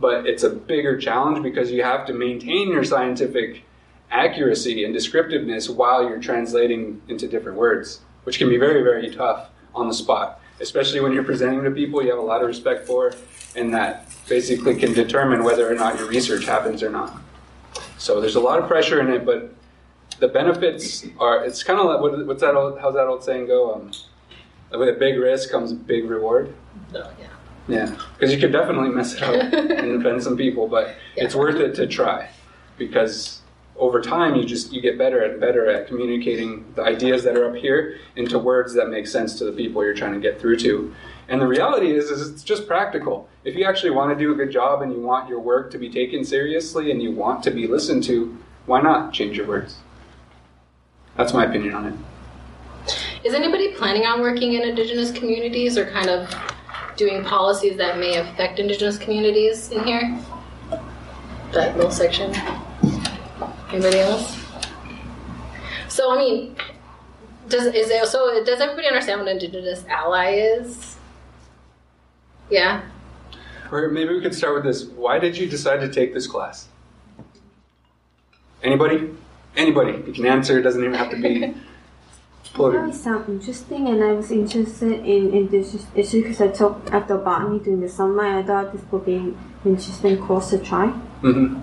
but 0.00 0.26
it's 0.26 0.42
a 0.42 0.50
bigger 0.50 0.98
challenge 0.98 1.42
because 1.42 1.70
you 1.70 1.82
have 1.82 2.06
to 2.06 2.14
maintain 2.14 2.68
your 2.68 2.84
scientific 2.84 3.64
accuracy 4.10 4.84
and 4.84 4.94
descriptiveness 4.94 5.68
while 5.68 6.08
you're 6.08 6.20
translating 6.20 7.00
into 7.08 7.28
different 7.28 7.56
words, 7.56 8.00
which 8.24 8.38
can 8.38 8.48
be 8.48 8.56
very, 8.56 8.82
very 8.82 9.10
tough 9.14 9.50
on 9.74 9.86
the 9.86 9.94
spot, 9.94 10.40
especially 10.60 11.00
when 11.00 11.12
you're 11.12 11.22
presenting 11.22 11.62
to 11.62 11.70
people 11.70 12.02
you 12.02 12.10
have 12.10 12.18
a 12.18 12.22
lot 12.22 12.40
of 12.40 12.48
respect 12.48 12.86
for, 12.86 13.12
and 13.54 13.72
that 13.72 14.08
basically 14.28 14.74
can 14.74 14.92
determine 14.92 15.44
whether 15.44 15.70
or 15.70 15.74
not 15.74 15.98
your 15.98 16.08
research 16.08 16.44
happens 16.44 16.82
or 16.82 16.90
not. 16.90 17.20
So 17.98 18.20
there's 18.20 18.36
a 18.36 18.40
lot 18.40 18.58
of 18.58 18.66
pressure 18.66 19.00
in 19.00 19.10
it, 19.12 19.24
but 19.24 19.54
the 20.20 20.28
benefits 20.28 21.06
are. 21.18 21.44
It's 21.44 21.62
kind 21.62 21.80
of 21.80 21.86
like 21.86 22.00
what, 22.00 22.26
what's 22.26 22.42
that 22.42 22.54
old? 22.54 22.78
How's 22.78 22.94
that 22.94 23.06
old 23.06 23.24
saying 23.24 23.46
go? 23.46 23.74
Um, 23.74 23.90
with 24.78 24.88
a 24.88 24.92
big 24.98 25.18
risk 25.18 25.50
comes 25.50 25.72
a 25.72 25.74
big 25.74 26.08
reward. 26.08 26.54
Oh, 26.94 27.10
yeah. 27.18 27.26
Yeah, 27.68 27.96
because 28.14 28.32
you 28.32 28.38
could 28.40 28.52
definitely 28.52 28.90
mess 28.90 29.14
it 29.14 29.22
up 29.22 29.34
and 29.52 30.00
offend 30.00 30.22
some 30.22 30.36
people, 30.36 30.66
but 30.68 30.96
Yeah. 31.16 31.24
it's 31.24 31.34
worth 31.34 31.56
it 31.56 31.74
to 31.76 31.86
try 31.86 32.28
because 32.78 33.42
over 33.76 34.00
time 34.00 34.34
you 34.34 34.44
just 34.44 34.72
you 34.72 34.80
get 34.80 34.98
better 34.98 35.22
and 35.22 35.40
better 35.40 35.70
at 35.70 35.86
communicating 35.86 36.64
the 36.74 36.82
ideas 36.82 37.22
that 37.24 37.36
are 37.36 37.48
up 37.48 37.54
here 37.56 37.98
into 38.16 38.38
words 38.38 38.74
that 38.74 38.88
make 38.88 39.06
sense 39.06 39.38
to 39.38 39.44
the 39.44 39.52
people 39.52 39.84
you're 39.84 39.94
trying 39.94 40.14
to 40.14 40.20
get 40.20 40.40
through 40.40 40.56
to. 40.58 40.92
And 41.28 41.40
the 41.40 41.46
reality 41.46 41.92
is, 41.92 42.10
is 42.10 42.28
it's 42.28 42.42
just 42.42 42.66
practical. 42.66 43.28
If 43.44 43.54
you 43.54 43.64
actually 43.64 43.90
want 43.92 44.16
to 44.16 44.18
do 44.22 44.32
a 44.32 44.34
good 44.34 44.50
job 44.50 44.82
and 44.82 44.92
you 44.92 45.00
want 45.00 45.28
your 45.28 45.38
work 45.40 45.70
to 45.70 45.78
be 45.78 45.88
taken 45.88 46.24
seriously 46.24 46.90
and 46.90 47.00
you 47.00 47.12
want 47.12 47.42
to 47.44 47.50
be 47.52 47.66
listened 47.68 48.02
to, 48.04 48.36
why 48.66 48.80
not 48.80 49.12
change 49.12 49.36
your 49.36 49.46
words? 49.46 49.76
That's 51.16 51.34
my 51.34 51.44
opinion 51.44 51.74
on 51.74 51.86
it. 51.86 51.94
Is 53.24 53.34
anybody 53.34 53.74
planning 53.74 54.06
on 54.06 54.20
working 54.20 54.54
in 54.54 54.62
Indigenous 54.62 55.12
communities 55.12 55.76
or 55.76 55.86
kind 55.90 56.08
of 56.08 56.34
doing 56.96 57.24
policies 57.24 57.76
that 57.76 57.98
may 57.98 58.16
affect 58.16 58.58
Indigenous 58.58 58.96
communities 58.98 59.70
in 59.70 59.84
here? 59.84 60.18
That 61.52 61.76
little 61.76 61.90
section. 61.90 62.34
Anybody 63.70 63.98
else? 63.98 64.38
So 65.88 66.12
I 66.12 66.18
mean, 66.18 66.56
does 67.48 67.66
is 67.74 67.88
there, 67.88 68.06
so 68.06 68.42
does 68.44 68.60
everybody 68.60 68.86
understand 68.86 69.20
what 69.20 69.28
an 69.28 69.34
Indigenous 69.34 69.84
ally 69.88 70.32
is? 70.32 70.96
Yeah. 72.48 72.82
Or 73.70 73.88
maybe 73.88 74.14
we 74.14 74.20
could 74.20 74.34
start 74.34 74.54
with 74.54 74.64
this. 74.64 74.84
Why 74.84 75.18
did 75.18 75.36
you 75.36 75.48
decide 75.48 75.80
to 75.80 75.88
take 75.88 76.14
this 76.14 76.26
class? 76.26 76.68
Anybody? 78.62 79.10
Anybody. 79.56 79.92
You 80.06 80.12
can 80.12 80.26
answer. 80.26 80.58
It 80.58 80.62
doesn't 80.62 80.82
even 80.82 80.94
have 80.94 81.10
to 81.10 81.16
be 81.16 81.54
That 82.42 82.54
political. 82.54 82.90
it 82.90 83.28
interesting, 83.28 83.88
and 83.88 84.02
I 84.02 84.12
was 84.12 84.30
interested 84.32 84.92
in, 85.04 85.32
in 85.32 85.48
this 85.48 85.86
issue 85.94 86.22
because 86.22 86.40
I 86.40 86.48
took 86.48 86.90
after 86.92 87.16
botany 87.16 87.60
during 87.60 87.80
the 87.80 87.88
summer. 87.88 88.24
and 88.24 88.38
I 88.38 88.42
thought 88.42 88.72
this 88.72 88.82
would 88.90 89.04
be 89.06 89.14
an 89.14 89.38
interesting 89.64 90.18
course 90.18 90.50
to 90.50 90.58
try. 90.58 90.88
hmm 90.88 91.60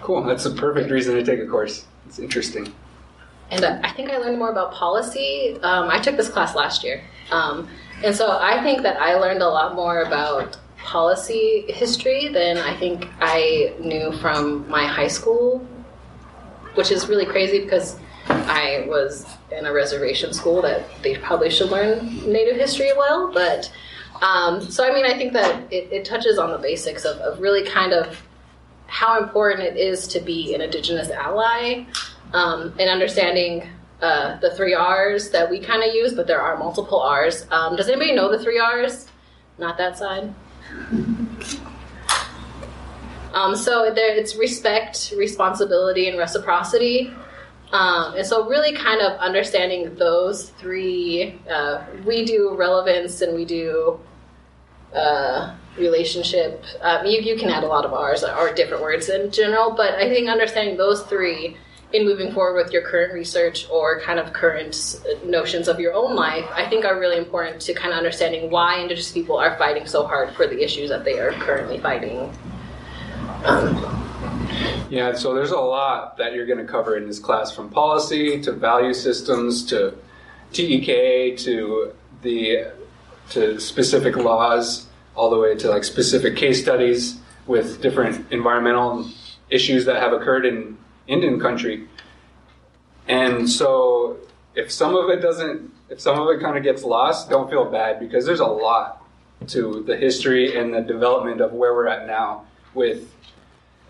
Cool. 0.00 0.22
That's 0.22 0.44
the 0.44 0.50
perfect 0.52 0.90
reason 0.90 1.16
to 1.16 1.22
take 1.24 1.38
a 1.40 1.46
course. 1.46 1.84
It's 2.06 2.18
interesting. 2.18 2.72
And 3.50 3.62
uh, 3.62 3.78
I 3.84 3.92
think 3.92 4.10
I 4.10 4.16
learned 4.16 4.38
more 4.38 4.50
about 4.50 4.72
policy. 4.72 5.58
Um, 5.62 5.90
I 5.90 6.00
took 6.00 6.16
this 6.16 6.30
class 6.30 6.54
last 6.54 6.82
year. 6.82 7.02
Um, 7.30 7.68
and 8.02 8.14
so 8.16 8.38
I 8.40 8.62
think 8.62 8.82
that 8.82 8.96
I 9.00 9.16
learned 9.16 9.42
a 9.42 9.48
lot 9.48 9.74
more 9.74 10.00
about 10.02 10.56
policy 10.78 11.64
history 11.68 12.28
than 12.28 12.56
I 12.56 12.74
think 12.78 13.06
I 13.20 13.74
knew 13.80 14.12
from 14.20 14.68
my 14.68 14.86
high 14.86 15.08
school, 15.08 15.66
which 16.76 16.90
is 16.90 17.08
really 17.08 17.26
crazy 17.26 17.60
because 17.60 17.98
I 18.28 18.84
was 18.88 19.26
in 19.50 19.66
a 19.66 19.72
reservation 19.72 20.32
school 20.32 20.62
that 20.62 20.84
they 21.02 21.16
probably 21.16 21.50
should 21.50 21.70
learn 21.70 22.30
Native 22.30 22.56
history 22.56 22.92
well. 22.96 23.32
But 23.32 23.72
um, 24.22 24.60
so, 24.60 24.84
I 24.84 24.92
mean, 24.92 25.04
I 25.04 25.16
think 25.16 25.32
that 25.32 25.72
it, 25.72 25.92
it 25.92 26.04
touches 26.04 26.38
on 26.38 26.50
the 26.50 26.58
basics 26.58 27.04
of, 27.04 27.18
of 27.18 27.40
really 27.40 27.64
kind 27.64 27.92
of 27.92 28.22
how 28.86 29.22
important 29.22 29.62
it 29.62 29.76
is 29.76 30.06
to 30.08 30.20
be 30.20 30.54
an 30.54 30.60
Indigenous 30.60 31.10
ally 31.10 31.84
um, 32.32 32.74
and 32.78 32.88
understanding 32.88 33.68
uh, 34.00 34.38
the 34.40 34.54
three 34.54 34.74
R's 34.74 35.30
that 35.30 35.50
we 35.50 35.60
kind 35.60 35.82
of 35.82 35.94
use, 35.94 36.14
but 36.14 36.26
there 36.26 36.40
are 36.40 36.56
multiple 36.56 37.00
R's. 37.00 37.46
Um, 37.50 37.76
does 37.76 37.88
anybody 37.88 38.14
know 38.14 38.30
the 38.30 38.42
three 38.42 38.58
R's? 38.58 39.08
Not 39.58 39.78
that 39.78 39.98
side. 39.98 40.34
Um, 43.36 43.54
so 43.54 43.92
there, 43.94 44.16
it's 44.16 44.34
respect, 44.36 45.12
responsibility, 45.16 46.08
and 46.08 46.16
reciprocity. 46.16 47.12
Um, 47.70 48.14
and 48.14 48.26
so, 48.26 48.48
really, 48.48 48.72
kind 48.72 49.02
of 49.02 49.18
understanding 49.20 49.94
those 49.96 50.50
three. 50.50 51.38
Uh, 51.48 51.84
we 52.06 52.24
do 52.24 52.54
relevance, 52.54 53.20
and 53.20 53.34
we 53.34 53.44
do 53.44 54.00
uh, 54.94 55.54
relationship. 55.76 56.64
Um, 56.80 57.04
you, 57.04 57.20
you 57.20 57.36
can 57.36 57.50
add 57.50 57.62
a 57.62 57.66
lot 57.66 57.84
of 57.84 57.92
R's 57.92 58.24
or 58.24 58.54
different 58.54 58.82
words 58.82 59.10
in 59.10 59.30
general, 59.30 59.72
but 59.72 59.94
I 59.96 60.08
think 60.08 60.30
understanding 60.30 60.78
those 60.78 61.02
three 61.02 61.58
in 61.92 62.06
moving 62.06 62.32
forward 62.32 62.64
with 62.64 62.72
your 62.72 62.82
current 62.82 63.12
research 63.12 63.68
or 63.70 64.00
kind 64.00 64.18
of 64.18 64.32
current 64.32 64.98
notions 65.24 65.68
of 65.68 65.78
your 65.78 65.92
own 65.92 66.16
life, 66.16 66.46
I 66.54 66.68
think 66.68 66.86
are 66.86 66.98
really 66.98 67.18
important 67.18 67.60
to 67.62 67.74
kind 67.74 67.92
of 67.92 67.98
understanding 67.98 68.50
why 68.50 68.78
Indigenous 68.78 69.12
people 69.12 69.36
are 69.36 69.56
fighting 69.58 69.86
so 69.86 70.06
hard 70.06 70.34
for 70.34 70.46
the 70.46 70.64
issues 70.64 70.88
that 70.88 71.04
they 71.04 71.18
are 71.18 71.32
currently 71.32 71.78
fighting. 71.78 72.32
Yeah, 74.88 75.14
so 75.14 75.34
there's 75.34 75.50
a 75.50 75.58
lot 75.58 76.16
that 76.16 76.34
you're 76.34 76.46
going 76.46 76.58
to 76.58 76.64
cover 76.64 76.96
in 76.96 77.06
this 77.06 77.18
class 77.18 77.54
from 77.54 77.70
policy 77.70 78.40
to 78.42 78.52
value 78.52 78.94
systems 78.94 79.64
to 79.66 79.96
TEK 80.52 81.36
to 81.38 81.92
the 82.22 82.72
to 83.30 83.60
specific 83.60 84.16
laws 84.16 84.86
all 85.14 85.30
the 85.30 85.38
way 85.38 85.54
to 85.56 85.68
like 85.68 85.84
specific 85.84 86.36
case 86.36 86.60
studies 86.60 87.18
with 87.46 87.80
different 87.82 88.30
environmental 88.32 89.08
issues 89.50 89.84
that 89.84 90.00
have 90.00 90.12
occurred 90.12 90.46
in 90.46 90.76
Indian 91.06 91.38
country. 91.40 91.88
And 93.08 93.48
so 93.48 94.18
if 94.54 94.72
some 94.72 94.96
of 94.96 95.10
it 95.10 95.20
doesn't 95.20 95.72
if 95.88 96.00
some 96.00 96.18
of 96.20 96.28
it 96.28 96.40
kind 96.40 96.56
of 96.56 96.64
gets 96.64 96.82
lost, 96.82 97.30
don't 97.30 97.48
feel 97.48 97.64
bad 97.64 98.00
because 98.00 98.26
there's 98.26 98.40
a 98.40 98.46
lot 98.46 99.04
to 99.48 99.84
the 99.86 99.96
history 99.96 100.58
and 100.58 100.74
the 100.74 100.80
development 100.80 101.40
of 101.40 101.52
where 101.52 101.74
we're 101.74 101.86
at 101.86 102.06
now 102.06 102.44
with 102.74 103.12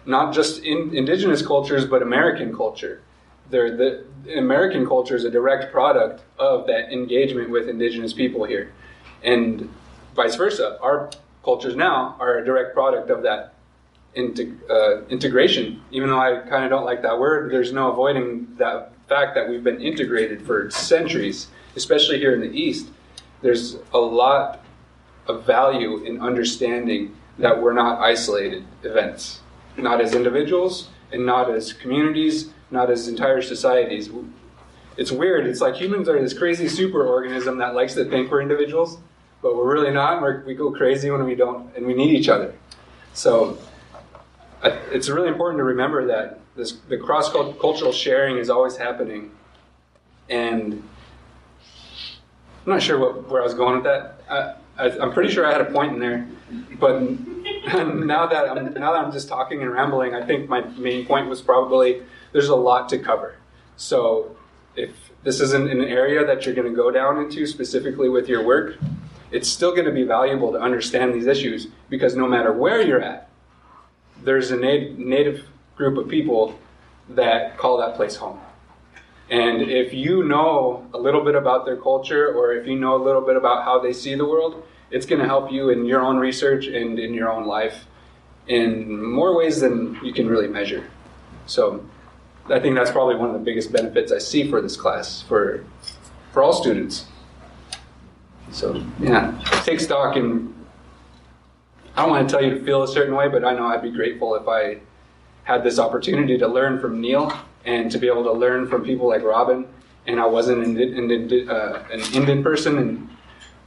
not 0.06 0.32
just 0.32 0.62
in 0.62 0.94
indigenous 0.94 1.44
cultures 1.44 1.84
but 1.84 2.02
American 2.02 2.54
culture. 2.54 3.02
They're 3.50 3.76
the 3.76 4.04
American 4.36 4.86
culture 4.86 5.14
is 5.14 5.24
a 5.24 5.30
direct 5.30 5.72
product 5.72 6.22
of 6.38 6.66
that 6.66 6.92
engagement 6.92 7.50
with 7.50 7.68
indigenous 7.68 8.12
people 8.12 8.44
here, 8.44 8.72
and 9.22 9.68
vice 10.14 10.34
versa. 10.34 10.78
Our 10.80 11.10
cultures 11.44 11.76
now 11.76 12.16
are 12.18 12.38
a 12.38 12.44
direct 12.44 12.74
product 12.74 13.10
of 13.10 13.22
that 13.22 13.54
integ- 14.16 14.58
uh, 14.68 15.04
integration. 15.06 15.80
Even 15.92 16.08
though 16.08 16.18
I 16.18 16.40
kind 16.48 16.64
of 16.64 16.70
don't 16.70 16.84
like 16.84 17.02
that 17.02 17.18
word, 17.18 17.52
there's 17.52 17.72
no 17.72 17.92
avoiding 17.92 18.48
that 18.56 18.92
fact 19.08 19.34
that 19.36 19.48
we've 19.48 19.62
been 19.62 19.80
integrated 19.80 20.42
for 20.42 20.70
centuries, 20.70 21.48
especially 21.76 22.18
here 22.18 22.34
in 22.34 22.40
the 22.40 22.50
East. 22.50 22.88
There's 23.42 23.76
a 23.92 23.98
lot 23.98 24.64
of 25.28 25.44
value 25.44 25.98
in 25.98 26.20
understanding 26.20 27.14
that 27.38 27.60
we're 27.60 27.74
not 27.74 28.00
isolated 28.00 28.64
events, 28.82 29.40
not 29.76 30.00
as 30.00 30.14
individuals 30.14 30.88
and 31.12 31.24
not 31.24 31.50
as 31.50 31.72
communities, 31.72 32.50
not 32.70 32.90
as 32.90 33.08
entire 33.08 33.42
societies. 33.42 34.10
It's 34.96 35.12
weird. 35.12 35.46
It's 35.46 35.60
like 35.60 35.76
humans 35.76 36.08
are 36.08 36.20
this 36.20 36.36
crazy 36.36 36.68
super 36.68 37.06
organism 37.06 37.58
that 37.58 37.74
likes 37.74 37.94
to 37.94 38.04
think 38.06 38.30
we're 38.30 38.40
individuals, 38.40 38.98
but 39.42 39.56
we're 39.56 39.72
really 39.72 39.92
not. 39.92 40.22
We're, 40.22 40.44
we 40.44 40.54
go 40.54 40.72
crazy 40.72 41.10
when 41.10 41.24
we 41.24 41.34
don't, 41.34 41.74
and 41.76 41.86
we 41.86 41.94
need 41.94 42.14
each 42.14 42.28
other. 42.28 42.54
So 43.12 43.58
I, 44.62 44.70
it's 44.90 45.08
really 45.08 45.28
important 45.28 45.58
to 45.58 45.64
remember 45.64 46.06
that 46.06 46.40
this, 46.56 46.72
the 46.88 46.96
cross 46.96 47.30
cultural 47.30 47.92
sharing 47.92 48.38
is 48.38 48.48
always 48.48 48.76
happening, 48.76 49.30
and 50.30 50.82
I'm 52.64 52.72
not 52.72 52.82
sure 52.82 52.98
what, 52.98 53.28
where 53.28 53.42
I 53.42 53.44
was 53.44 53.54
going 53.54 53.74
with 53.76 53.84
that. 53.84 54.20
I, 54.30 54.54
I, 54.78 54.90
I'm 54.98 55.12
pretty 55.12 55.32
sure 55.32 55.46
I 55.46 55.52
had 55.52 55.60
a 55.60 55.70
point 55.70 55.94
in 55.94 55.98
there, 55.98 56.26
but 56.78 57.00
now 57.00 58.26
that 58.26 58.48
I'm 58.48 58.74
now 58.74 58.92
that 58.92 59.04
I'm 59.04 59.12
just 59.12 59.28
talking 59.28 59.62
and 59.62 59.72
rambling, 59.72 60.14
I 60.14 60.24
think 60.24 60.48
my 60.48 60.62
main 60.78 61.06
point 61.06 61.28
was 61.28 61.40
probably 61.40 62.02
there's 62.32 62.48
a 62.48 62.56
lot 62.56 62.88
to 62.90 62.98
cover. 62.98 63.36
So 63.76 64.36
if 64.74 64.90
this 65.22 65.40
isn't 65.40 65.70
an 65.70 65.82
area 65.82 66.24
that 66.26 66.44
you're 66.44 66.54
going 66.54 66.68
to 66.68 66.74
go 66.76 66.90
down 66.90 67.18
into 67.18 67.46
specifically 67.46 68.08
with 68.08 68.28
your 68.28 68.44
work, 68.44 68.76
it's 69.30 69.48
still 69.48 69.72
going 69.72 69.86
to 69.86 69.92
be 69.92 70.04
valuable 70.04 70.52
to 70.52 70.58
understand 70.58 71.14
these 71.14 71.26
issues 71.26 71.68
because 71.88 72.14
no 72.14 72.26
matter 72.26 72.52
where 72.52 72.80
you're 72.80 73.02
at, 73.02 73.28
there's 74.22 74.50
a 74.50 74.56
native, 74.56 74.98
native 74.98 75.46
group 75.76 75.98
of 75.98 76.08
people 76.08 76.58
that 77.08 77.56
call 77.58 77.78
that 77.78 77.96
place 77.96 78.16
home. 78.16 78.38
And 79.28 79.62
if 79.62 79.92
you 79.92 80.22
know 80.22 80.86
a 80.94 80.98
little 80.98 81.24
bit 81.24 81.34
about 81.34 81.64
their 81.64 81.76
culture 81.76 82.32
or 82.32 82.52
if 82.52 82.66
you 82.66 82.76
know 82.76 82.94
a 82.94 83.02
little 83.02 83.22
bit 83.22 83.36
about 83.36 83.64
how 83.64 83.80
they 83.80 83.92
see 83.92 84.14
the 84.14 84.24
world, 84.24 84.64
it's 84.90 85.04
going 85.04 85.20
to 85.20 85.26
help 85.26 85.50
you 85.50 85.70
in 85.70 85.84
your 85.84 86.00
own 86.00 86.18
research 86.18 86.66
and 86.66 86.98
in 86.98 87.12
your 87.12 87.30
own 87.30 87.46
life 87.46 87.86
in 88.46 89.04
more 89.04 89.36
ways 89.36 89.60
than 89.60 89.98
you 90.04 90.12
can 90.12 90.28
really 90.28 90.46
measure. 90.46 90.88
So 91.46 91.84
I 92.48 92.60
think 92.60 92.76
that's 92.76 92.92
probably 92.92 93.16
one 93.16 93.28
of 93.28 93.34
the 93.34 93.44
biggest 93.44 93.72
benefits 93.72 94.12
I 94.12 94.18
see 94.18 94.48
for 94.48 94.60
this 94.60 94.76
class 94.76 95.22
for 95.22 95.64
for 96.32 96.42
all 96.42 96.52
students. 96.52 97.06
So 98.52 98.84
yeah, 99.00 99.42
take 99.64 99.80
stock 99.80 100.16
and 100.16 100.54
I 101.96 102.02
don't 102.02 102.10
want 102.10 102.28
to 102.28 102.32
tell 102.32 102.44
you 102.44 102.50
to 102.58 102.64
feel 102.64 102.82
a 102.82 102.88
certain 102.88 103.14
way, 103.14 103.28
but 103.28 103.44
I 103.44 103.54
know 103.54 103.66
I'd 103.66 103.82
be 103.82 103.90
grateful 103.90 104.34
if 104.36 104.46
I 104.46 104.78
had 105.44 105.64
this 105.64 105.78
opportunity 105.78 106.38
to 106.38 106.46
learn 106.46 106.78
from 106.78 107.00
Neil 107.00 107.32
and 107.66 107.90
to 107.90 107.98
be 107.98 108.06
able 108.06 108.24
to 108.24 108.32
learn 108.32 108.68
from 108.68 108.84
people 108.84 109.08
like 109.08 109.22
Robin. 109.22 109.66
And 110.06 110.20
I 110.20 110.26
wasn't 110.26 110.64
an, 110.64 110.78
Indi- 110.78 111.48
uh, 111.48 111.82
an 111.90 112.00
Indian 112.14 112.42
person, 112.42 112.78
an 112.78 113.10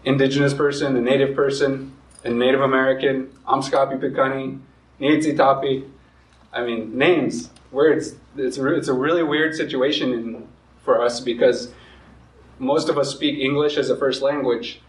indigenous 0.06 0.54
person, 0.54 0.96
a 0.96 1.02
native 1.02 1.36
person, 1.36 1.94
a 2.24 2.30
Native 2.30 2.62
American, 2.62 3.28
Amskapi 3.46 4.00
Pikani, 4.00 4.60
Niitsitapi. 5.00 5.88
I 6.54 6.64
mean, 6.64 6.98
names, 6.98 7.50
words. 7.72 8.16
It's 8.36 8.58
it's 8.58 8.88
a 8.88 8.94
really 8.94 9.24
weird 9.24 9.56
situation 9.56 10.14
in, 10.14 10.48
for 10.84 11.02
us 11.02 11.20
because 11.20 11.72
most 12.58 12.90
of 12.90 12.98
us 12.98 13.12
speak 13.12 13.40
English 13.40 13.78
as 13.78 13.90
a 13.90 13.98
first 13.98 14.22
language, 14.22 14.82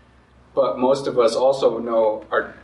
but 0.55 0.79
most 0.79 1.07
of 1.07 1.19
us 1.19 1.35
also 1.35 1.79
know 1.79 2.25
our 2.31 2.55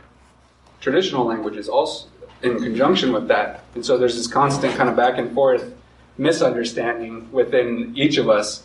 traditional 0.79 1.25
languages 1.25 1.69
also 1.69 2.07
in 2.41 2.57
conjunction 2.57 3.11
with 3.11 3.27
that. 3.27 3.63
And 3.75 3.85
so 3.85 3.97
there's 3.97 4.15
this 4.15 4.27
constant 4.27 4.75
kind 4.75 4.89
of 4.89 4.95
back 4.95 5.17
and 5.17 5.33
forth 5.33 5.73
misunderstanding 6.17 7.31
within 7.31 7.93
each 7.95 8.17
of 8.17 8.29
us 8.29 8.63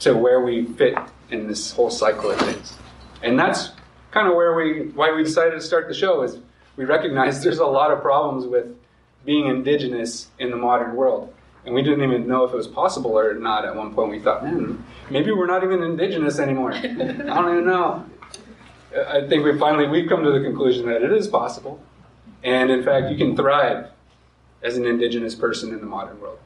to 0.00 0.14
where 0.14 0.40
we 0.40 0.64
fit 0.64 0.96
in 1.30 1.46
this 1.46 1.72
whole 1.72 1.90
cycle 1.90 2.30
of 2.30 2.38
things. 2.40 2.76
And 3.22 3.38
that's 3.38 3.70
kind 4.10 4.28
of 4.28 4.34
where 4.34 4.54
we 4.54 4.88
why 4.94 5.12
we 5.12 5.22
decided 5.22 5.52
to 5.52 5.60
start 5.60 5.88
the 5.88 5.94
show 5.94 6.22
is 6.22 6.38
we 6.76 6.84
recognize 6.84 7.42
there's 7.44 7.58
a 7.58 7.66
lot 7.66 7.90
of 7.90 8.00
problems 8.00 8.46
with 8.46 8.76
being 9.24 9.46
indigenous 9.46 10.28
in 10.38 10.50
the 10.50 10.56
modern 10.56 10.96
world. 10.96 11.34
And 11.66 11.74
we 11.74 11.82
didn't 11.82 12.02
even 12.02 12.26
know 12.26 12.44
if 12.44 12.54
it 12.54 12.56
was 12.56 12.66
possible 12.66 13.18
or 13.18 13.34
not 13.34 13.66
at 13.66 13.76
one 13.76 13.94
point. 13.94 14.10
We 14.10 14.18
thought, 14.18 14.42
man, 14.42 14.82
maybe 15.10 15.30
we're 15.30 15.46
not 15.46 15.62
even 15.62 15.82
indigenous 15.82 16.38
anymore. 16.38 16.72
I 16.74 16.82
don't 16.82 17.52
even 17.52 17.66
know. 17.66 18.06
I 19.06 19.26
think 19.28 19.44
we 19.44 19.56
finally 19.58 19.86
we've 19.86 20.08
come 20.08 20.24
to 20.24 20.32
the 20.32 20.40
conclusion 20.40 20.86
that 20.86 21.02
it 21.02 21.12
is 21.12 21.28
possible. 21.28 21.82
And 22.42 22.70
in 22.70 22.82
fact, 22.82 23.10
you 23.10 23.18
can 23.18 23.36
thrive 23.36 23.90
as 24.62 24.78
an 24.78 24.86
indigenous 24.86 25.34
person 25.34 25.72
in 25.72 25.80
the 25.80 25.86
modern 25.86 26.18
world. 26.20 26.38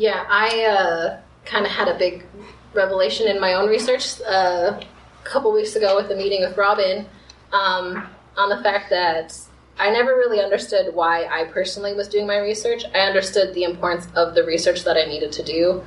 Yeah, 0.00 0.24
I 0.30 0.64
uh, 0.64 1.20
kind 1.44 1.66
of 1.66 1.72
had 1.72 1.86
a 1.86 1.98
big 1.98 2.24
revelation 2.72 3.28
in 3.28 3.38
my 3.38 3.52
own 3.52 3.68
research 3.68 4.18
uh, 4.22 4.80
a 4.80 5.24
couple 5.24 5.52
weeks 5.52 5.76
ago 5.76 5.94
with 5.94 6.10
a 6.10 6.16
meeting 6.16 6.40
with 6.40 6.56
Robin 6.56 7.04
um, 7.52 8.08
on 8.34 8.48
the 8.48 8.62
fact 8.62 8.88
that 8.88 9.38
I 9.78 9.90
never 9.90 10.12
really 10.12 10.40
understood 10.40 10.94
why 10.94 11.26
I 11.26 11.44
personally 11.52 11.92
was 11.92 12.08
doing 12.08 12.26
my 12.26 12.38
research. 12.38 12.82
I 12.94 13.00
understood 13.00 13.52
the 13.52 13.64
importance 13.64 14.08
of 14.14 14.34
the 14.34 14.42
research 14.42 14.84
that 14.84 14.96
I 14.96 15.04
needed 15.04 15.32
to 15.32 15.42
do. 15.42 15.82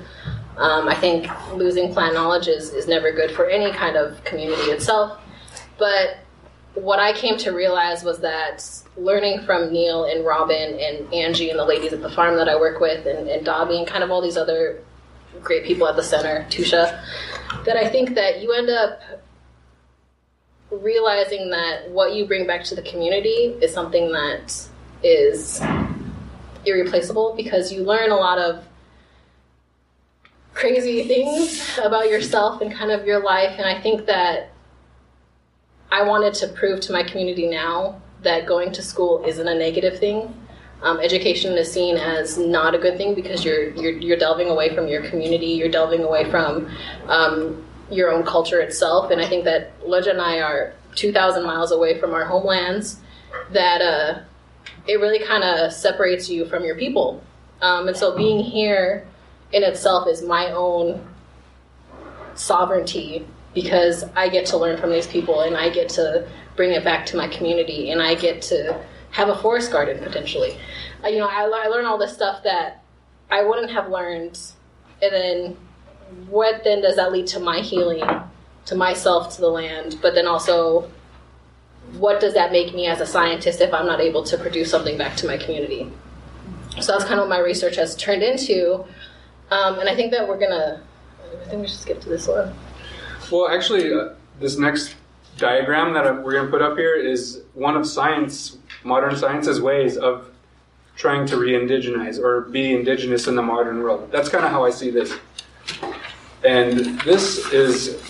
Um, 0.58 0.88
I 0.88 0.94
think 0.94 1.28
losing 1.56 1.92
plant 1.92 2.14
knowledge 2.14 2.48
is, 2.48 2.72
is 2.72 2.88
never 2.88 3.12
good 3.12 3.32
for 3.32 3.50
any 3.50 3.74
kind 3.74 3.96
of 3.96 4.24
community 4.26 4.70
itself. 4.70 5.20
But 5.80 6.18
what 6.76 7.00
I 7.00 7.14
came 7.14 7.38
to 7.40 7.52
realize 7.52 8.04
was 8.04 8.20
that 8.20 8.66
learning 8.98 9.42
from 9.46 9.72
Neil 9.72 10.06
and 10.06 10.26
Robin 10.26 10.80
and 10.80 11.14
Angie 11.14 11.50
and 11.50 11.60
the 11.60 11.66
ladies 11.66 11.94
at 11.94 12.02
the 12.02 12.10
farm 12.10 12.36
that 12.38 12.50
I 12.50 12.56
work 12.56 12.80
with 12.80 13.06
and, 13.06 13.30
and 13.30 13.46
Dobby 13.46 13.78
and 13.78 13.88
kind 13.88 14.04
of 14.04 14.12
all 14.12 14.22
these 14.22 14.38
other 14.38 14.82
great 15.42 15.66
people 15.66 15.88
at 15.88 15.96
the 15.96 16.04
center, 16.04 16.46
Tusha, 16.50 17.04
that 17.66 17.78
I 17.78 17.88
think 17.90 18.16
that 18.16 18.42
you 18.42 18.54
end 18.54 18.70
up 18.70 19.00
realizing 20.72 21.52
that 21.52 21.90
what 21.92 22.16
you 22.16 22.26
bring 22.26 22.48
back 22.48 22.64
to 22.66 22.76
the 22.76 22.82
community 22.82 23.56
is 23.62 23.72
something 23.72 24.12
that 24.12 24.68
is 25.04 25.62
irreplaceable 26.66 27.34
because 27.36 27.72
you 27.72 27.84
learn 27.84 28.10
a 28.10 28.16
lot 28.16 28.40
of 28.40 28.64
crazy 30.54 31.08
things 31.08 31.78
about 31.84 32.10
yourself 32.10 32.62
and 32.62 32.74
kind 32.74 32.92
of 32.92 33.06
your 33.06 33.24
life. 33.24 33.56
And 33.58 33.68
I 33.68 33.82
think 33.82 34.06
that 34.06 34.53
I 35.94 36.02
wanted 36.02 36.34
to 36.36 36.48
prove 36.48 36.80
to 36.82 36.92
my 36.92 37.04
community 37.04 37.48
now 37.48 38.02
that 38.24 38.48
going 38.48 38.72
to 38.72 38.82
school 38.82 39.24
isn't 39.28 39.48
a 39.48 39.54
negative 39.54 40.00
thing. 40.00 40.34
Um, 40.82 41.00
education 41.00 41.54
is 41.54 41.72
seen 41.72 41.98
as 41.98 42.36
not 42.36 42.74
a 42.74 42.80
good 42.80 42.98
thing 42.98 43.14
because 43.14 43.46
you're, 43.46 43.70
you're 43.76 43.92
you're 43.92 44.18
delving 44.18 44.50
away 44.50 44.74
from 44.74 44.88
your 44.88 45.08
community, 45.08 45.46
you're 45.46 45.70
delving 45.70 46.04
away 46.04 46.30
from 46.32 46.68
um, 47.08 47.64
your 47.92 48.12
own 48.12 48.26
culture 48.26 48.60
itself. 48.60 49.12
And 49.12 49.22
I 49.22 49.28
think 49.30 49.44
that 49.46 49.80
Leja 49.82 50.10
and 50.10 50.20
I 50.20 50.42
are 50.42 50.74
2,000 50.96 51.46
miles 51.46 51.72
away 51.72 52.00
from 52.00 52.16
our 52.16 52.26
homelands. 52.26 53.00
That 53.52 53.82
uh, 53.84 54.22
it 54.88 54.96
really 54.96 55.20
kind 55.20 55.44
of 55.44 55.72
separates 55.72 56.28
you 56.28 56.46
from 56.48 56.66
your 56.66 56.76
people. 56.76 57.22
Um, 57.62 57.88
and 57.88 57.96
so 57.96 58.18
being 58.18 58.40
here 58.40 59.06
in 59.52 59.62
itself 59.62 60.08
is 60.08 60.24
my 60.24 60.50
own 60.54 61.08
sovereignty 62.34 63.28
because 63.54 64.04
I 64.16 64.30
get 64.30 64.46
to 64.48 64.58
learn 64.58 64.78
from 64.80 64.92
these 64.92 65.08
people 65.08 65.42
and 65.42 65.56
I 65.56 65.70
get 65.70 65.90
to 65.90 66.28
bring 66.56 66.72
it 66.72 66.84
back 66.84 67.06
to 67.08 67.18
my 67.18 67.28
community 67.28 67.92
and 67.92 68.02
I 68.02 68.16
get 68.16 68.42
to 68.44 68.80
have 69.12 69.30
a 69.30 69.36
forest 69.36 69.72
garden 69.72 70.04
potentially. 70.04 70.58
You 71.04 71.20
know, 71.20 71.28
I, 71.28 71.44
I 71.44 71.68
learn 71.68 71.86
all 71.86 71.98
this 71.98 72.14
stuff 72.14 72.44
that 72.44 72.84
I 73.30 73.44
wouldn't 73.44 73.72
have 73.72 73.90
learned, 73.90 74.40
and 75.02 75.12
then 75.12 75.58
what 76.30 76.64
then 76.64 76.82
does 76.82 76.96
that 76.96 77.12
lead 77.12 77.28
to 77.28 77.40
my 77.40 77.60
healing, 77.60 78.04
to 78.66 78.76
myself, 78.76 79.36
to 79.36 79.42
the 79.42 79.50
land, 79.50 79.98
but 80.02 80.14
then 80.14 80.28
also 80.28 80.90
what 81.98 82.20
does 82.20 82.34
that 82.34 82.52
make 82.52 82.74
me 82.74 82.88
as 82.88 83.02
a 83.02 83.06
scientist 83.06 83.62
if 83.62 83.74
I'm 83.74 83.86
not 83.86 84.00
able 84.00 84.24
to 84.24 84.38
produce 84.38 84.72
something 84.72 84.98
back 84.98 85.18
to 85.18 85.28
my 85.28 85.38
community? 85.38 85.92
So 86.80 86.94
that's 86.94 87.04
kind 87.04 87.20
of 87.20 87.28
what 87.28 87.30
my 87.30 87.40
research 87.40 87.76
has 87.76 87.96
turned 87.96 88.24
into. 88.24 88.86
Um, 89.52 89.80
and 89.80 89.88
I 89.88 89.96
think 89.96 90.12
that 90.12 90.28
we're 90.28 90.40
gonna, 90.40 90.82
I 91.42 91.50
think 91.50 91.62
we 91.62 91.68
should 91.68 91.80
skip 91.80 92.02
to 92.02 92.10
this 92.10 92.28
one. 92.28 92.54
Well, 93.32 93.48
actually, 93.48 93.94
uh, 93.94 94.10
this 94.40 94.58
next 94.58 94.96
diagram 95.38 95.94
that 95.94 96.24
we're 96.24 96.34
going 96.34 96.46
to 96.46 96.52
put 96.52 96.62
up 96.62 96.78
here 96.78 96.96
is 96.96 97.42
one 97.54 97.76
of 97.76 97.88
science, 97.88 98.58
modern 98.84 99.16
science's 99.16 99.62
ways 99.62 99.98
of 99.98 100.30
trying 100.96 101.26
to 101.28 101.38
re-indigenize 101.38 102.20
or 102.20 102.42
be 102.42 102.74
indigenous 102.74 103.28
in 103.28 103.36
the 103.36 103.42
modern 103.42 103.82
world. 103.82 104.12
That's 104.12 104.30
kind 104.30 104.46
of 104.46 104.52
how 104.52 104.64
I 104.64 104.70
see 104.70 104.92
this. 104.92 105.18
And 106.44 107.00
this 107.02 107.52
is, 107.52 108.02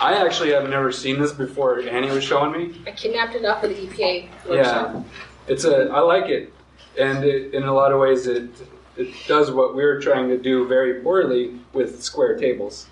I 0.00 0.14
actually 0.14 0.50
have 0.50 0.68
never 0.68 0.90
seen 0.90 1.20
this 1.20 1.32
before. 1.32 1.80
Annie 1.80 2.10
was 2.10 2.24
showing 2.24 2.52
me. 2.52 2.80
I 2.86 2.92
kidnapped 2.92 3.34
it 3.34 3.44
off 3.44 3.62
of 3.62 3.70
the 3.70 3.86
EPA 3.86 4.28
workshop. 4.48 4.94
Yeah, 4.94 5.02
it's 5.46 5.64
a. 5.64 5.90
I 5.90 6.00
like 6.00 6.26
it, 6.26 6.52
and 6.98 7.22
it, 7.24 7.54
in 7.54 7.64
a 7.64 7.72
lot 7.72 7.92
of 7.92 8.00
ways, 8.00 8.26
it 8.26 8.50
it 8.96 9.14
does 9.28 9.50
what 9.50 9.74
we're 9.74 10.00
trying 10.00 10.28
to 10.30 10.38
do 10.38 10.66
very 10.66 11.02
poorly 11.02 11.58
with 11.74 12.02
square 12.02 12.38
tables. 12.38 12.86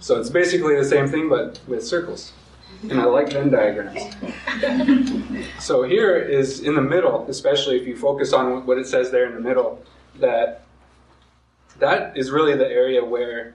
So 0.00 0.20
it's 0.20 0.30
basically 0.30 0.76
the 0.76 0.84
same 0.84 1.08
thing, 1.08 1.28
but 1.28 1.60
with 1.66 1.86
circles. 1.86 2.32
And 2.82 3.00
I 3.00 3.04
like 3.04 3.32
Venn 3.32 3.50
diagrams. 3.50 4.14
so 5.58 5.82
here 5.82 6.16
is 6.16 6.60
in 6.60 6.74
the 6.74 6.82
middle, 6.82 7.26
especially 7.28 7.80
if 7.80 7.86
you 7.86 7.96
focus 7.96 8.32
on 8.32 8.66
what 8.66 8.78
it 8.78 8.86
says 8.86 9.10
there 9.10 9.26
in 9.26 9.34
the 9.34 9.40
middle, 9.40 9.82
that 10.20 10.62
that 11.78 12.16
is 12.16 12.30
really 12.30 12.54
the 12.54 12.68
area 12.68 13.04
where, 13.04 13.54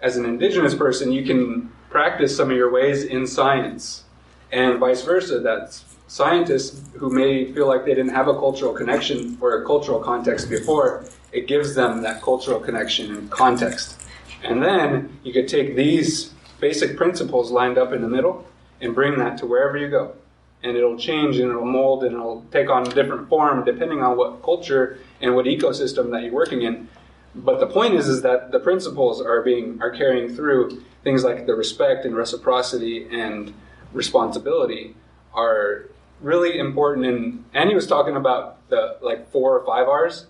as 0.00 0.16
an 0.16 0.24
indigenous 0.24 0.74
person, 0.74 1.12
you 1.12 1.24
can 1.24 1.70
practice 1.88 2.36
some 2.36 2.50
of 2.50 2.56
your 2.56 2.70
ways 2.70 3.04
in 3.04 3.26
science, 3.26 4.04
and 4.52 4.78
vice 4.78 5.02
versa. 5.02 5.40
That 5.40 5.80
scientists 6.06 6.82
who 6.94 7.10
may 7.10 7.52
feel 7.52 7.66
like 7.66 7.84
they 7.84 7.94
didn't 7.94 8.14
have 8.14 8.28
a 8.28 8.34
cultural 8.34 8.72
connection 8.72 9.38
or 9.40 9.62
a 9.62 9.66
cultural 9.66 10.00
context 10.00 10.48
before, 10.48 11.04
it 11.32 11.46
gives 11.46 11.74
them 11.74 12.02
that 12.02 12.20
cultural 12.22 12.58
connection 12.58 13.14
and 13.14 13.30
context. 13.30 14.00
And 14.42 14.62
then 14.62 15.18
you 15.22 15.32
could 15.32 15.48
take 15.48 15.76
these 15.76 16.32
basic 16.60 16.96
principles 16.96 17.50
lined 17.50 17.78
up 17.78 17.92
in 17.92 18.02
the 18.02 18.08
middle 18.08 18.46
and 18.80 18.94
bring 18.94 19.18
that 19.18 19.38
to 19.38 19.46
wherever 19.46 19.76
you 19.76 19.88
go. 19.88 20.14
And 20.62 20.76
it'll 20.76 20.98
change 20.98 21.38
and 21.38 21.50
it'll 21.50 21.64
mold 21.64 22.04
and 22.04 22.14
it'll 22.14 22.44
take 22.50 22.68
on 22.68 22.86
a 22.86 22.90
different 22.90 23.28
form 23.28 23.64
depending 23.64 24.02
on 24.02 24.16
what 24.16 24.42
culture 24.42 24.98
and 25.20 25.34
what 25.34 25.46
ecosystem 25.46 26.10
that 26.10 26.22
you're 26.22 26.32
working 26.32 26.62
in. 26.62 26.88
But 27.34 27.60
the 27.60 27.66
point 27.66 27.94
is, 27.94 28.08
is 28.08 28.22
that 28.22 28.50
the 28.50 28.58
principles 28.58 29.20
are 29.20 29.42
being 29.42 29.80
are 29.80 29.90
carrying 29.90 30.34
through 30.34 30.82
things 31.04 31.22
like 31.22 31.46
the 31.46 31.54
respect 31.54 32.04
and 32.04 32.14
reciprocity 32.14 33.06
and 33.10 33.54
responsibility 33.92 34.96
are 35.32 35.86
really 36.20 36.58
important. 36.58 37.06
And 37.06 37.44
Annie 37.54 37.74
was 37.74 37.86
talking 37.86 38.16
about 38.16 38.68
the 38.68 38.98
like 39.00 39.30
four 39.30 39.58
or 39.58 39.64
five 39.64 39.88
R's, 39.88 40.26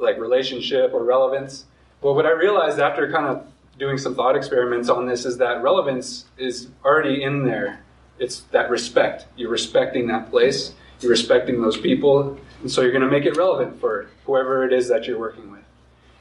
like 0.00 0.18
relationship 0.18 0.92
or 0.92 1.04
relevance. 1.04 1.66
Well, 2.02 2.14
what 2.14 2.26
I 2.26 2.32
realized 2.32 2.78
after 2.78 3.10
kind 3.10 3.26
of 3.26 3.46
doing 3.78 3.96
some 3.96 4.14
thought 4.14 4.36
experiments 4.36 4.88
on 4.88 5.06
this 5.06 5.24
is 5.24 5.38
that 5.38 5.62
relevance 5.62 6.26
is 6.36 6.68
already 6.84 7.22
in 7.22 7.44
there. 7.44 7.80
It's 8.18 8.40
that 8.52 8.70
respect. 8.70 9.26
You're 9.36 9.50
respecting 9.50 10.06
that 10.08 10.30
place, 10.30 10.72
you're 11.00 11.10
respecting 11.10 11.60
those 11.60 11.76
people, 11.76 12.38
and 12.60 12.70
so 12.70 12.82
you're 12.82 12.92
going 12.92 13.02
to 13.02 13.10
make 13.10 13.24
it 13.24 13.36
relevant 13.36 13.80
for 13.80 14.08
whoever 14.24 14.64
it 14.64 14.72
is 14.72 14.88
that 14.88 15.06
you're 15.06 15.18
working 15.18 15.50
with. 15.50 15.62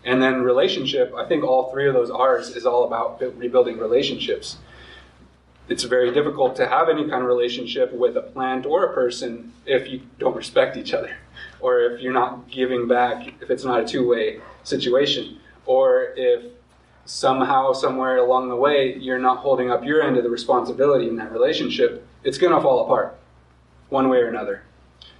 And 0.05 0.21
then 0.21 0.43
relationship, 0.43 1.13
I 1.15 1.25
think 1.25 1.43
all 1.43 1.71
three 1.71 1.87
of 1.87 1.93
those 1.93 2.09
R's 2.09 2.55
is 2.55 2.65
all 2.65 2.85
about 2.85 3.21
rebuilding 3.37 3.77
relationships. 3.77 4.57
It's 5.67 5.83
very 5.83 6.13
difficult 6.13 6.55
to 6.57 6.67
have 6.67 6.89
any 6.89 7.09
kind 7.09 7.21
of 7.21 7.27
relationship 7.27 7.91
with 7.91 8.15
a 8.15 8.21
plant 8.21 8.65
or 8.65 8.85
a 8.85 8.93
person 8.93 9.51
if 9.65 9.89
you 9.89 10.01
don't 10.19 10.35
respect 10.35 10.77
each 10.77 10.93
other, 10.93 11.17
or 11.59 11.81
if 11.81 12.01
you're 12.01 12.13
not 12.13 12.49
giving 12.49 12.87
back, 12.87 13.33
if 13.41 13.49
it's 13.49 13.65
not 13.65 13.81
a 13.81 13.85
two 13.85 14.07
way 14.07 14.39
situation 14.63 15.39
or 15.65 16.13
if 16.15 16.43
somehow, 17.05 17.73
somewhere 17.73 18.17
along 18.17 18.49
the 18.49 18.55
way, 18.55 18.95
you're 18.95 19.19
not 19.19 19.37
holding 19.37 19.69
up 19.69 19.83
your 19.83 20.01
end 20.01 20.17
of 20.17 20.23
the 20.23 20.29
responsibility 20.29 21.07
in 21.07 21.15
that 21.17 21.31
relationship, 21.31 22.07
it's 22.23 22.37
going 22.37 22.53
to 22.53 22.61
fall 22.61 22.83
apart 22.83 23.17
one 23.89 24.09
way 24.09 24.17
or 24.17 24.27
another. 24.27 24.63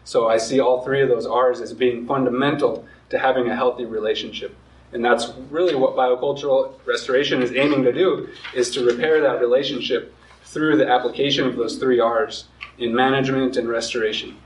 So 0.04 0.28
I 0.28 0.38
see 0.38 0.60
all 0.60 0.84
three 0.84 1.02
of 1.02 1.10
those 1.10 1.26
R's 1.26 1.62
as 1.62 1.74
being 1.74 2.08
fundamental 2.08 2.86
to 3.10 3.20
having 3.20 3.48
a 3.48 3.56
healthy 3.56 3.86
relationship. 3.86 4.56
And 4.92 5.04
that's 5.04 5.34
really 5.50 5.76
what 5.76 5.96
biocultural 5.96 6.74
restoration 6.86 7.42
is 7.42 7.52
aiming 7.52 7.84
to 7.84 7.92
do, 7.92 8.30
is 8.56 8.72
to 8.72 8.86
repair 8.86 9.22
that 9.22 9.40
relationship 9.42 10.14
through 10.44 10.78
the 10.78 10.88
application 10.88 11.48
of 11.48 11.56
those 11.56 11.78
three 11.78 12.00
R's 12.00 12.46
in 12.78 12.96
management 12.96 13.58
and 13.58 13.68
restoration. 13.68 14.38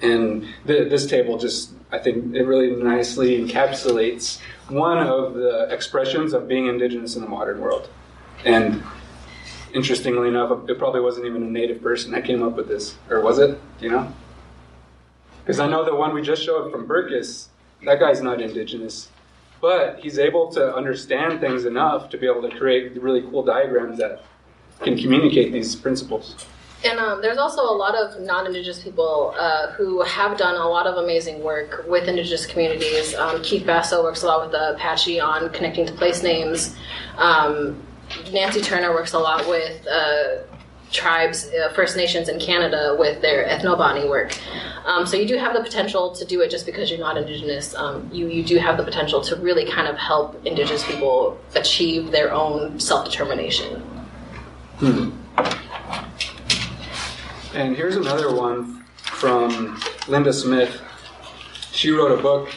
And 0.00 0.46
th- 0.66 0.88
this 0.88 1.06
table 1.06 1.38
just, 1.38 1.72
I 1.90 1.98
think, 1.98 2.34
it 2.34 2.42
really 2.42 2.70
nicely 2.70 3.42
encapsulates 3.42 4.40
one 4.68 4.98
of 4.98 5.34
the 5.34 5.68
expressions 5.70 6.34
of 6.34 6.46
being 6.46 6.66
indigenous 6.66 7.16
in 7.16 7.22
the 7.22 7.28
modern 7.28 7.60
world. 7.60 7.88
And 8.44 8.82
interestingly 9.72 10.28
enough, 10.28 10.68
it 10.68 10.78
probably 10.78 11.00
wasn't 11.00 11.26
even 11.26 11.42
a 11.42 11.50
native 11.50 11.82
person 11.82 12.12
that 12.12 12.24
came 12.24 12.42
up 12.42 12.56
with 12.56 12.68
this, 12.68 12.96
or 13.08 13.20
was 13.20 13.38
it? 13.38 13.58
Do 13.78 13.84
you 13.84 13.90
know? 13.90 14.12
Because 15.44 15.60
I 15.60 15.66
know 15.66 15.84
the 15.84 15.94
one 15.94 16.14
we 16.14 16.20
just 16.20 16.42
showed 16.42 16.70
from 16.70 16.86
Berkes, 16.86 17.48
that 17.84 17.98
guy's 17.98 18.20
not 18.20 18.40
indigenous, 18.40 19.08
but 19.60 19.98
he's 20.00 20.18
able 20.18 20.52
to 20.52 20.74
understand 20.74 21.40
things 21.40 21.64
enough 21.64 22.10
to 22.10 22.18
be 22.18 22.26
able 22.26 22.42
to 22.42 22.54
create 22.56 23.00
really 23.00 23.22
cool 23.22 23.42
diagrams 23.42 23.98
that 23.98 24.22
can 24.82 24.96
communicate 24.96 25.52
these 25.52 25.74
principles. 25.74 26.46
And 26.84 26.98
um, 27.00 27.20
there's 27.22 27.38
also 27.38 27.62
a 27.62 27.74
lot 27.74 27.96
of 27.96 28.20
non-Indigenous 28.20 28.82
people 28.82 29.34
uh, 29.36 29.72
who 29.72 30.00
have 30.02 30.38
done 30.38 30.54
a 30.54 30.68
lot 30.68 30.86
of 30.86 30.96
amazing 31.02 31.42
work 31.42 31.84
with 31.88 32.08
Indigenous 32.08 32.46
communities. 32.46 33.14
Um, 33.16 33.42
Keith 33.42 33.66
Basso 33.66 34.02
works 34.02 34.22
a 34.22 34.26
lot 34.26 34.42
with 34.42 34.52
the 34.52 34.74
Apache 34.74 35.18
on 35.18 35.50
connecting 35.50 35.86
to 35.86 35.92
place 35.92 36.22
names. 36.22 36.76
Um, 37.16 37.82
Nancy 38.32 38.60
Turner 38.60 38.92
works 38.92 39.12
a 39.12 39.18
lot 39.18 39.48
with 39.48 39.86
uh, 39.88 40.44
tribes, 40.92 41.48
uh, 41.48 41.72
First 41.72 41.96
Nations 41.96 42.28
in 42.28 42.38
Canada 42.38 42.96
with 42.98 43.20
their 43.22 43.44
ethnobotany 43.46 44.08
work. 44.08 44.38
Um, 44.86 45.04
so 45.04 45.16
you 45.16 45.26
do 45.26 45.36
have 45.36 45.54
the 45.54 45.62
potential 45.62 46.14
to 46.14 46.24
do 46.24 46.40
it 46.40 46.50
just 46.50 46.64
because 46.64 46.90
you're 46.90 47.00
not 47.00 47.16
Indigenous. 47.16 47.74
Um, 47.74 48.08
you, 48.12 48.28
you 48.28 48.44
do 48.44 48.56
have 48.58 48.76
the 48.76 48.84
potential 48.84 49.20
to 49.22 49.36
really 49.36 49.68
kind 49.68 49.88
of 49.88 49.96
help 49.96 50.46
Indigenous 50.46 50.86
people 50.86 51.38
achieve 51.56 52.12
their 52.12 52.32
own 52.32 52.78
self-determination. 52.78 53.80
Hmm. 54.78 55.10
And 57.54 57.74
here's 57.74 57.96
another 57.96 58.34
one 58.34 58.84
from 59.00 59.80
Linda 60.06 60.32
Smith. 60.32 60.80
She 61.72 61.90
wrote 61.90 62.18
a 62.18 62.22
book 62.22 62.50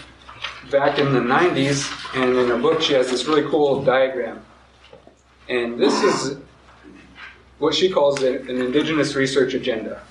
back 0.70 1.00
in 1.00 1.14
the 1.14 1.20
90s, 1.20 1.89
and 2.16 2.38
in 2.38 2.48
her 2.50 2.58
book, 2.58 2.82
she 2.82 2.94
has 2.94 3.10
this 3.10 3.26
really 3.26 3.50
cool 3.50 3.84
diagram. 3.84 4.44
And 5.48 5.80
this 5.80 5.94
is 6.04 6.38
what 7.60 7.74
she 7.74 7.89
calls 7.89 8.22
an 8.22 8.50
indigenous 8.50 9.16
research 9.16 9.54
agenda. 9.54 10.02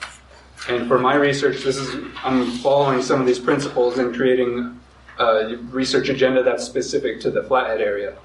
And 0.69 0.89
for 0.89 0.99
my 0.99 1.15
research, 1.15 1.63
this 1.63 1.77
is 1.77 2.03
I'm 2.23 2.51
following 2.59 3.03
some 3.03 3.21
of 3.21 3.27
these 3.27 3.39
principles 3.39 3.99
and 3.99 4.15
creating 4.15 4.81
a 5.19 5.57
research 5.71 6.09
agenda 6.09 6.43
that's 6.43 6.65
specific 6.65 7.21
to 7.21 7.31
the 7.31 7.43
Flathead 7.43 7.81
area. 7.81 8.17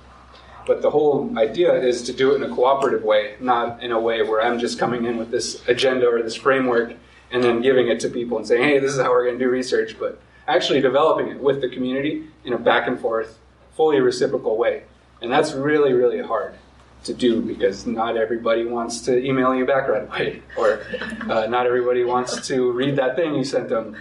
But 0.66 0.82
the 0.82 0.90
whole 0.90 1.32
idea 1.38 1.74
is 1.74 2.02
to 2.04 2.14
do 2.14 2.32
it 2.32 2.42
in 2.42 2.52
a 2.52 2.54
cooperative 2.56 3.04
way, 3.04 3.36
not 3.40 3.84
in 3.84 3.92
a 3.92 4.00
way 4.00 4.22
where 4.24 4.42
I'm 4.42 4.60
just 4.60 4.80
coming 4.80 5.06
in 5.06 5.18
with 5.18 5.32
this 5.32 5.68
agenda 5.68 6.08
or 6.08 6.22
this 6.22 6.36
framework 6.36 6.94
and 7.32 7.44
then 7.44 7.62
giving 7.62 7.88
it 7.88 8.00
to 8.02 8.10
people 8.10 8.38
and 8.38 8.48
saying, 8.48 8.64
hey, 8.64 8.80
this 8.80 8.94
is 8.94 9.02
how 9.02 9.10
we're 9.10 9.26
going 9.26 9.38
to 9.38 9.44
do 9.46 9.50
research, 9.50 9.98
but 10.00 10.20
actually 10.48 10.82
developing 10.82 11.28
it 11.28 11.40
with 11.40 11.62
the 11.62 11.70
community 11.70 12.28
in 12.44 12.54
a 12.54 12.58
back 12.58 12.88
and 12.88 13.00
forth, 13.00 13.38
fully 13.76 14.00
reciprocal 14.00 14.58
way. 14.58 14.84
And 15.22 15.32
that's 15.32 15.54
really, 15.54 15.94
really 15.94 16.22
hard 16.22 16.56
to 17.04 17.14
do 17.14 17.42
because 17.42 17.86
not 17.86 18.18
everybody 18.18 18.66
wants 18.66 19.02
to 19.02 19.24
email 19.24 19.56
you 19.56 19.66
back 19.66 19.88
right 19.88 20.04
away, 20.04 20.42
or 20.58 20.82
uh, 21.30 21.46
not 21.48 21.66
everybody 21.66 22.04
wants 22.04 22.48
to 22.48 22.72
read 22.72 22.96
that 22.96 23.16
thing 23.16 23.36
you 23.36 23.44
sent 23.44 23.70
them 23.70 23.96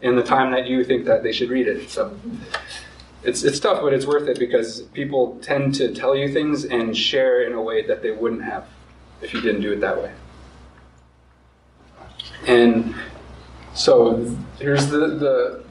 in 0.00 0.16
the 0.16 0.22
time 0.22 0.50
that 0.52 0.66
you 0.66 0.84
think 0.84 1.04
that 1.04 1.22
they 1.22 1.32
should 1.32 1.50
read 1.50 1.68
it. 1.68 1.90
So 1.90 2.16
it's 3.26 3.42
it's 3.42 3.58
tough, 3.58 3.82
but 3.82 3.92
it's 3.92 4.06
worth 4.06 4.28
it 4.28 4.38
because 4.38 4.82
people 4.94 5.38
tend 5.42 5.74
to 5.74 5.92
tell 5.92 6.14
you 6.14 6.32
things 6.32 6.64
and 6.64 6.96
share 6.96 7.42
in 7.42 7.52
a 7.52 7.60
way 7.60 7.84
that 7.86 8.00
they 8.00 8.12
wouldn't 8.12 8.44
have 8.44 8.66
if 9.20 9.34
you 9.34 9.40
didn't 9.40 9.62
do 9.62 9.72
it 9.72 9.80
that 9.80 10.00
way. 10.00 10.12
And 12.46 12.94
so 13.74 14.36
here's 14.60 14.86
the, 14.86 14.98
the 14.98 15.64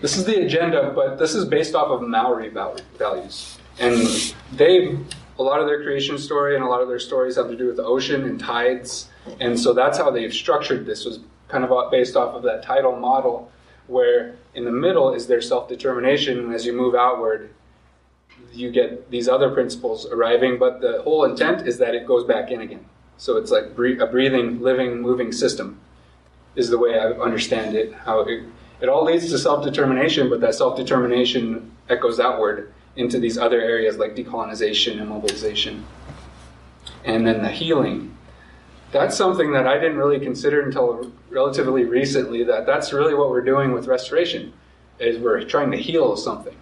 this 0.00 0.16
is 0.16 0.24
the 0.24 0.40
agenda, 0.42 0.92
but 0.94 1.18
this 1.18 1.34
is 1.34 1.44
based 1.44 1.74
off 1.74 1.88
of 1.88 2.00
Maori 2.08 2.48
values, 2.48 3.58
and 3.78 4.34
they 4.52 4.96
a 5.38 5.42
lot 5.42 5.60
of 5.60 5.66
their 5.66 5.82
creation 5.82 6.16
story 6.18 6.54
and 6.54 6.64
a 6.64 6.68
lot 6.68 6.80
of 6.80 6.88
their 6.88 6.98
stories 6.98 7.36
have 7.36 7.48
to 7.48 7.56
do 7.56 7.66
with 7.66 7.76
the 7.76 7.84
ocean 7.84 8.24
and 8.24 8.40
tides, 8.40 9.10
and 9.38 9.60
so 9.60 9.74
that's 9.74 9.98
how 9.98 10.10
they've 10.10 10.32
structured 10.32 10.86
this 10.86 11.04
was 11.04 11.20
kind 11.48 11.62
of 11.62 11.90
based 11.90 12.16
off 12.16 12.34
of 12.34 12.42
that 12.42 12.62
tidal 12.62 12.96
model 12.96 13.50
where 13.90 14.36
in 14.54 14.64
the 14.64 14.70
middle 14.70 15.12
is 15.12 15.26
their 15.26 15.40
self 15.40 15.68
determination, 15.68 16.38
and 16.38 16.54
as 16.54 16.64
you 16.64 16.72
move 16.72 16.94
outward, 16.94 17.50
you 18.52 18.70
get 18.70 19.10
these 19.10 19.28
other 19.28 19.50
principles 19.50 20.06
arriving, 20.06 20.58
but 20.58 20.80
the 20.80 21.02
whole 21.02 21.24
intent 21.24 21.66
is 21.66 21.78
that 21.78 21.94
it 21.94 22.06
goes 22.06 22.24
back 22.24 22.50
in 22.50 22.60
again. 22.60 22.84
So 23.16 23.36
it's 23.36 23.50
like 23.50 23.64
a 23.64 24.06
breathing, 24.06 24.60
living, 24.60 25.00
moving 25.00 25.32
system, 25.32 25.78
is 26.56 26.70
the 26.70 26.78
way 26.78 26.98
I 26.98 27.10
understand 27.10 27.76
it. 27.76 27.92
How 27.92 28.20
it, 28.20 28.44
it 28.80 28.88
all 28.88 29.04
leads 29.04 29.28
to 29.30 29.38
self 29.38 29.64
determination, 29.64 30.30
but 30.30 30.40
that 30.40 30.54
self 30.54 30.76
determination 30.76 31.70
echoes 31.88 32.20
outward 32.20 32.72
into 32.96 33.18
these 33.18 33.38
other 33.38 33.60
areas 33.60 33.98
like 33.98 34.14
decolonization 34.14 35.00
and 35.00 35.08
mobilization. 35.08 35.84
And 37.04 37.26
then 37.26 37.42
the 37.42 37.50
healing 37.50 38.16
that's 38.92 39.16
something 39.16 39.52
that 39.52 39.66
I 39.66 39.78
didn't 39.78 39.98
really 39.98 40.20
consider 40.20 40.62
until 40.62 41.12
relatively 41.28 41.84
recently. 41.84 42.44
That 42.44 42.66
that's 42.66 42.92
really 42.92 43.14
what 43.14 43.30
we're 43.30 43.44
doing 43.44 43.72
with 43.72 43.86
restoration, 43.86 44.52
is 44.98 45.18
we're 45.18 45.44
trying 45.44 45.70
to 45.70 45.76
heal 45.76 46.16
something. 46.16 46.56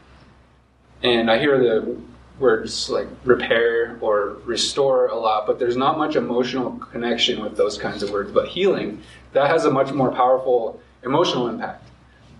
And 1.02 1.30
I 1.30 1.38
hear 1.38 1.58
the 1.58 1.96
words 2.38 2.88
like 2.88 3.08
repair 3.24 3.98
or 4.00 4.36
restore 4.44 5.06
a 5.06 5.16
lot, 5.16 5.46
but 5.46 5.58
there's 5.58 5.76
not 5.76 5.98
much 5.98 6.16
emotional 6.16 6.72
connection 6.72 7.42
with 7.42 7.56
those 7.56 7.78
kinds 7.78 8.02
of 8.02 8.10
words. 8.10 8.30
But 8.30 8.48
healing, 8.48 9.02
that 9.32 9.48
has 9.48 9.64
a 9.64 9.70
much 9.70 9.92
more 9.92 10.12
powerful 10.12 10.80
emotional 11.02 11.48
impact. 11.48 11.84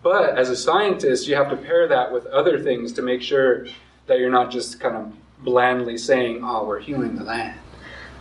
But 0.02 0.38
as 0.38 0.50
a 0.50 0.56
scientist, 0.56 1.26
you 1.26 1.34
have 1.34 1.50
to 1.50 1.56
pair 1.56 1.88
that 1.88 2.12
with 2.12 2.26
other 2.26 2.62
things 2.62 2.92
to 2.92 3.02
make 3.02 3.22
sure 3.22 3.66
that 4.06 4.18
you're 4.18 4.30
not 4.30 4.50
just 4.50 4.80
kind 4.80 4.96
of 4.96 5.12
blandly 5.44 5.98
saying, 5.98 6.40
"Oh, 6.42 6.64
we're 6.64 6.80
healing 6.80 7.16
the 7.16 7.24
land." 7.24 7.58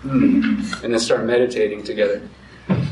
Mm, 0.07 0.83
and 0.83 0.93
then 0.93 0.99
start 0.99 1.25
meditating 1.25 1.83
together. 1.83 2.21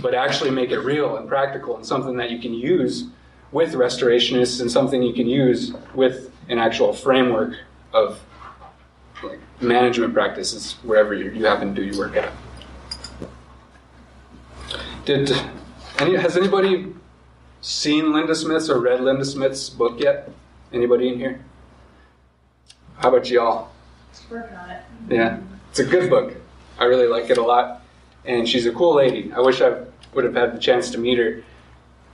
But 0.01 0.13
actually 0.13 0.51
make 0.51 0.72
it 0.72 0.80
real 0.80 1.18
and 1.18 1.28
practical 1.28 1.76
and 1.76 1.86
something 1.86 2.16
that 2.18 2.30
you 2.30 2.39
can 2.39 2.53
use 2.53 3.07
with 3.51 3.74
restorationists 3.74 4.61
and 4.61 4.72
something 4.72 5.01
you 5.01 5.13
can 5.13 5.28
use 5.28 5.74
with 5.93 6.32
an 6.49 6.59
actual 6.59 6.93
framework 6.93 7.55
of 7.93 8.22
like 9.24 9.39
management 9.61 10.13
practices 10.13 10.74
wherever 10.84 11.13
you, 11.13 11.32
you 11.32 11.45
happen 11.45 11.74
to 11.74 11.82
do 11.82 11.88
your 11.88 11.97
work 11.97 12.16
at. 12.16 12.32
Did 15.05 15.32
any, 15.99 16.16
has 16.16 16.36
anybody 16.36 16.93
seen 17.61 18.11
Linda 18.11 18.36
Smith's 18.36 18.70
or 18.70 18.80
read 18.80 19.01
Linda 19.01 19.26
Smith's 19.26 19.70
book 19.70 19.99
yet? 19.99 20.30
Anybody 20.74 21.09
in 21.09 21.20
here? 21.20 21.45
How 22.97 23.09
about 23.09 23.30
y'all? 23.30 23.70
Working 24.30 24.57
on 24.57 24.70
it. 24.70 24.84
Yeah, 25.09 25.39
it's 25.70 25.80
a 25.80 25.86
good 25.86 26.09
book. 26.09 26.36
I 26.80 26.86
really 26.86 27.07
like 27.07 27.30
it 27.30 27.38
a 27.38 27.43
lot, 27.43 27.82
and 28.26 28.47
she's 28.47 28.65
a 28.65 28.71
cool 28.71 28.95
lady. 28.95 29.32
I 29.34 29.39
wish 29.39 29.61
I 29.61 29.84
would 30.13 30.23
have 30.23 30.36
had 30.36 30.55
the 30.55 30.59
chance 30.59 30.91
to 30.91 30.97
meet 30.97 31.17
her. 31.17 31.43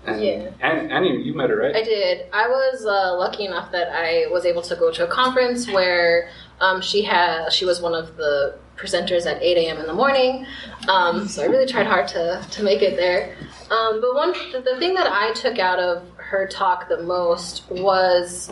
And, 0.05 0.23
yeah. 0.23 0.49
And 0.61 0.91
Annie, 0.91 1.21
you 1.21 1.33
met 1.33 1.49
her, 1.51 1.57
right? 1.57 1.75
I 1.75 1.83
did. 1.83 2.25
I 2.33 2.47
was 2.47 2.85
uh, 2.85 3.15
lucky 3.17 3.45
enough 3.45 3.71
that 3.71 3.89
I 3.89 4.25
was 4.31 4.45
able 4.45 4.63
to 4.63 4.75
go 4.75 4.91
to 4.91 5.05
a 5.05 5.07
conference 5.07 5.69
where 5.69 6.29
um, 6.59 6.81
she 6.81 7.03
had 7.03 7.49
she 7.49 7.65
was 7.65 7.81
one 7.81 7.93
of 7.93 8.17
the 8.17 8.57
presenters 8.77 9.27
at 9.27 9.41
8 9.41 9.57
a.m. 9.57 9.77
in 9.77 9.85
the 9.85 9.93
morning. 9.93 10.47
Um, 10.87 11.27
so 11.27 11.43
I 11.43 11.45
really 11.45 11.67
tried 11.67 11.85
hard 11.85 12.07
to 12.09 12.43
to 12.49 12.63
make 12.63 12.81
it 12.81 12.95
there. 12.95 13.35
Um, 13.69 14.01
but 14.01 14.15
one 14.15 14.33
the, 14.51 14.61
the 14.61 14.79
thing 14.79 14.95
that 14.95 15.07
I 15.07 15.33
took 15.33 15.59
out 15.59 15.79
of 15.79 16.03
her 16.17 16.47
talk 16.47 16.89
the 16.89 17.03
most 17.03 17.69
was 17.69 18.51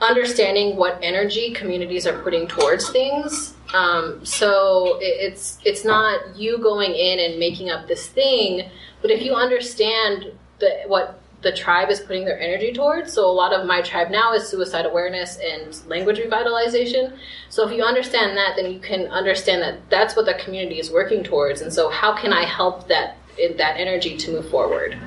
understanding 0.00 0.76
what 0.76 0.98
energy 1.02 1.52
communities 1.52 2.06
are 2.06 2.20
putting 2.22 2.46
towards 2.48 2.90
things 2.90 3.54
um, 3.72 4.24
so 4.24 4.98
it, 5.00 5.32
it's 5.32 5.58
it's 5.64 5.84
not 5.84 6.36
you 6.36 6.58
going 6.58 6.92
in 6.94 7.18
and 7.18 7.38
making 7.38 7.70
up 7.70 7.88
this 7.88 8.06
thing, 8.06 8.68
but 9.00 9.10
if 9.10 9.22
you 9.22 9.34
understand 9.34 10.32
the, 10.58 10.82
what 10.86 11.22
the 11.42 11.52
tribe 11.52 11.90
is 11.90 12.00
putting 12.00 12.24
their 12.24 12.38
energy 12.38 12.72
towards. 12.72 13.12
So 13.12 13.28
a 13.28 13.30
lot 13.30 13.52
of 13.52 13.66
my 13.66 13.82
tribe 13.82 14.10
now 14.10 14.32
is 14.32 14.48
suicide 14.48 14.86
awareness 14.86 15.38
and 15.38 15.76
language 15.88 16.18
revitalization. 16.18 17.16
So 17.48 17.66
if 17.68 17.76
you 17.76 17.82
understand 17.82 18.36
that, 18.36 18.54
then 18.56 18.72
you 18.72 18.78
can 18.78 19.08
understand 19.08 19.60
that 19.62 19.90
that's 19.90 20.16
what 20.16 20.24
the 20.24 20.34
community 20.34 20.78
is 20.78 20.90
working 20.90 21.24
towards. 21.24 21.60
And 21.60 21.72
so 21.72 21.90
how 21.90 22.14
can 22.14 22.32
I 22.32 22.44
help 22.44 22.88
that 22.88 23.16
that 23.36 23.76
energy 23.78 24.16
to 24.16 24.32
move 24.32 24.48
forward? 24.50 24.98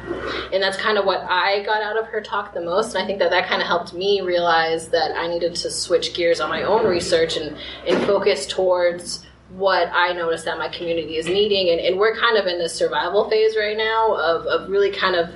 And 0.51 0.61
that's 0.61 0.77
kind 0.77 0.97
of 0.97 1.05
what 1.05 1.21
I 1.29 1.63
got 1.63 1.81
out 1.81 1.97
of 1.97 2.07
her 2.07 2.21
talk 2.21 2.53
the 2.53 2.61
most. 2.61 2.95
And 2.95 3.03
I 3.03 3.07
think 3.07 3.19
that 3.19 3.31
that 3.31 3.47
kind 3.47 3.61
of 3.61 3.67
helped 3.67 3.93
me 3.93 4.21
realize 4.21 4.89
that 4.89 5.15
I 5.15 5.27
needed 5.27 5.55
to 5.55 5.71
switch 5.71 6.13
gears 6.13 6.39
on 6.39 6.49
my 6.49 6.63
own 6.63 6.85
research 6.85 7.37
and, 7.37 7.57
and 7.87 8.03
focus 8.05 8.45
towards 8.45 9.25
what 9.49 9.89
I 9.93 10.13
noticed 10.13 10.45
that 10.45 10.57
my 10.57 10.69
community 10.69 11.17
is 11.17 11.27
needing. 11.27 11.69
And, 11.69 11.79
and 11.79 11.97
we're 11.97 12.15
kind 12.15 12.37
of 12.37 12.47
in 12.47 12.57
this 12.57 12.73
survival 12.73 13.29
phase 13.29 13.55
right 13.55 13.77
now 13.77 14.15
of, 14.15 14.45
of 14.47 14.69
really 14.69 14.91
kind 14.91 15.15
of 15.15 15.35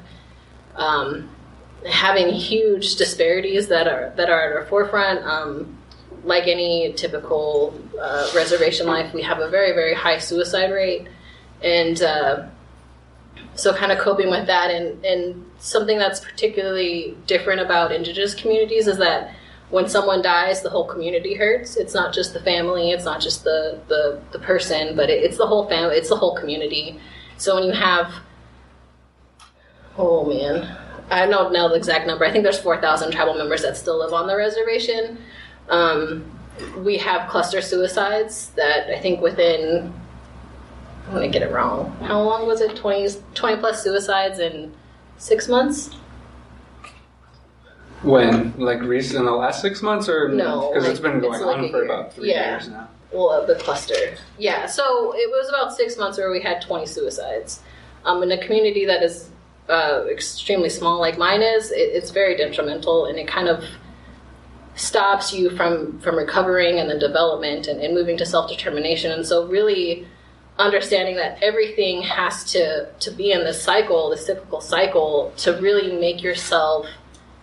um, 0.76 1.30
having 1.88 2.34
huge 2.34 2.96
disparities 2.96 3.68
that 3.68 3.88
are 3.88 4.14
that 4.18 4.30
are 4.30 4.50
at 4.50 4.56
our 4.58 4.66
forefront. 4.66 5.24
Um, 5.26 5.76
like 6.24 6.48
any 6.48 6.92
typical 6.94 7.74
uh, 8.00 8.30
reservation 8.36 8.86
life, 8.88 9.14
we 9.14 9.22
have 9.22 9.40
a 9.40 9.50
very 9.50 9.72
very 9.72 9.94
high 9.94 10.18
suicide 10.18 10.72
rate, 10.72 11.08
and 11.64 12.02
uh, 12.02 12.48
so 13.56 13.74
kind 13.74 13.92
of 13.92 14.00
coping 14.00 14.30
with 14.30 14.48
that. 14.48 14.72
And 14.72 15.04
and 15.06 15.46
something 15.60 15.98
that's 15.98 16.20
particularly 16.20 17.18
different 17.28 17.62
about 17.62 17.92
indigenous 17.92 18.34
communities 18.34 18.88
is 18.88 18.98
that 18.98 19.34
when 19.70 19.88
someone 19.88 20.22
dies, 20.22 20.64
the 20.64 20.70
whole 20.70 20.88
community 20.88 21.36
hurts. 21.36 21.78
It's 21.78 21.94
not 21.94 22.14
just 22.14 22.34
the 22.34 22.40
family, 22.42 22.92
it's 22.92 23.06
not 23.06 23.22
just 23.22 23.44
the 23.44 23.80
the, 23.88 24.22
the 24.32 24.40
person, 24.40 24.96
but 24.96 25.10
it, 25.10 25.24
it's 25.24 25.38
the 25.38 25.48
whole 25.48 25.68
family, 25.68 25.96
it's 25.96 26.10
the 26.10 26.18
whole 26.18 26.36
community. 26.36 27.00
So 27.38 27.56
when 27.56 27.64
you 27.66 27.74
have 27.74 28.14
Oh 30.02 30.26
man, 30.26 30.78
I 31.12 31.26
don't 31.26 31.52
know 31.52 31.68
the 31.68 31.76
exact 31.76 32.08
number. 32.08 32.24
I 32.24 32.32
think 32.32 32.46
there's 32.46 32.58
4,000 32.58 33.12
tribal 33.12 33.34
members 33.34 33.64
that 33.64 33.76
still 33.76 34.00
live 34.00 34.14
on 34.14 34.28
the 34.28 34.38
reservation. 34.38 35.18
Um, 35.68 36.24
we 36.78 36.98
have 36.98 37.30
cluster 37.30 37.62
suicides 37.62 38.52
that 38.56 38.90
I 38.90 38.98
think 39.00 39.20
within, 39.22 39.94
I'm 41.10 41.16
going 41.16 41.32
to 41.32 41.40
get 41.40 41.48
it 41.48 41.52
wrong. 41.52 41.90
How 42.04 42.22
long 42.22 42.46
was 42.46 42.62
it? 42.62 42.76
20, 42.76 43.10
20 43.34 43.58
plus 43.60 43.84
suicides 43.84 44.38
in 44.38 44.72
six 45.18 45.48
months? 45.48 45.90
When? 48.04 48.54
Like 48.60 48.82
recent 48.82 49.18
in 49.20 49.26
the 49.26 49.32
last 49.32 49.60
six 49.62 49.82
months 49.82 50.08
or 50.08 50.30
No, 50.30 50.70
Because 50.72 50.88
it's 50.88 51.00
been 51.00 51.20
going 51.20 51.34
it's 51.34 51.44
like 51.44 51.58
on 51.58 51.72
for 51.72 51.78
year. 51.78 51.86
about 51.86 52.14
three 52.14 52.30
Yeah. 52.30 52.52
years 52.52 52.70
now. 52.70 52.88
Well, 53.12 53.30
uh, 53.30 53.46
the 53.48 53.56
cluster. 53.56 53.96
Yeah, 54.38 54.68
so 54.68 55.14
it 55.16 55.28
was 55.32 55.50
about 55.50 55.76
six 55.76 55.98
months 55.98 56.20
where 56.20 56.30
we 56.30 56.42
had 56.42 56.62
20 56.62 56.86
suicides. 56.86 57.60
Um, 58.06 58.22
in 58.22 58.32
a 58.32 58.38
community 58.38 58.86
that 58.86 59.02
is 59.02 59.30
uh, 59.68 60.04
extremely 60.12 60.70
small, 60.70 61.00
like 61.00 61.18
mine 61.18 61.42
is, 61.42 61.72
it, 61.72 61.76
it's 61.80 62.12
very 62.12 62.38
detrimental, 62.38 63.06
and 63.08 63.18
it 63.18 63.28
kind 63.28 63.48
of 63.50 63.64
stops 64.76 65.34
you 65.34 65.50
from 65.50 66.00
from 66.00 66.16
recovering 66.16 66.80
and 66.80 66.90
then 66.90 67.00
development 67.00 67.68
and, 67.68 67.82
and 67.82 67.94
moving 67.96 68.16
to 68.18 68.26
self 68.28 68.48
determination. 68.50 69.12
And 69.12 69.26
so, 69.26 69.46
really 69.48 70.08
understanding 70.60 71.16
that 71.16 71.42
everything 71.42 72.02
has 72.02 72.44
to 72.52 72.90
to 73.00 73.12
be 73.12 73.32
in 73.32 73.44
this 73.44 73.62
cycle, 73.62 74.10
this 74.10 74.26
cyclical 74.26 74.62
cycle, 74.62 75.34
to 75.38 75.54
really 75.54 75.98
make 76.00 76.22
yourself 76.22 76.86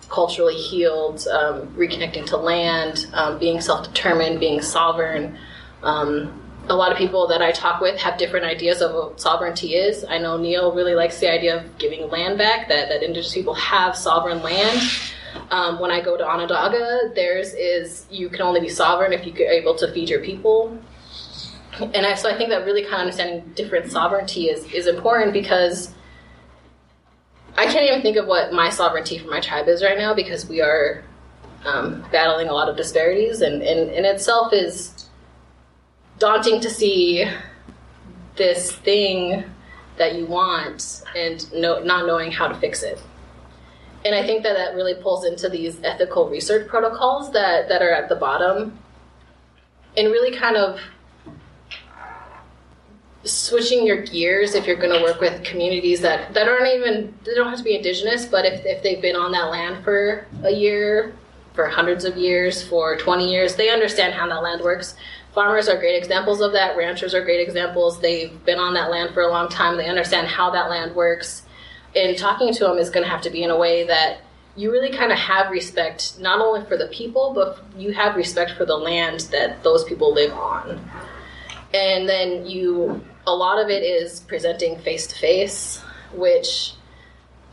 culturally 0.08 0.54
healed, 0.54 1.26
um, 1.28 1.66
reconnecting 1.74 2.24
to 2.26 2.36
land, 2.36 3.06
um, 3.12 3.38
being 3.38 3.60
self 3.60 3.86
determined, 3.86 4.38
being 4.38 4.60
sovereign. 4.60 5.36
Um, 5.82 6.42
a 6.68 6.74
lot 6.74 6.90
of 6.90 6.98
people 6.98 7.28
that 7.28 7.42
I 7.42 7.52
talk 7.52 7.80
with 7.80 7.98
have 8.00 8.18
different 8.18 8.44
ideas 8.44 8.80
of 8.80 8.92
what 8.92 9.20
sovereignty 9.20 9.74
is. 9.74 10.04
I 10.04 10.18
know 10.18 10.36
Neil 10.36 10.74
really 10.74 10.94
likes 10.94 11.20
the 11.20 11.30
idea 11.30 11.58
of 11.58 11.78
giving 11.78 12.08
land 12.10 12.38
back, 12.38 12.68
that, 12.68 12.88
that 12.88 13.02
indigenous 13.02 13.34
people 13.34 13.54
have 13.54 13.96
sovereign 13.96 14.42
land. 14.42 14.80
Um, 15.50 15.78
when 15.78 15.92
I 15.92 16.00
go 16.00 16.16
to 16.16 16.26
Onondaga, 16.26 17.12
theirs 17.14 17.54
is 17.54 18.06
you 18.10 18.28
can 18.28 18.42
only 18.42 18.60
be 18.60 18.68
sovereign 18.68 19.12
if 19.12 19.24
you're 19.24 19.48
able 19.48 19.76
to 19.76 19.92
feed 19.92 20.08
your 20.08 20.20
people. 20.20 20.76
And 21.80 22.06
I, 22.06 22.14
so 22.14 22.30
I 22.30 22.36
think 22.36 22.50
that 22.50 22.64
really 22.64 22.82
kind 22.82 22.94
of 22.94 23.00
understanding 23.00 23.52
different 23.54 23.90
sovereignty 23.90 24.46
is, 24.46 24.64
is 24.72 24.86
important 24.86 25.32
because 25.32 25.94
I 27.56 27.64
can't 27.66 27.84
even 27.84 28.02
think 28.02 28.16
of 28.16 28.26
what 28.26 28.52
my 28.52 28.70
sovereignty 28.70 29.18
for 29.18 29.28
my 29.28 29.40
tribe 29.40 29.68
is 29.68 29.82
right 29.82 29.98
now 29.98 30.14
because 30.14 30.46
we 30.46 30.60
are 30.60 31.04
um, 31.64 32.04
battling 32.12 32.48
a 32.48 32.52
lot 32.52 32.68
of 32.68 32.76
disparities, 32.76 33.40
and, 33.40 33.62
and 33.62 33.90
in 33.90 34.04
itself 34.04 34.52
is 34.52 35.06
daunting 36.18 36.60
to 36.60 36.70
see 36.70 37.28
this 38.36 38.72
thing 38.72 39.44
that 39.98 40.14
you 40.14 40.26
want 40.26 41.02
and 41.16 41.52
no, 41.52 41.82
not 41.82 42.06
knowing 42.06 42.30
how 42.30 42.46
to 42.46 42.54
fix 42.56 42.82
it. 42.82 43.00
And 44.04 44.14
I 44.14 44.24
think 44.24 44.42
that 44.44 44.54
that 44.54 44.74
really 44.74 44.94
pulls 44.94 45.24
into 45.24 45.48
these 45.48 45.80
ethical 45.82 46.28
research 46.28 46.68
protocols 46.68 47.32
that, 47.32 47.68
that 47.68 47.82
are 47.82 47.90
at 47.90 48.08
the 48.08 48.14
bottom 48.14 48.78
and 49.96 50.08
really 50.08 50.36
kind 50.36 50.56
of 50.56 50.78
switching 53.26 53.86
your 53.86 54.02
gears 54.02 54.54
if 54.54 54.66
you're 54.66 54.76
going 54.76 54.96
to 54.96 55.02
work 55.02 55.20
with 55.20 55.42
communities 55.44 56.00
that, 56.00 56.32
that 56.34 56.48
aren't 56.48 56.66
even 56.66 57.14
they 57.24 57.34
don't 57.34 57.48
have 57.48 57.58
to 57.58 57.64
be 57.64 57.76
indigenous 57.76 58.26
but 58.26 58.44
if, 58.44 58.64
if 58.64 58.82
they've 58.82 59.02
been 59.02 59.16
on 59.16 59.32
that 59.32 59.50
land 59.50 59.82
for 59.84 60.26
a 60.44 60.50
year 60.50 61.14
for 61.54 61.68
hundreds 61.68 62.04
of 62.04 62.16
years 62.16 62.62
for 62.62 62.96
20 62.96 63.30
years 63.30 63.56
they 63.56 63.70
understand 63.70 64.14
how 64.14 64.28
that 64.28 64.42
land 64.42 64.60
works. 64.60 64.94
Farmers 65.34 65.68
are 65.68 65.76
great 65.76 65.96
examples 65.96 66.40
of 66.40 66.52
that 66.52 66.76
ranchers 66.76 67.14
are 67.14 67.24
great 67.24 67.40
examples 67.40 68.00
they've 68.00 68.44
been 68.44 68.58
on 68.58 68.74
that 68.74 68.90
land 68.90 69.12
for 69.12 69.22
a 69.22 69.28
long 69.28 69.48
time 69.48 69.76
they 69.76 69.88
understand 69.88 70.28
how 70.28 70.50
that 70.50 70.70
land 70.70 70.94
works. 70.94 71.42
And 71.94 72.16
talking 72.16 72.52
to 72.54 72.64
them 72.64 72.78
is 72.78 72.90
going 72.90 73.04
to 73.04 73.10
have 73.10 73.22
to 73.22 73.30
be 73.30 73.42
in 73.42 73.50
a 73.50 73.56
way 73.56 73.86
that 73.86 74.20
you 74.54 74.70
really 74.70 74.90
kind 74.90 75.12
of 75.12 75.18
have 75.18 75.50
respect 75.50 76.18
not 76.20 76.40
only 76.40 76.64
for 76.66 76.76
the 76.76 76.88
people 76.88 77.32
but 77.34 77.58
you 77.76 77.92
have 77.92 78.16
respect 78.16 78.52
for 78.52 78.64
the 78.64 78.76
land 78.76 79.20
that 79.32 79.62
those 79.62 79.84
people 79.84 80.12
live 80.12 80.32
on. 80.32 80.90
And 81.74 82.08
then 82.08 82.46
you 82.46 83.04
a 83.26 83.34
lot 83.34 83.62
of 83.62 83.68
it 83.68 83.82
is 83.82 84.20
presenting 84.20 84.78
face 84.78 85.06
to 85.06 85.16
face 85.16 85.82
which 86.14 86.72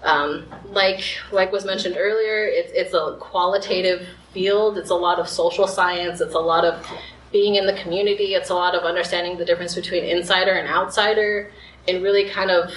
um, 0.03 0.45
like 0.65 1.01
like 1.31 1.51
was 1.51 1.65
mentioned 1.65 1.95
earlier 1.97 2.45
it's, 2.45 2.71
it's 2.73 2.93
a 2.93 3.17
qualitative 3.19 4.07
field. 4.33 4.77
It's 4.77 4.89
a 4.89 4.95
lot 4.95 5.19
of 5.19 5.29
social 5.29 5.67
science. 5.67 6.19
It's 6.19 6.33
a 6.33 6.39
lot 6.39 6.65
of 6.65 6.85
being 7.31 7.55
in 7.55 7.65
the 7.65 7.73
community. 7.73 8.33
It's 8.33 8.49
a 8.49 8.55
lot 8.55 8.75
of 8.75 8.83
understanding 8.83 9.37
the 9.37 9.45
difference 9.45 9.75
between 9.75 10.03
insider 10.03 10.51
and 10.51 10.67
outsider 10.67 11.51
and 11.87 12.03
really 12.03 12.29
kind 12.29 12.51
of 12.51 12.71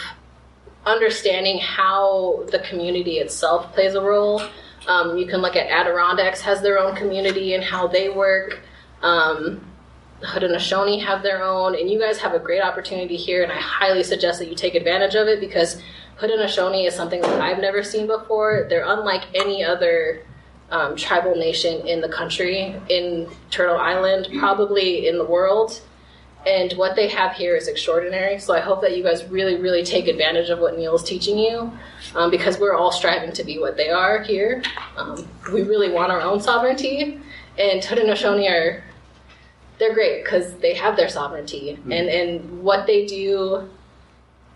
understanding 0.85 1.59
how 1.59 2.45
the 2.53 2.61
community 2.61 3.19
itself 3.19 3.73
plays 3.73 3.95
a 3.95 4.01
role. 4.01 4.43
Um, 4.87 5.19
you 5.19 5.27
can 5.27 5.41
look 5.41 5.57
at 5.57 5.67
adirondacks 5.67 6.41
has 6.43 6.63
their 6.63 6.79
own 6.79 6.95
community 6.95 7.55
and 7.55 7.65
how 7.65 7.89
they 7.89 8.09
work. 8.09 8.61
Um, 9.03 9.65
Haudenosaunee 10.23 11.05
have 11.05 11.23
their 11.23 11.43
own, 11.43 11.75
and 11.75 11.91
you 11.91 11.99
guys 11.99 12.19
have 12.19 12.33
a 12.33 12.39
great 12.39 12.63
opportunity 12.63 13.17
here, 13.17 13.43
and 13.43 13.53
I 13.53 13.61
highly 13.61 14.03
suggest 14.03 14.39
that 14.39 14.49
you 14.49 14.55
take 14.55 14.75
advantage 14.75 15.15
of 15.15 15.29
it 15.29 15.41
because 15.41 15.83
Haudenosaunee 16.19 16.87
is 16.87 16.95
something 16.95 17.21
that 17.21 17.41
I've 17.41 17.59
never 17.59 17.83
seen 17.83 18.07
before. 18.07 18.67
They're 18.69 18.87
unlike 18.87 19.25
any 19.35 19.63
other 19.63 20.23
um, 20.71 20.97
tribal 20.97 21.35
nation 21.35 21.87
in 21.87 22.01
the 22.01 22.09
country, 22.09 22.75
in 22.89 23.29
Turtle 23.51 23.77
Island, 23.77 24.29
probably 24.39 25.07
in 25.07 25.19
the 25.19 25.25
world. 25.25 25.81
And 26.47 26.73
what 26.75 26.95
they 26.95 27.09
have 27.09 27.33
here 27.33 27.57
is 27.57 27.67
extraordinary. 27.67 28.39
So 28.39 28.55
I 28.55 28.61
hope 28.61 28.81
that 28.83 28.97
you 28.97 29.03
guys 29.03 29.25
really, 29.25 29.57
really 29.57 29.83
take 29.83 30.07
advantage 30.07 30.49
of 30.49 30.61
what 30.61 30.79
Neil 30.79 30.95
is 30.95 31.03
teaching 31.03 31.37
you, 31.37 31.73
um, 32.15 32.31
because 32.31 32.59
we're 32.59 32.75
all 32.75 32.93
striving 32.93 33.33
to 33.33 33.45
be 33.45 33.59
what 33.59 33.77
they 33.77 33.91
are 33.91 34.23
here. 34.23 34.63
Um, 34.97 35.29
we 35.53 35.63
really 35.63 35.91
want 35.91 36.13
our 36.13 36.21
own 36.21 36.41
sovereignty, 36.41 37.21
and 37.59 37.83
Haudenosaunee 37.83 38.49
are 38.49 38.85
they're 39.79 39.95
great 39.95 40.25
because 40.25 40.55
they 40.55 40.75
have 40.75 40.97
their 40.97 41.09
sovereignty. 41.09 41.79
And 41.85 42.09
and 42.09 42.63
what 42.63 42.87
they 42.87 43.07
do 43.07 43.69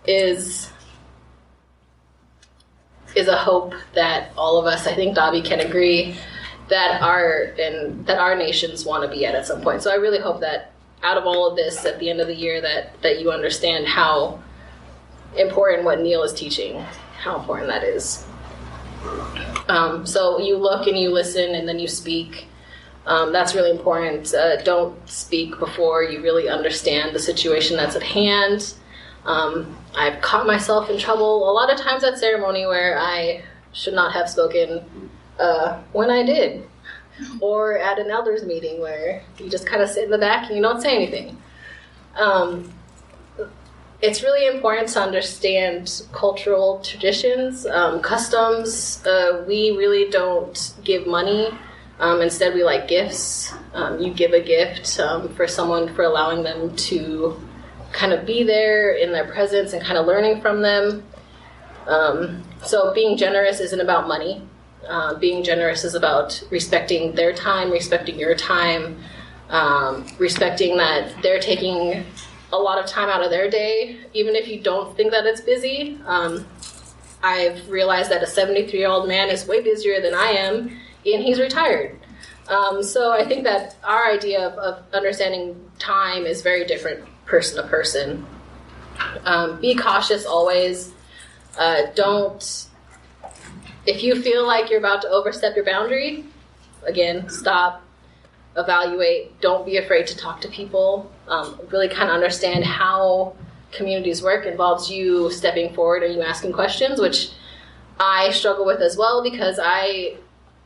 is 0.05 0.71
is 3.15 3.27
a 3.27 3.37
hope 3.37 3.73
that 3.93 4.31
all 4.37 4.57
of 4.57 4.65
us 4.65 4.87
i 4.87 4.95
think 4.95 5.15
dobby 5.15 5.41
can 5.41 5.59
agree 5.59 6.15
that 6.69 7.01
our 7.01 7.53
and 7.59 8.05
that 8.07 8.17
our 8.17 8.35
nations 8.35 8.85
want 8.85 9.03
to 9.03 9.09
be 9.09 9.25
at 9.25 9.35
at 9.35 9.45
some 9.45 9.61
point. 9.61 9.83
So 9.83 9.91
i 9.91 9.95
really 9.95 10.19
hope 10.19 10.39
that 10.39 10.71
out 11.03 11.17
of 11.17 11.25
all 11.25 11.49
of 11.49 11.55
this 11.55 11.85
at 11.85 11.99
the 11.99 12.09
end 12.09 12.21
of 12.21 12.27
the 12.27 12.35
year 12.35 12.61
that 12.61 12.99
that 13.01 13.19
you 13.19 13.31
understand 13.31 13.85
how 13.85 14.41
important 15.37 15.83
what 15.83 15.99
neil 15.99 16.23
is 16.23 16.33
teaching 16.33 16.83
how 17.21 17.39
important 17.39 17.67
that 17.67 17.83
is. 17.83 18.25
Um, 19.67 20.05
so 20.05 20.39
you 20.39 20.57
look 20.57 20.87
and 20.87 20.97
you 20.97 21.11
listen 21.11 21.53
and 21.53 21.67
then 21.67 21.77
you 21.77 21.87
speak 21.87 22.47
um, 23.05 23.33
that's 23.33 23.55
really 23.55 23.71
important. 23.71 24.33
Uh, 24.33 24.61
don't 24.63 25.09
speak 25.09 25.57
before 25.59 26.03
you 26.03 26.21
really 26.21 26.47
understand 26.47 27.15
the 27.15 27.19
situation 27.19 27.77
that's 27.77 27.95
at 27.95 28.03
hand. 28.03 28.73
Um, 29.25 29.77
I've 29.95 30.21
caught 30.21 30.45
myself 30.45 30.89
in 30.89 30.97
trouble 30.97 31.49
a 31.49 31.53
lot 31.53 31.71
of 31.71 31.79
times 31.79 32.03
at 32.03 32.17
ceremony 32.17 32.65
where 32.65 32.97
I 32.99 33.43
should 33.73 33.93
not 33.93 34.13
have 34.13 34.29
spoken 34.29 35.09
uh, 35.39 35.81
when 35.93 36.09
I 36.09 36.23
did, 36.23 36.67
or 37.39 37.77
at 37.77 37.99
an 37.99 38.09
elders 38.09 38.43
meeting 38.43 38.79
where 38.79 39.23
you 39.37 39.49
just 39.49 39.65
kind 39.65 39.81
of 39.81 39.89
sit 39.89 40.03
in 40.03 40.11
the 40.11 40.17
back 40.17 40.47
and 40.47 40.55
you 40.55 40.61
don't 40.61 40.81
say 40.81 40.95
anything. 40.95 41.37
Um, 42.19 42.71
it's 44.01 44.23
really 44.23 44.47
important 44.47 44.89
to 44.89 44.99
understand 44.99 46.03
cultural 46.11 46.81
traditions, 46.83 47.67
um, 47.67 48.01
customs. 48.01 49.05
Uh, 49.05 49.43
we 49.47 49.71
really 49.77 50.09
don't 50.09 50.73
give 50.83 51.05
money. 51.05 51.49
Um, 52.01 52.19
instead, 52.21 52.55
we 52.55 52.63
like 52.63 52.87
gifts. 52.87 53.53
Um, 53.75 53.99
you 53.99 54.11
give 54.11 54.33
a 54.33 54.41
gift 54.41 54.99
um, 54.99 55.29
for 55.35 55.47
someone 55.47 55.93
for 55.93 56.03
allowing 56.03 56.41
them 56.41 56.75
to 56.75 57.39
kind 57.91 58.11
of 58.11 58.25
be 58.25 58.43
there 58.43 58.93
in 58.93 59.11
their 59.11 59.31
presence 59.31 59.73
and 59.73 59.83
kind 59.83 59.99
of 59.99 60.07
learning 60.07 60.41
from 60.41 60.63
them. 60.63 61.03
Um, 61.85 62.43
so, 62.63 62.91
being 62.95 63.17
generous 63.17 63.59
isn't 63.59 63.79
about 63.79 64.07
money. 64.07 64.41
Uh, 64.89 65.13
being 65.19 65.43
generous 65.43 65.83
is 65.83 65.93
about 65.93 66.41
respecting 66.49 67.13
their 67.13 67.33
time, 67.33 67.71
respecting 67.71 68.19
your 68.19 68.33
time, 68.33 68.97
um, 69.49 70.07
respecting 70.17 70.77
that 70.77 71.13
they're 71.21 71.39
taking 71.39 72.03
a 72.51 72.57
lot 72.57 72.83
of 72.83 72.87
time 72.87 73.09
out 73.09 73.23
of 73.23 73.29
their 73.29 73.47
day, 73.47 73.99
even 74.13 74.35
if 74.35 74.47
you 74.47 74.59
don't 74.59 74.97
think 74.97 75.11
that 75.11 75.25
it's 75.27 75.41
busy. 75.41 75.99
Um, 76.07 76.47
I've 77.21 77.69
realized 77.69 78.09
that 78.09 78.23
a 78.23 78.27
73 78.27 78.79
year 78.79 78.89
old 78.89 79.07
man 79.07 79.29
is 79.29 79.47
way 79.47 79.61
busier 79.61 80.01
than 80.01 80.15
I 80.15 80.31
am, 80.31 80.75
and 81.05 81.23
he's 81.23 81.39
retired. 81.39 81.99
Um, 82.47 82.83
so 82.83 83.11
I 83.11 83.25
think 83.25 83.43
that 83.43 83.75
our 83.83 84.11
idea 84.11 84.47
of, 84.47 84.53
of, 84.53 84.83
understanding 84.93 85.71
time 85.79 86.25
is 86.25 86.41
very 86.41 86.65
different 86.65 87.05
person 87.25 87.63
to 87.63 87.69
person. 87.69 88.25
Um, 89.23 89.61
be 89.61 89.75
cautious 89.75 90.25
always. 90.25 90.91
Uh, 91.57 91.83
don't, 91.95 92.67
if 93.85 94.03
you 94.03 94.21
feel 94.21 94.45
like 94.45 94.69
you're 94.69 94.79
about 94.79 95.01
to 95.03 95.09
overstep 95.09 95.55
your 95.55 95.65
boundary, 95.65 96.25
again, 96.85 97.29
stop, 97.29 97.83
evaluate. 98.57 99.39
Don't 99.41 99.65
be 99.65 99.77
afraid 99.77 100.07
to 100.07 100.17
talk 100.17 100.41
to 100.41 100.49
people. 100.49 101.11
Um, 101.27 101.59
really 101.71 101.87
kind 101.87 102.09
of 102.09 102.15
understand 102.15 102.65
how 102.65 103.35
communities 103.71 104.21
work 104.21 104.45
involves 104.45 104.91
you 104.91 105.31
stepping 105.31 105.73
forward 105.73 106.03
and 106.03 106.13
you 106.13 106.21
asking 106.21 106.51
questions, 106.51 106.99
which 106.99 107.31
I 107.99 108.31
struggle 108.31 108.65
with 108.65 108.81
as 108.81 108.97
well 108.97 109.23
because 109.23 109.59
I 109.61 110.17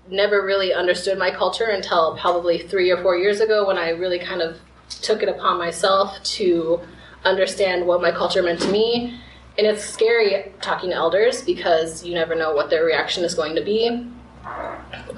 never 0.10 0.46
really 0.46 0.74
understood 0.74 1.18
my 1.18 1.32
culture 1.32 1.66
until 1.66 2.18
probably 2.18 2.60
three 2.60 2.92
or 2.92 3.02
four 3.02 3.18
years 3.18 3.40
ago 3.40 3.68
when 3.68 3.78
I 3.78 3.90
really 3.90 4.20
kind 4.20 4.42
of 4.42 4.60
took 4.90 5.24
it 5.24 5.30
upon 5.30 5.58
myself 5.58 6.22
to 6.24 6.80
understand 7.24 7.86
what 7.86 8.02
my 8.02 8.12
culture 8.12 8.44
meant 8.44 8.62
to 8.62 8.72
me. 8.72 9.20
And 9.58 9.66
it's 9.66 9.84
scary 9.84 10.52
talking 10.62 10.90
to 10.92 10.96
elders 10.96 11.42
because 11.42 12.04
you 12.04 12.14
never 12.14 12.36
know 12.36 12.54
what 12.54 12.70
their 12.70 12.86
reaction 12.86 13.24
is 13.24 13.34
going 13.34 13.56
to 13.56 13.64
be. 13.64 14.08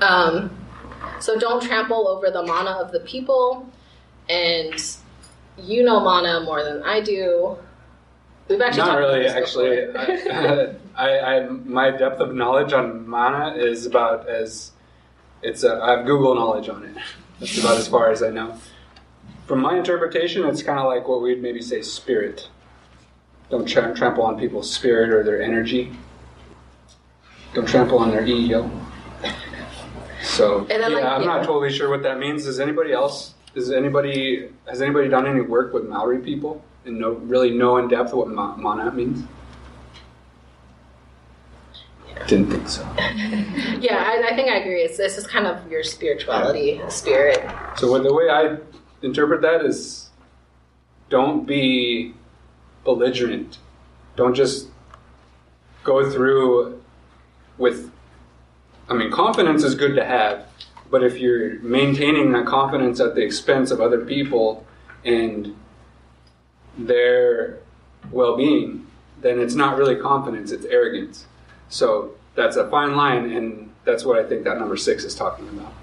Um, 0.02 0.56
so 1.20 1.38
don't 1.38 1.62
trample 1.62 2.08
over 2.08 2.30
the 2.30 2.44
mana 2.44 2.72
of 2.72 2.92
the 2.92 3.00
people. 3.02 3.68
And 4.30 4.74
you 5.58 5.84
know 5.84 6.00
mana 6.00 6.42
more 6.42 6.64
than 6.64 6.84
I 6.84 7.02
do. 7.02 7.58
We've 8.48 8.62
actually 8.62 8.88
not 8.88 8.98
really. 8.98 9.26
Actually, 9.26 9.94
I, 9.96 10.76
I, 10.96 11.36
I, 11.36 11.50
my 11.50 11.92
depth 11.92 12.20
of 12.22 12.34
knowledge 12.34 12.74
on 12.74 13.08
mana 13.08 13.56
is 13.56 13.86
about 13.86 14.30
as 14.30 14.72
it's. 15.42 15.64
A, 15.64 15.80
I 15.82 15.98
have 15.98 16.06
Google 16.06 16.36
knowledge 16.36 16.70
on 16.70 16.84
it. 16.84 16.96
That's 17.40 17.58
about 17.60 17.78
as 17.78 17.88
far 17.88 18.12
as 18.12 18.24
I 18.24 18.30
know. 18.30 18.58
From 19.46 19.60
my 19.60 19.78
interpretation, 19.78 20.46
it's 20.46 20.64
kind 20.64 20.80
of 20.80 20.86
like 20.86 21.08
what 21.08 21.22
we'd 21.22 21.42
maybe 21.42 21.62
say 21.62 21.82
spirit. 21.82 22.50
Don't 23.50 23.68
tra- 23.68 23.96
trample 23.96 24.24
on 24.24 24.38
people's 24.38 24.70
spirit 24.72 25.10
or 25.10 25.24
their 25.24 25.42
energy. 25.42 25.94
Don't 27.54 27.68
trample 27.68 28.00
on 28.00 28.12
their 28.12 28.26
ego. 28.26 28.70
So 30.22 30.68
yeah, 30.70 30.78
like, 30.88 31.04
I'm 31.04 31.22
yeah. 31.22 31.28
not 31.28 31.46
totally 31.46 31.72
sure 31.72 31.90
what 31.90 32.04
that 32.04 32.20
means. 32.20 32.44
Does 32.44 32.60
anybody 32.60 32.92
else? 32.92 33.34
Does 33.54 33.72
anybody 33.72 34.50
has 34.68 34.82
anybody 34.82 35.08
done 35.08 35.26
any 35.26 35.42
work 35.42 35.74
with 35.74 35.86
Maori 35.86 36.20
people 36.20 36.64
and 36.86 37.00
know 37.00 37.12
really 37.12 37.52
know 37.52 37.78
in 37.78 37.88
depth 37.88 38.14
what 38.14 38.28
ma- 38.28 38.56
mana 38.58 38.92
means? 38.92 39.26
Didn't 42.28 42.50
think 42.50 42.68
so. 42.68 42.84
yeah, 43.80 44.04
I, 44.06 44.30
I, 44.32 44.36
think 44.36 44.50
I 44.50 44.58
agree. 44.58 44.82
It's 44.82 44.98
this 44.98 45.18
is 45.18 45.28
kind 45.28 45.46
of 45.46 45.70
your 45.70 45.84
spirituality, 45.84 46.78
yeah. 46.80 46.88
spirit. 46.88 47.40
So 47.78 47.92
when 47.92 48.04
the 48.04 48.14
way 48.14 48.30
I 48.30 48.58
interpret 49.02 49.42
that 49.42 49.66
is, 49.66 50.10
don't 51.10 51.46
be 51.46 52.14
belligerent. 52.84 53.60
Don't 54.16 54.34
just 54.34 54.68
go 55.84 56.10
through 56.10 56.82
with 57.58 57.92
I 58.90 58.94
mean, 58.94 59.12
confidence 59.12 59.64
is 59.64 59.76
good 59.76 59.96
to 59.96 60.06
have, 60.06 60.46
but 60.90 61.04
if 61.04 61.18
you're 61.18 61.60
maintaining 61.60 62.32
that 62.32 62.46
confidence 62.46 63.00
at 63.02 63.16
the 63.16 63.22
expense 63.22 63.70
of 63.70 63.82
other 63.82 64.06
people 64.06 64.66
and 65.04 65.56
their 66.78 67.60
well 68.12 68.38
being, 68.38 68.88
then 69.22 69.40
it's 69.40 69.56
not 69.56 69.78
really 69.78 69.96
confidence, 69.96 70.52
it's 70.52 70.66
arrogance. 70.66 71.26
So 71.70 72.12
that's 72.36 72.56
a 72.56 72.70
fine 72.70 72.96
line, 72.96 73.32
and 73.32 73.72
that's 73.84 74.06
what 74.06 74.18
I 74.18 74.28
think 74.28 74.44
that 74.44 74.58
number 74.60 74.78
six 74.78 75.04
is 75.04 75.16
talking 75.16 75.48
about. 75.50 75.74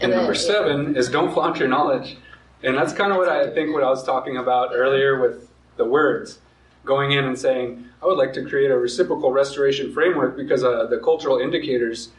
And, 0.00 0.12
number 0.12 0.34
seven 0.34 0.96
is 0.96 1.08
don't 1.08 1.32
flaunt 1.32 1.58
your 1.58 1.68
knowledge. 1.68 2.16
And 2.62 2.76
that's 2.76 2.92
kind 2.92 3.12
of 3.12 3.18
what 3.18 3.28
I 3.28 3.50
think 3.50 3.72
what 3.72 3.82
I 3.82 3.88
was 3.88 4.04
talking 4.04 4.36
about 4.36 4.70
earlier 4.74 5.20
with 5.20 5.48
the 5.76 5.84
words 5.84 6.38
going 6.84 7.12
in 7.12 7.24
and 7.24 7.38
saying, 7.38 7.84
I 8.02 8.06
would 8.06 8.16
like 8.16 8.32
to 8.34 8.44
create 8.44 8.70
a 8.70 8.78
reciprocal 8.78 9.32
restoration 9.32 9.92
framework 9.92 10.36
because 10.36 10.64
uh, 10.64 10.86
the 10.86 10.98
cultural 10.98 11.38
indicators 11.38 12.10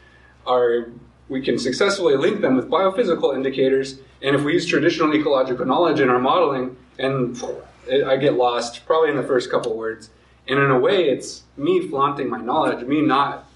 are, 0.46 0.88
we 1.28 1.40
can 1.42 1.58
successfully 1.58 2.16
link 2.16 2.40
them 2.40 2.56
with 2.56 2.68
biophysical 2.68 3.34
indicators. 3.34 3.98
And 4.22 4.36
if 4.36 4.42
we 4.42 4.52
use 4.52 4.66
traditional 4.66 5.14
ecological 5.14 5.64
knowledge 5.64 6.00
in 6.00 6.08
our 6.08 6.18
modeling, 6.18 6.76
and 6.98 7.40
it, 7.86 8.04
I 8.04 8.16
get 8.16 8.34
lost 8.34 8.84
probably 8.86 9.10
in 9.10 9.16
the 9.16 9.22
first 9.22 9.50
couple 9.50 9.76
words. 9.76 10.10
And 10.48 10.58
in 10.58 10.70
a 10.70 10.78
way, 10.78 11.08
it's 11.10 11.42
me 11.56 11.86
flaunting 11.88 12.30
my 12.30 12.38
knowledge, 12.38 12.86
me 12.86 13.02
not 13.02 13.48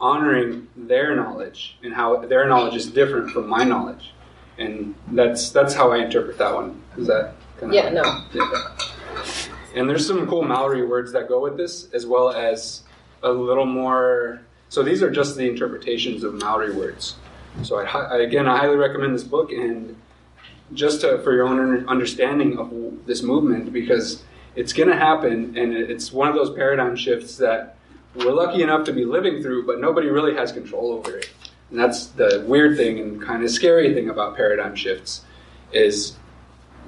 honoring 0.00 0.66
their 0.76 1.14
knowledge 1.14 1.76
and 1.82 1.94
how 1.94 2.16
their 2.16 2.48
knowledge 2.48 2.74
is 2.74 2.86
different 2.86 3.30
from 3.30 3.46
my 3.46 3.64
knowledge. 3.64 4.12
And 4.58 4.94
that's 5.12 5.50
that's 5.50 5.74
how 5.74 5.92
I 5.92 5.98
interpret 5.98 6.38
that 6.38 6.54
one. 6.54 6.82
Is 6.96 7.06
that 7.06 7.34
kind 7.58 7.70
of 7.70 7.74
yeah, 7.74 7.88
no. 7.90 8.24
Yeah. 8.34 8.76
And 9.74 9.88
there's 9.88 10.06
some 10.06 10.26
cool 10.26 10.42
Maori 10.42 10.84
words 10.84 11.12
that 11.12 11.28
go 11.28 11.40
with 11.40 11.56
this, 11.56 11.88
as 11.92 12.04
well 12.06 12.30
as 12.30 12.82
a 13.22 13.30
little 13.30 13.66
more. 13.66 14.42
So 14.68 14.82
these 14.82 15.02
are 15.02 15.10
just 15.10 15.36
the 15.36 15.48
interpretations 15.48 16.24
of 16.24 16.34
Maori 16.34 16.74
words. 16.74 17.16
So 17.62 17.78
I, 17.78 17.84
I, 17.84 18.18
again, 18.18 18.48
I 18.48 18.58
highly 18.58 18.76
recommend 18.76 19.14
this 19.14 19.24
book, 19.24 19.52
and 19.52 19.96
just 20.72 21.00
to, 21.02 21.18
for 21.22 21.32
your 21.32 21.46
own 21.46 21.88
understanding 21.88 22.58
of 22.58 23.06
this 23.06 23.22
movement, 23.22 23.72
because 23.72 24.22
it's 24.56 24.72
going 24.72 24.88
to 24.88 24.96
happen, 24.96 25.56
and 25.56 25.72
it's 25.72 26.12
one 26.12 26.28
of 26.28 26.34
those 26.34 26.54
paradigm 26.54 26.96
shifts 26.96 27.36
that 27.38 27.76
we're 28.14 28.32
lucky 28.32 28.62
enough 28.62 28.84
to 28.86 28.92
be 28.92 29.04
living 29.04 29.42
through, 29.42 29.66
but 29.66 29.80
nobody 29.80 30.08
really 30.08 30.34
has 30.34 30.50
control 30.52 30.92
over 30.92 31.16
it. 31.16 31.30
And 31.70 31.78
that's 31.78 32.06
the 32.06 32.44
weird 32.46 32.76
thing 32.76 32.98
and 32.98 33.22
kind 33.22 33.44
of 33.44 33.50
scary 33.50 33.94
thing 33.94 34.08
about 34.10 34.36
paradigm 34.36 34.74
shifts 34.74 35.24
is 35.72 36.16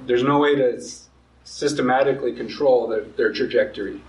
there's 0.05 0.23
no 0.23 0.39
way 0.39 0.55
to 0.55 0.81
systematically 1.45 2.33
control 2.33 2.87
their, 2.87 3.03
their 3.03 3.31
trajectory. 3.31 4.01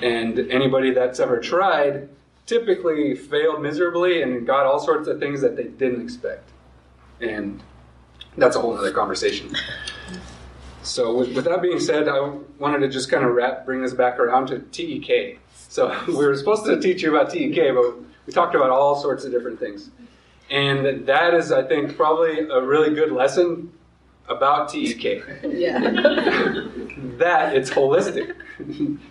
And 0.00 0.38
anybody 0.38 0.92
that's 0.92 1.18
ever 1.18 1.40
tried 1.40 2.08
typically 2.46 3.16
failed 3.16 3.60
miserably 3.60 4.22
and 4.22 4.46
got 4.46 4.64
all 4.64 4.78
sorts 4.78 5.08
of 5.08 5.18
things 5.18 5.40
that 5.40 5.56
they 5.56 5.64
didn't 5.64 6.02
expect. 6.02 6.50
And 7.20 7.60
that's 8.36 8.54
a 8.54 8.60
whole 8.60 8.78
other 8.78 8.92
conversation. 8.92 9.52
So, 10.86 11.14
with, 11.16 11.34
with, 11.34 11.44
that 11.46 11.62
being 11.62 11.80
said, 11.80 12.08
I 12.08 12.20
wanted 12.58 12.78
to 12.78 12.88
just 12.88 13.10
kind 13.10 13.24
of 13.24 13.34
wrap, 13.34 13.66
bring 13.66 13.82
this 13.82 13.92
back 13.92 14.18
around 14.18 14.46
to 14.48 14.60
TEK. 14.60 15.40
So, 15.68 15.94
we 16.06 16.14
were 16.14 16.36
supposed 16.36 16.64
to 16.66 16.80
teach 16.80 17.02
you 17.02 17.14
about 17.14 17.32
TEK, 17.32 17.74
but 17.74 17.98
we 18.26 18.32
talked 18.32 18.54
about 18.54 18.70
all 18.70 19.00
sorts 19.00 19.24
of 19.24 19.32
different 19.32 19.58
things. 19.58 19.90
And 20.48 21.06
that 21.06 21.34
is, 21.34 21.50
I 21.50 21.64
think, 21.64 21.96
probably 21.96 22.48
a 22.48 22.60
really 22.62 22.94
good 22.94 23.10
lesson 23.10 23.72
about 24.28 24.68
TEK. 24.68 25.24
Yeah. 25.42 25.78
that 27.18 27.56
it's 27.56 27.70
holistic. 27.70 28.34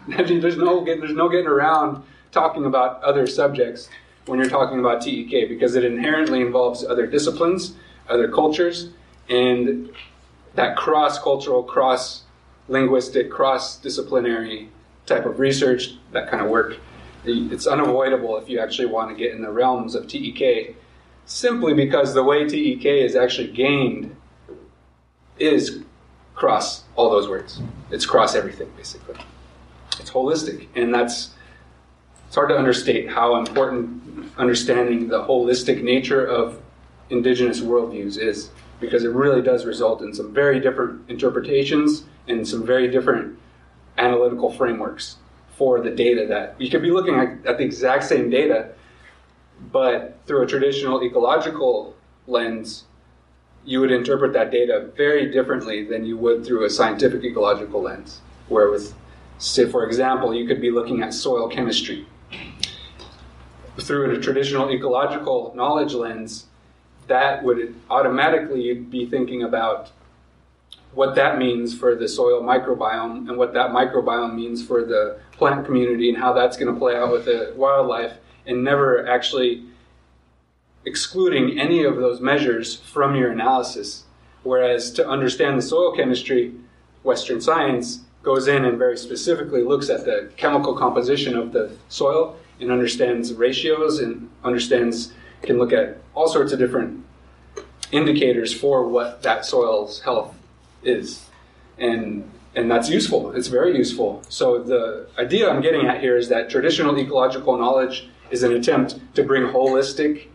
there's 0.08 0.58
no 0.58 0.84
there's 0.86 1.14
no 1.14 1.30
getting 1.30 1.48
around 1.48 2.04
talking 2.32 2.66
about 2.66 3.02
other 3.04 3.26
subjects 3.26 3.90
when 4.26 4.40
you're 4.40 4.50
talking 4.50 4.80
about 4.80 5.02
TEK 5.02 5.50
because 5.50 5.76
it 5.76 5.84
inherently 5.84 6.42
involves 6.42 6.84
other 6.84 7.08
disciplines, 7.08 7.74
other 8.10 8.30
cultures, 8.30 8.90
and 9.30 9.90
that 10.56 10.76
cross-cultural, 10.76 11.64
cross-linguistic, 11.64 13.30
cross-disciplinary 13.30 14.70
type 15.06 15.26
of 15.26 15.40
research, 15.40 15.96
that 16.12 16.30
kind 16.30 16.44
of 16.44 16.50
work. 16.50 16.78
It's 17.26 17.68
unavoidable 17.68 18.38
if 18.38 18.50
you 18.50 18.60
actually 18.60 18.88
want 18.88 19.10
to 19.10 19.16
get 19.16 19.34
in 19.34 19.42
the 19.42 19.52
realms 19.52 19.96
of 19.96 20.08
TEK, 20.08 20.76
simply 21.26 21.74
because 21.74 22.14
the 22.14 22.24
way 22.24 22.48
TEK 22.48 22.86
is 22.86 23.16
actually 23.16 23.52
gained 23.52 24.16
is 25.38 25.84
cross 26.34 26.84
all 26.96 27.10
those 27.10 27.28
words. 27.28 27.62
It's 27.92 28.06
cross 28.06 28.36
everything, 28.36 28.72
basically. 28.78 29.16
It's 30.00 30.12
holistic, 30.12 30.68
and 30.76 30.94
that's 30.94 31.32
it's 32.28 32.36
hard 32.36 32.50
to 32.50 32.58
understate 32.58 33.10
how 33.10 33.38
important 33.38 34.32
understanding 34.38 35.08
the 35.08 35.24
holistic 35.24 35.82
nature 35.82 36.26
of 36.26 36.62
indigenous 37.10 37.62
worldviews 37.62 38.18
is. 38.18 38.50
Because 38.80 39.04
it 39.04 39.10
really 39.10 39.42
does 39.42 39.66
result 39.66 40.02
in 40.02 40.14
some 40.14 40.34
very 40.34 40.60
different 40.60 41.10
interpretations 41.10 42.04
and 42.28 42.48
some 42.48 42.66
very 42.66 42.90
different 42.90 43.38
analytical 43.98 44.52
frameworks 44.52 45.18
for 45.58 45.80
the 45.82 45.90
data 45.90 46.26
that 46.28 46.60
you 46.60 46.70
could 46.70 46.82
be 46.82 46.92
looking 46.92 47.16
at, 47.16 47.46
at 47.46 47.58
the 47.58 47.64
exact 47.64 48.04
same 48.04 48.30
data, 48.30 48.70
but 49.72 50.20
through 50.26 50.44
a 50.44 50.48
traditional 50.48 51.02
ecological 51.04 51.96
lens, 52.28 52.84
you 53.64 53.80
would 53.80 53.92
interpret 53.92 54.34
that 54.34 54.52
data 54.52 54.90
very 54.96 55.32
differently 55.32 55.84
than 55.84 56.06
you 56.06 56.18
would 56.18 56.46
through 56.46 56.66
a 56.66 56.70
scientific 56.70 57.24
ecological 57.24 57.82
lens. 57.82 58.22
Where 58.48 58.70
with, 58.70 58.94
say, 59.38 59.70
for 59.70 59.86
example, 59.86 60.36
you 60.36 60.46
could 60.46 60.62
be 60.62 60.72
looking 60.72 61.02
at 61.02 61.14
soil 61.14 61.48
chemistry. 61.48 62.06
Through 63.80 64.16
a 64.16 64.22
traditional 64.22 64.70
ecological 64.72 65.54
knowledge 65.56 65.94
lens, 65.94 66.48
that 67.08 67.44
would 67.44 67.76
automatically 67.90 68.74
be 68.74 69.06
thinking 69.06 69.44
about 69.44 69.92
what 70.94 71.16
that 71.16 71.38
means 71.38 71.78
for 71.78 71.94
the 71.96 72.08
soil 72.08 72.42
microbiome 72.42 73.28
and 73.28 73.38
what 73.38 73.54
that 73.54 73.72
microbiome 73.72 74.34
means 74.34 74.66
for 74.66 74.84
the 74.84 75.20
plant 75.34 75.66
community 75.66 76.10
and 76.10 76.18
how 76.18 76.32
that's 76.32 76.58
going 76.58 76.74
to 76.74 76.80
play 76.80 76.96
out 76.96 77.12
with 77.12 77.26
the 77.26 77.54
wildlife 77.56 78.14
and 78.46 78.64
never 78.64 79.06
actually 79.08 79.64
excluding 80.86 81.60
any 81.60 81.84
of 81.84 81.98
those 81.98 82.22
measures 82.22 82.76
from 82.76 83.16
your 83.16 83.32
analysis. 83.32 84.04
Whereas 84.44 84.92
to 84.92 85.08
understand 85.08 85.58
the 85.58 85.64
soil 85.64 85.96
chemistry, 85.96 86.54
Western 87.04 87.42
science 87.42 88.02
goes 88.24 88.48
in 88.48 88.66
and 88.66 88.78
very 88.78 88.98
specifically 88.98 89.64
looks 89.64 89.90
at 89.90 90.06
the 90.06 90.32
chemical 90.38 90.76
composition 90.76 91.36
of 91.36 91.52
the 91.52 91.76
soil 91.90 92.38
and 92.60 92.72
understands 92.72 93.34
ratios 93.34 94.00
and 94.00 94.30
understands 94.44 95.14
can 95.46 95.58
look 95.58 95.74
at 95.74 95.98
all 96.14 96.28
sorts 96.28 96.52
of 96.52 96.60
different 96.60 97.06
indicators 97.92 98.54
for 98.54 98.88
what 98.88 99.24
that 99.24 99.46
soil's 99.46 100.02
health 100.02 100.36
is. 100.84 101.26
And 101.78 102.30
and 102.56 102.72
that's 102.72 102.90
useful. 102.90 103.34
It's 103.34 103.50
very 103.50 103.76
useful. 103.76 104.24
So 104.30 104.64
the 104.64 105.08
idea 105.20 105.50
I'm 105.50 105.62
getting 105.62 105.88
at 105.88 106.00
here 106.00 106.16
is 106.16 106.30
that 106.30 106.50
traditional 106.50 106.98
ecological 106.98 107.58
knowledge 107.58 108.08
is 108.32 108.44
an 108.44 108.54
attempt 108.54 108.98
to 109.16 109.24
bring 109.24 109.44
holistic 109.44 110.28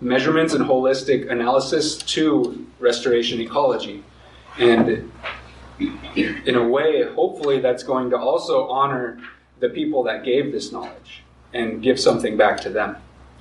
measurements 0.00 0.54
and 0.54 0.64
holistic 0.64 1.30
analysis 1.30 1.98
to 1.98 2.66
restoration 2.78 3.40
ecology. 3.40 4.02
And 4.58 5.12
in 6.16 6.54
a 6.54 6.66
way, 6.66 7.04
hopefully, 7.12 7.60
that's 7.60 7.82
going 7.82 8.10
to 8.10 8.16
also 8.16 8.66
honor 8.68 9.20
the 9.60 9.68
people 9.68 10.02
that 10.04 10.24
gave 10.24 10.50
this 10.50 10.72
knowledge 10.72 11.22
and 11.52 11.82
give 11.82 12.00
something 12.00 12.36
back 12.36 12.60
to 12.62 12.70
them. 12.70 12.96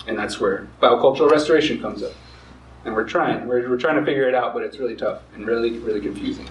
And 0.08 0.18
that's 0.18 0.40
where 0.40 0.68
biocultural 0.82 1.30
restoration 1.30 1.82
comes 1.82 2.02
up. 2.02 2.14
And 2.86 2.96
we're 2.96 3.08
trying. 3.08 3.48
We're, 3.48 3.70
we're 3.70 3.78
trying 3.78 4.00
to 4.00 4.06
figure 4.06 4.28
it 4.28 4.34
out, 4.34 4.54
but 4.54 4.64
it's 4.64 4.80
really 4.80 4.96
tough 4.96 5.22
and 5.36 5.46
really, 5.46 5.78
really 5.80 6.00
confusing. 6.00 6.48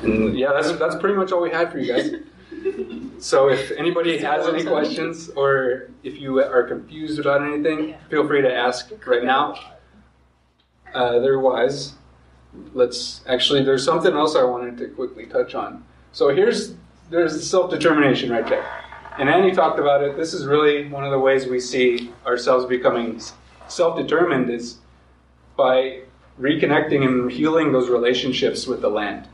And 0.00 0.38
yeah, 0.38 0.52
that's, 0.52 0.72
that's 0.78 0.96
pretty 0.96 1.16
much 1.16 1.32
all 1.32 1.42
we 1.42 1.50
had 1.50 1.70
for 1.70 1.78
you 1.78 1.92
guys. 1.92 2.10
So 3.18 3.48
if 3.48 3.72
anybody 3.72 4.16
has 4.18 4.46
any 4.46 4.62
questions 4.62 5.28
or 5.30 5.90
if 6.04 6.20
you 6.20 6.38
are 6.40 6.62
confused 6.62 7.18
about 7.18 7.42
anything, 7.42 7.96
feel 8.08 8.26
free 8.26 8.42
to 8.42 8.52
ask 8.52 8.92
right 9.06 9.24
now. 9.24 9.58
Uh, 10.94 11.16
otherwise, 11.16 11.94
let's 12.74 13.22
actually, 13.26 13.64
there's 13.64 13.84
something 13.84 14.14
else 14.14 14.36
I 14.36 14.44
wanted 14.44 14.78
to 14.78 14.88
quickly 14.88 15.26
touch 15.26 15.56
on. 15.56 15.84
So 16.12 16.28
here's, 16.28 16.74
there's 17.10 17.48
self 17.48 17.70
determination 17.70 18.30
right 18.30 18.46
there. 18.46 18.64
And 19.18 19.28
Annie 19.28 19.52
talked 19.52 19.80
about 19.80 20.02
it. 20.02 20.16
This 20.16 20.32
is 20.32 20.46
really 20.46 20.88
one 20.88 21.04
of 21.04 21.10
the 21.10 21.18
ways 21.18 21.46
we 21.46 21.58
see 21.58 22.12
ourselves 22.24 22.64
becoming 22.64 23.20
self 23.66 23.98
determined 23.98 24.48
is 24.48 24.78
by 25.56 26.02
reconnecting 26.40 27.04
and 27.04 27.30
healing 27.30 27.72
those 27.72 27.88
relationships 27.88 28.68
with 28.68 28.80
the 28.80 28.88
land. 28.88 29.26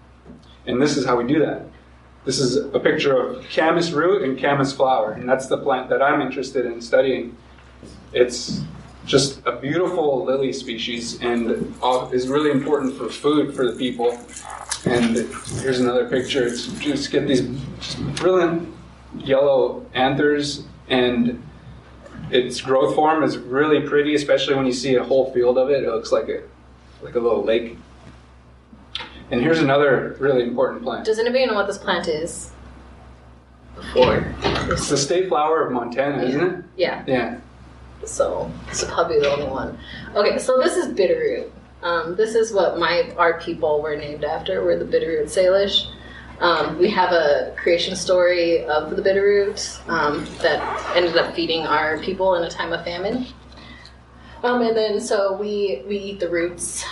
And 0.67 0.81
this 0.81 0.97
is 0.97 1.05
how 1.05 1.17
we 1.17 1.27
do 1.27 1.39
that. 1.41 1.67
This 2.25 2.39
is 2.39 2.57
a 2.57 2.81
picture 2.81 3.15
of 3.15 3.47
camas 3.51 3.93
root 3.93 4.23
and 4.23 4.41
camas 4.41 4.73
flower, 4.73 5.13
and 5.13 5.29
that's 5.29 5.49
the 5.49 5.59
plant 5.59 5.91
that 5.91 6.01
I'm 6.01 6.23
interested 6.23 6.65
in 6.65 6.81
studying. 6.81 7.37
It's 8.15 8.63
just 9.05 9.43
a 9.45 9.53
beautiful 9.53 10.25
lily 10.25 10.55
species 10.55 11.21
and 11.21 11.75
is 12.11 12.29
really 12.29 12.51
important 12.51 12.97
for 12.97 13.11
food 13.11 13.55
for 13.55 13.71
the 13.71 13.77
people. 13.77 14.19
And 14.87 15.17
here's 15.61 15.81
another 15.81 16.09
picture. 16.09 16.47
It's 16.47 16.69
just 16.81 17.11
get 17.11 17.29
these 17.29 17.43
brilliant 18.17 18.75
yellow 19.17 19.87
anthers, 19.95 20.65
and 20.89 21.43
its 22.31 22.61
growth 22.61 22.95
form 22.95 23.23
is 23.23 23.37
really 23.39 23.87
pretty, 23.87 24.15
especially 24.15 24.55
when 24.55 24.67
you 24.67 24.73
see 24.73 24.97
a 24.97 25.05
whole 25.05 25.33
field 25.33 25.59
of 25.59 25.71
it. 25.71 25.85
It 25.85 25.89
looks 25.89 26.13
like 26.13 26.29
a 26.29 26.43
like 27.03 27.15
a 27.15 27.21
little 27.21 27.45
lake. 27.45 27.77
And 29.31 29.41
here's 29.41 29.59
another 29.59 30.17
really 30.21 30.43
important 30.43 30.83
plant. 30.83 31.05
Does 31.05 31.19
anybody 31.19 31.47
know 31.47 31.55
what 31.55 31.67
this 31.67 31.79
plant 31.79 32.09
is? 32.09 32.51
Before. 33.75 34.35
It's 34.71 34.89
the 34.89 34.97
state 34.97 35.29
flower 35.29 35.67
of 35.67 35.73
Montana, 35.73 36.23
isn't 36.23 36.41
it? 36.41 36.65
Yeah. 36.77 37.05
Yeah. 37.07 37.39
So 38.05 38.51
it's 38.69 38.85
probably 38.85 39.19
the 39.21 39.33
only 39.33 39.47
one. 39.47 39.79
Okay, 40.15 40.39
so 40.39 40.59
this 40.59 40.77
is 40.77 40.95
Bitterroot. 40.95 41.51
Um, 41.83 42.17
this 42.17 42.35
is 42.35 42.53
what 42.53 42.79
my 42.79 43.13
our 43.17 43.41
people 43.41 43.83
were 43.83 43.97
named 43.97 44.25
after. 44.25 44.65
We're 44.65 44.79
the 44.79 44.85
Bitterroot 44.85 45.25
Salish. 45.25 45.91
Um, 46.41 46.79
we 46.79 46.91
have 46.91 47.13
a 47.13 47.55
creation 47.57 47.95
story 47.97 48.65
of 48.65 48.95
the 48.97 49.03
Bitterroot 49.03 49.89
um, 49.89 50.25
that 50.43 50.97
ended 50.97 51.17
up 51.17 51.35
feeding 51.35 51.63
our 51.67 51.99
people 51.99 52.35
in 52.35 52.45
a 52.45 52.51
time 52.51 52.73
of 52.73 52.85
famine. 52.85 53.27
Um, 54.43 54.61
and 54.61 54.77
then 54.77 55.01
so 55.01 55.37
we 55.37 55.83
we 55.89 55.97
eat 55.97 56.21
the 56.21 56.29
roots. 56.29 56.85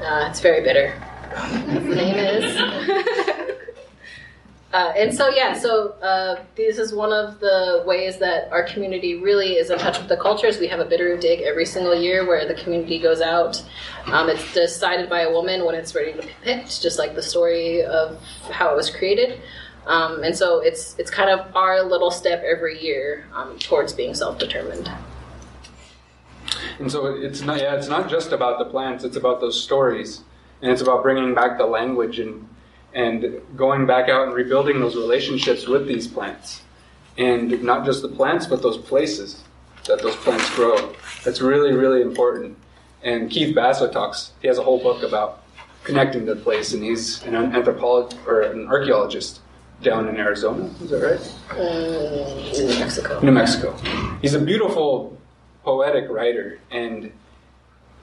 Uh, 0.00 0.26
it's 0.28 0.40
very 0.40 0.62
bitter. 0.62 0.94
As 1.34 1.84
the 1.84 1.94
name 1.94 2.16
is. 2.16 3.56
Uh, 4.72 4.92
and 4.96 5.14
so, 5.14 5.28
yeah, 5.28 5.52
so 5.52 5.90
uh, 6.00 6.42
this 6.56 6.78
is 6.78 6.94
one 6.94 7.12
of 7.12 7.40
the 7.40 7.82
ways 7.84 8.18
that 8.18 8.50
our 8.50 8.62
community 8.62 9.16
really 9.16 9.52
is 9.52 9.68
in 9.68 9.78
touch 9.78 9.98
with 9.98 10.08
the 10.08 10.16
cultures. 10.16 10.58
We 10.58 10.66
have 10.68 10.80
a 10.80 10.86
Bitterroot 10.86 11.20
Dig 11.20 11.42
every 11.42 11.66
single 11.66 11.94
year 11.94 12.26
where 12.26 12.48
the 12.48 12.54
community 12.54 12.98
goes 12.98 13.20
out. 13.20 13.62
Um, 14.06 14.30
it's 14.30 14.54
decided 14.54 15.10
by 15.10 15.20
a 15.20 15.30
woman 15.30 15.66
when 15.66 15.74
it's 15.74 15.94
ready 15.94 16.14
to 16.14 16.22
be 16.22 16.32
picked, 16.42 16.80
just 16.80 16.98
like 16.98 17.14
the 17.14 17.22
story 17.22 17.82
of 17.82 18.18
how 18.50 18.72
it 18.72 18.76
was 18.76 18.88
created. 18.88 19.40
Um, 19.86 20.22
and 20.22 20.34
so 20.34 20.60
it's 20.60 20.96
it's 20.98 21.10
kind 21.10 21.28
of 21.28 21.54
our 21.56 21.82
little 21.82 22.10
step 22.10 22.42
every 22.42 22.80
year 22.82 23.26
um, 23.34 23.58
towards 23.58 23.92
being 23.92 24.14
self-determined. 24.14 24.90
And 26.78 26.90
so 26.90 27.06
it's 27.06 27.42
not 27.42 27.60
yeah, 27.60 27.74
it's 27.74 27.88
not 27.88 28.08
just 28.08 28.32
about 28.32 28.58
the 28.58 28.64
plants, 28.66 29.04
it's 29.04 29.16
about 29.16 29.40
those 29.40 29.60
stories. 29.60 30.22
And 30.62 30.70
it's 30.70 30.80
about 30.80 31.02
bringing 31.02 31.34
back 31.34 31.58
the 31.58 31.66
language 31.66 32.20
and 32.20 32.48
and 32.94 33.40
going 33.56 33.86
back 33.86 34.08
out 34.08 34.26
and 34.26 34.34
rebuilding 34.34 34.80
those 34.80 34.96
relationships 34.96 35.66
with 35.66 35.86
these 35.86 36.06
plants. 36.06 36.62
And 37.18 37.62
not 37.62 37.84
just 37.84 38.02
the 38.02 38.08
plants, 38.08 38.46
but 38.46 38.62
those 38.62 38.78
places 38.78 39.42
that 39.86 40.02
those 40.02 40.16
plants 40.16 40.48
grow. 40.54 40.94
That's 41.24 41.40
really, 41.40 41.72
really 41.72 42.02
important. 42.02 42.56
And 43.02 43.30
Keith 43.30 43.54
Basso 43.54 43.90
talks, 43.90 44.32
he 44.40 44.48
has 44.48 44.58
a 44.58 44.62
whole 44.62 44.80
book 44.82 45.02
about 45.02 45.42
connecting 45.84 46.26
to 46.26 46.34
the 46.34 46.40
place, 46.40 46.72
and 46.72 46.82
he's 46.82 47.22
an 47.24 47.34
anthropologist 47.34 48.20
or 48.26 48.42
an 48.42 48.68
archaeologist 48.68 49.40
down 49.82 50.08
in 50.08 50.16
Arizona. 50.16 50.70
Is 50.80 50.90
that 50.90 51.02
right? 51.02 51.58
Uh, 51.58 52.66
New 52.66 52.78
Mexico. 52.78 53.20
New 53.20 53.32
Mexico. 53.32 53.76
He's 54.22 54.34
a 54.34 54.38
beautiful, 54.38 55.18
poetic 55.64 56.08
writer, 56.08 56.60
and 56.70 57.12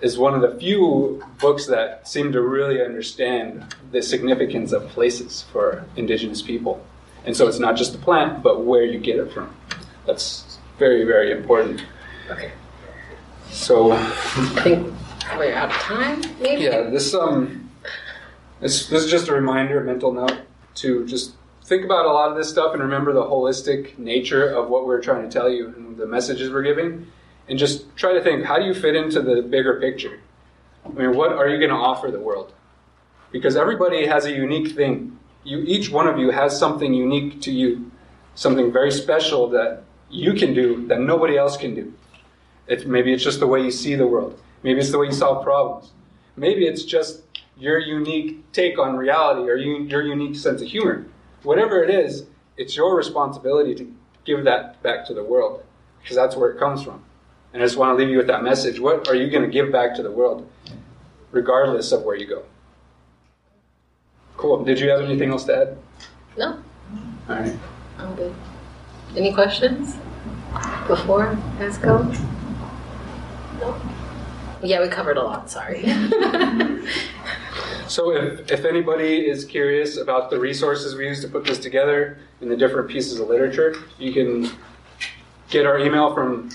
is 0.02 0.18
one 0.18 0.34
of 0.34 0.42
the 0.42 0.58
few 0.60 1.24
books 1.40 1.66
that 1.68 2.08
seem 2.08 2.32
to 2.32 2.42
really 2.42 2.84
understand 2.84 3.76
the 3.92 4.02
significance 4.02 4.72
of 4.72 4.88
places 4.90 5.44
for 5.52 5.84
indigenous 5.96 6.42
people. 6.42 6.86
And 7.26 7.36
so 7.36 7.48
it's 7.48 7.60
not 7.60 7.76
just 7.76 7.92
the 7.92 7.98
plant, 7.98 8.42
but 8.42 8.64
where 8.64 8.84
you 8.84 9.00
get 9.00 9.18
it 9.18 9.32
from. 9.32 9.54
That's 10.06 10.58
very, 10.78 11.04
very 11.04 11.32
important. 11.32 11.84
Okay. 12.30 12.52
So, 13.52 13.92
I 13.92 14.06
think 14.64 14.94
we're 15.38 15.54
out 15.54 15.70
of 15.70 15.76
time, 15.76 16.22
maybe? 16.40 16.64
yeah, 16.64 16.84
this 16.84 17.14
um, 17.14 17.70
this, 18.62 18.88
this 18.88 19.04
is 19.04 19.12
just 19.12 19.28
a 19.28 19.34
reminder, 19.34 19.82
a 19.82 19.84
mental 19.84 20.14
note, 20.14 20.38
to 20.76 21.06
just 21.08 21.34
think 21.64 21.84
about 21.84 22.06
a 22.06 22.12
lot 22.12 22.30
of 22.32 22.38
this 22.38 22.50
stuff 22.50 22.74
and 22.74 22.82
remember 22.82 23.14
the 23.14 23.24
holistic 23.24 23.98
nature 23.98 24.48
of 24.50 24.70
what 24.70 24.86
we're 24.86 25.02
trying 25.02 25.24
to 25.24 25.30
tell 25.30 25.50
you 25.50 25.68
and 25.68 25.98
the 25.98 26.06
messages 26.06 26.52
we're 26.52 26.64
giving 26.64 27.08
and 27.50 27.58
just 27.58 27.96
try 27.98 28.14
to 28.14 28.22
think 28.22 28.46
how 28.46 28.58
do 28.58 28.66
you 28.66 28.74
fit 28.74 28.96
into 28.96 29.22
the 29.22 29.42
bigger 29.42 29.80
picture? 29.80 30.20
I 30.86 30.90
mean, 30.90 31.16
what 31.16 31.34
are 31.34 31.50
you 31.50 31.58
going 31.58 31.72
to 31.72 31.76
offer 31.76 32.10
the 32.12 32.20
world? 32.20 32.54
Because 33.32 33.56
everybody 33.56 34.06
has 34.06 34.26
a 34.26 34.32
unique 34.32 34.76
thing. 34.76 35.20
You, 35.44 35.60
each 35.60 35.90
one 35.90 36.08
of 36.08 36.18
you 36.18 36.32
has 36.32 36.58
something 36.58 36.94
unique 36.94 37.42
to 37.42 37.52
you, 37.52 37.92
something 38.36 38.72
very 38.72 38.92
special 38.92 39.50
that 39.50 39.84
you 40.10 40.34
can 40.34 40.54
do 40.54 40.88
that 40.88 41.00
nobody 41.00 41.38
else 41.38 41.58
can 41.58 41.76
do. 41.76 41.94
It's, 42.68 42.86
maybe 42.86 43.12
it's 43.14 43.24
just 43.24 43.40
the 43.40 43.48
way 43.48 43.62
you 43.62 43.72
see 43.72 43.96
the 43.96 44.08
world. 44.08 44.40
Maybe 44.64 44.80
it's 44.80 44.92
the 44.92 45.00
way 45.00 45.08
you 45.08 45.12
solve 45.12 45.44
problems. 45.44 45.92
Maybe 46.36 46.68
it's 46.68 46.84
just 46.84 47.24
your 47.58 47.80
unique 47.80 48.52
take 48.52 48.78
on 48.78 48.96
reality 48.96 49.50
or 49.50 49.56
you, 49.56 49.84
your 49.84 50.04
unique 50.04 50.36
sense 50.36 50.62
of 50.62 50.68
humor. 50.68 51.06
Whatever 51.44 51.84
it 51.84 51.90
is, 51.90 52.26
it's 52.58 52.76
your 52.76 52.96
responsibility 52.96 53.74
to 53.76 53.96
give 54.26 54.44
that 54.46 54.82
back 54.84 55.06
to 55.08 55.14
the 55.14 55.24
world 55.24 55.64
because 56.02 56.16
that's 56.16 56.36
where 56.36 56.52
it 56.52 56.60
comes 56.60 56.84
from. 56.84 57.04
And 57.54 57.62
I 57.62 57.66
just 57.66 57.78
want 57.78 57.98
to 57.98 58.02
leave 58.02 58.12
you 58.12 58.18
with 58.18 58.28
that 58.28 58.44
message. 58.44 58.80
What 58.80 59.08
are 59.08 59.16
you 59.16 59.30
going 59.30 59.44
to 59.44 59.50
give 59.50 59.72
back 59.72 59.96
to 59.96 60.04
the 60.04 60.12
world, 60.12 60.50
regardless 61.32 61.92
of 61.92 62.04
where 62.04 62.16
you 62.16 62.28
go? 62.28 62.44
Cool. 64.38 64.64
Did 64.64 64.80
you 64.80 64.90
have 64.90 65.02
anything 65.02 65.32
else 65.32 65.46
to 65.46 65.56
add? 65.56 65.78
No, 66.38 66.64
All 67.28 67.36
right. 67.36 67.58
I'm 67.98 68.16
good. 68.16 68.34
Any 69.18 69.34
questions 69.34 69.98
before 70.88 71.38
go? 71.82 72.04
No. 73.60 73.82
Yeah, 74.62 74.82
we 74.82 74.90
covered 74.90 75.18
a 75.18 75.24
lot. 75.24 75.50
Sorry. 75.50 75.84
So 77.90 78.16
if, 78.16 78.52
if 78.52 78.66
anybody 78.66 79.28
is 79.28 79.46
curious 79.46 79.98
about 79.98 80.30
the 80.30 80.40
resources 80.40 80.94
we 80.94 81.08
use 81.08 81.22
to 81.22 81.28
put 81.28 81.44
this 81.44 81.58
together 81.58 82.20
and 82.40 82.52
the 82.52 82.56
different 82.56 82.88
pieces 82.88 83.20
of 83.20 83.28
literature, 83.28 83.76
you 83.98 84.14
can 84.14 84.52
get 85.50 85.66
our 85.66 85.80
email 85.80 86.14
from 86.14 86.50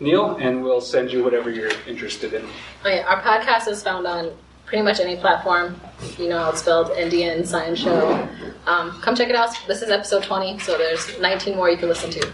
Neil 0.00 0.36
and 0.36 0.62
we'll 0.62 0.80
send 0.80 1.12
you 1.12 1.22
whatever 1.22 1.50
you're 1.50 1.70
interested 1.86 2.32
in. 2.34 2.44
Oh, 2.84 2.88
yeah, 2.88 3.04
our 3.06 3.20
podcast 3.22 3.68
is 3.68 3.82
found 3.82 4.06
on 4.06 4.34
pretty 4.64 4.82
much 4.82 5.00
any 5.00 5.16
platform. 5.16 5.78
You 6.18 6.28
know 6.28 6.38
how 6.38 6.50
it's 6.50 6.60
spelled, 6.60 6.90
Indian 6.96 7.44
Science 7.44 7.78
Show. 7.78 8.28
Um, 8.66 9.00
come 9.00 9.14
check 9.14 9.28
it 9.30 9.34
out. 9.34 9.50
This 9.66 9.80
is 9.82 9.90
episode 9.90 10.22
20, 10.24 10.58
so 10.58 10.76
there's 10.76 11.18
19 11.20 11.56
more 11.56 11.70
you 11.70 11.78
can 11.78 11.88
listen 11.88 12.10
to. 12.10 12.30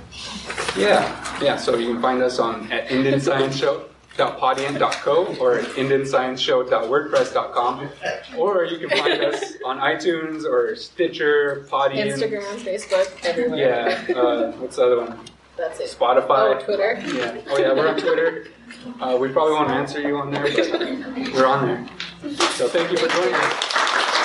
Yeah, 0.76 1.38
yeah. 1.40 1.56
So 1.56 1.76
you 1.76 1.92
can 1.92 2.02
find 2.02 2.20
us 2.22 2.40
on 2.40 2.72
at 2.72 2.88
indianscienceshow.podiant.co 2.88 5.36
or 5.40 5.58
at 5.60 5.64
indianscienceshow.wordpress.com, 5.66 7.88
or 8.36 8.64
you 8.64 8.78
can 8.78 8.90
find 8.98 9.22
us 9.22 9.54
on 9.64 9.78
iTunes 9.78 10.44
or 10.44 10.74
Stitcher, 10.74 11.68
Podiant, 11.70 12.12
Instagram, 12.12 12.56
Facebook, 12.56 13.24
everywhere. 13.24 13.58
Yeah. 14.08 14.16
Uh, 14.16 14.50
what's 14.52 14.74
the 14.76 14.86
other 14.86 15.00
one? 15.02 15.18
That's 15.57 15.80
it. 15.80 15.96
Spotify. 15.96 16.57
Oh, 16.57 16.61
Twitter. 16.64 17.00
Yeah. 17.07 17.40
Oh 17.48 17.59
yeah, 17.59 17.72
we're 17.72 17.88
on 17.88 17.96
Twitter. 17.98 18.48
Uh, 19.00 19.16
we 19.20 19.28
probably 19.28 19.52
won't 19.55 19.70
answer 19.70 20.00
you 20.00 20.16
on 20.16 20.30
there, 20.30 20.42
but 20.42 20.55
we're 21.32 21.46
on 21.46 21.66
there. 21.66 21.86
So 22.52 22.68
thank 22.68 22.90
you 22.90 22.98
for 22.98 23.09
joining 23.09 23.34
us. 23.34 24.24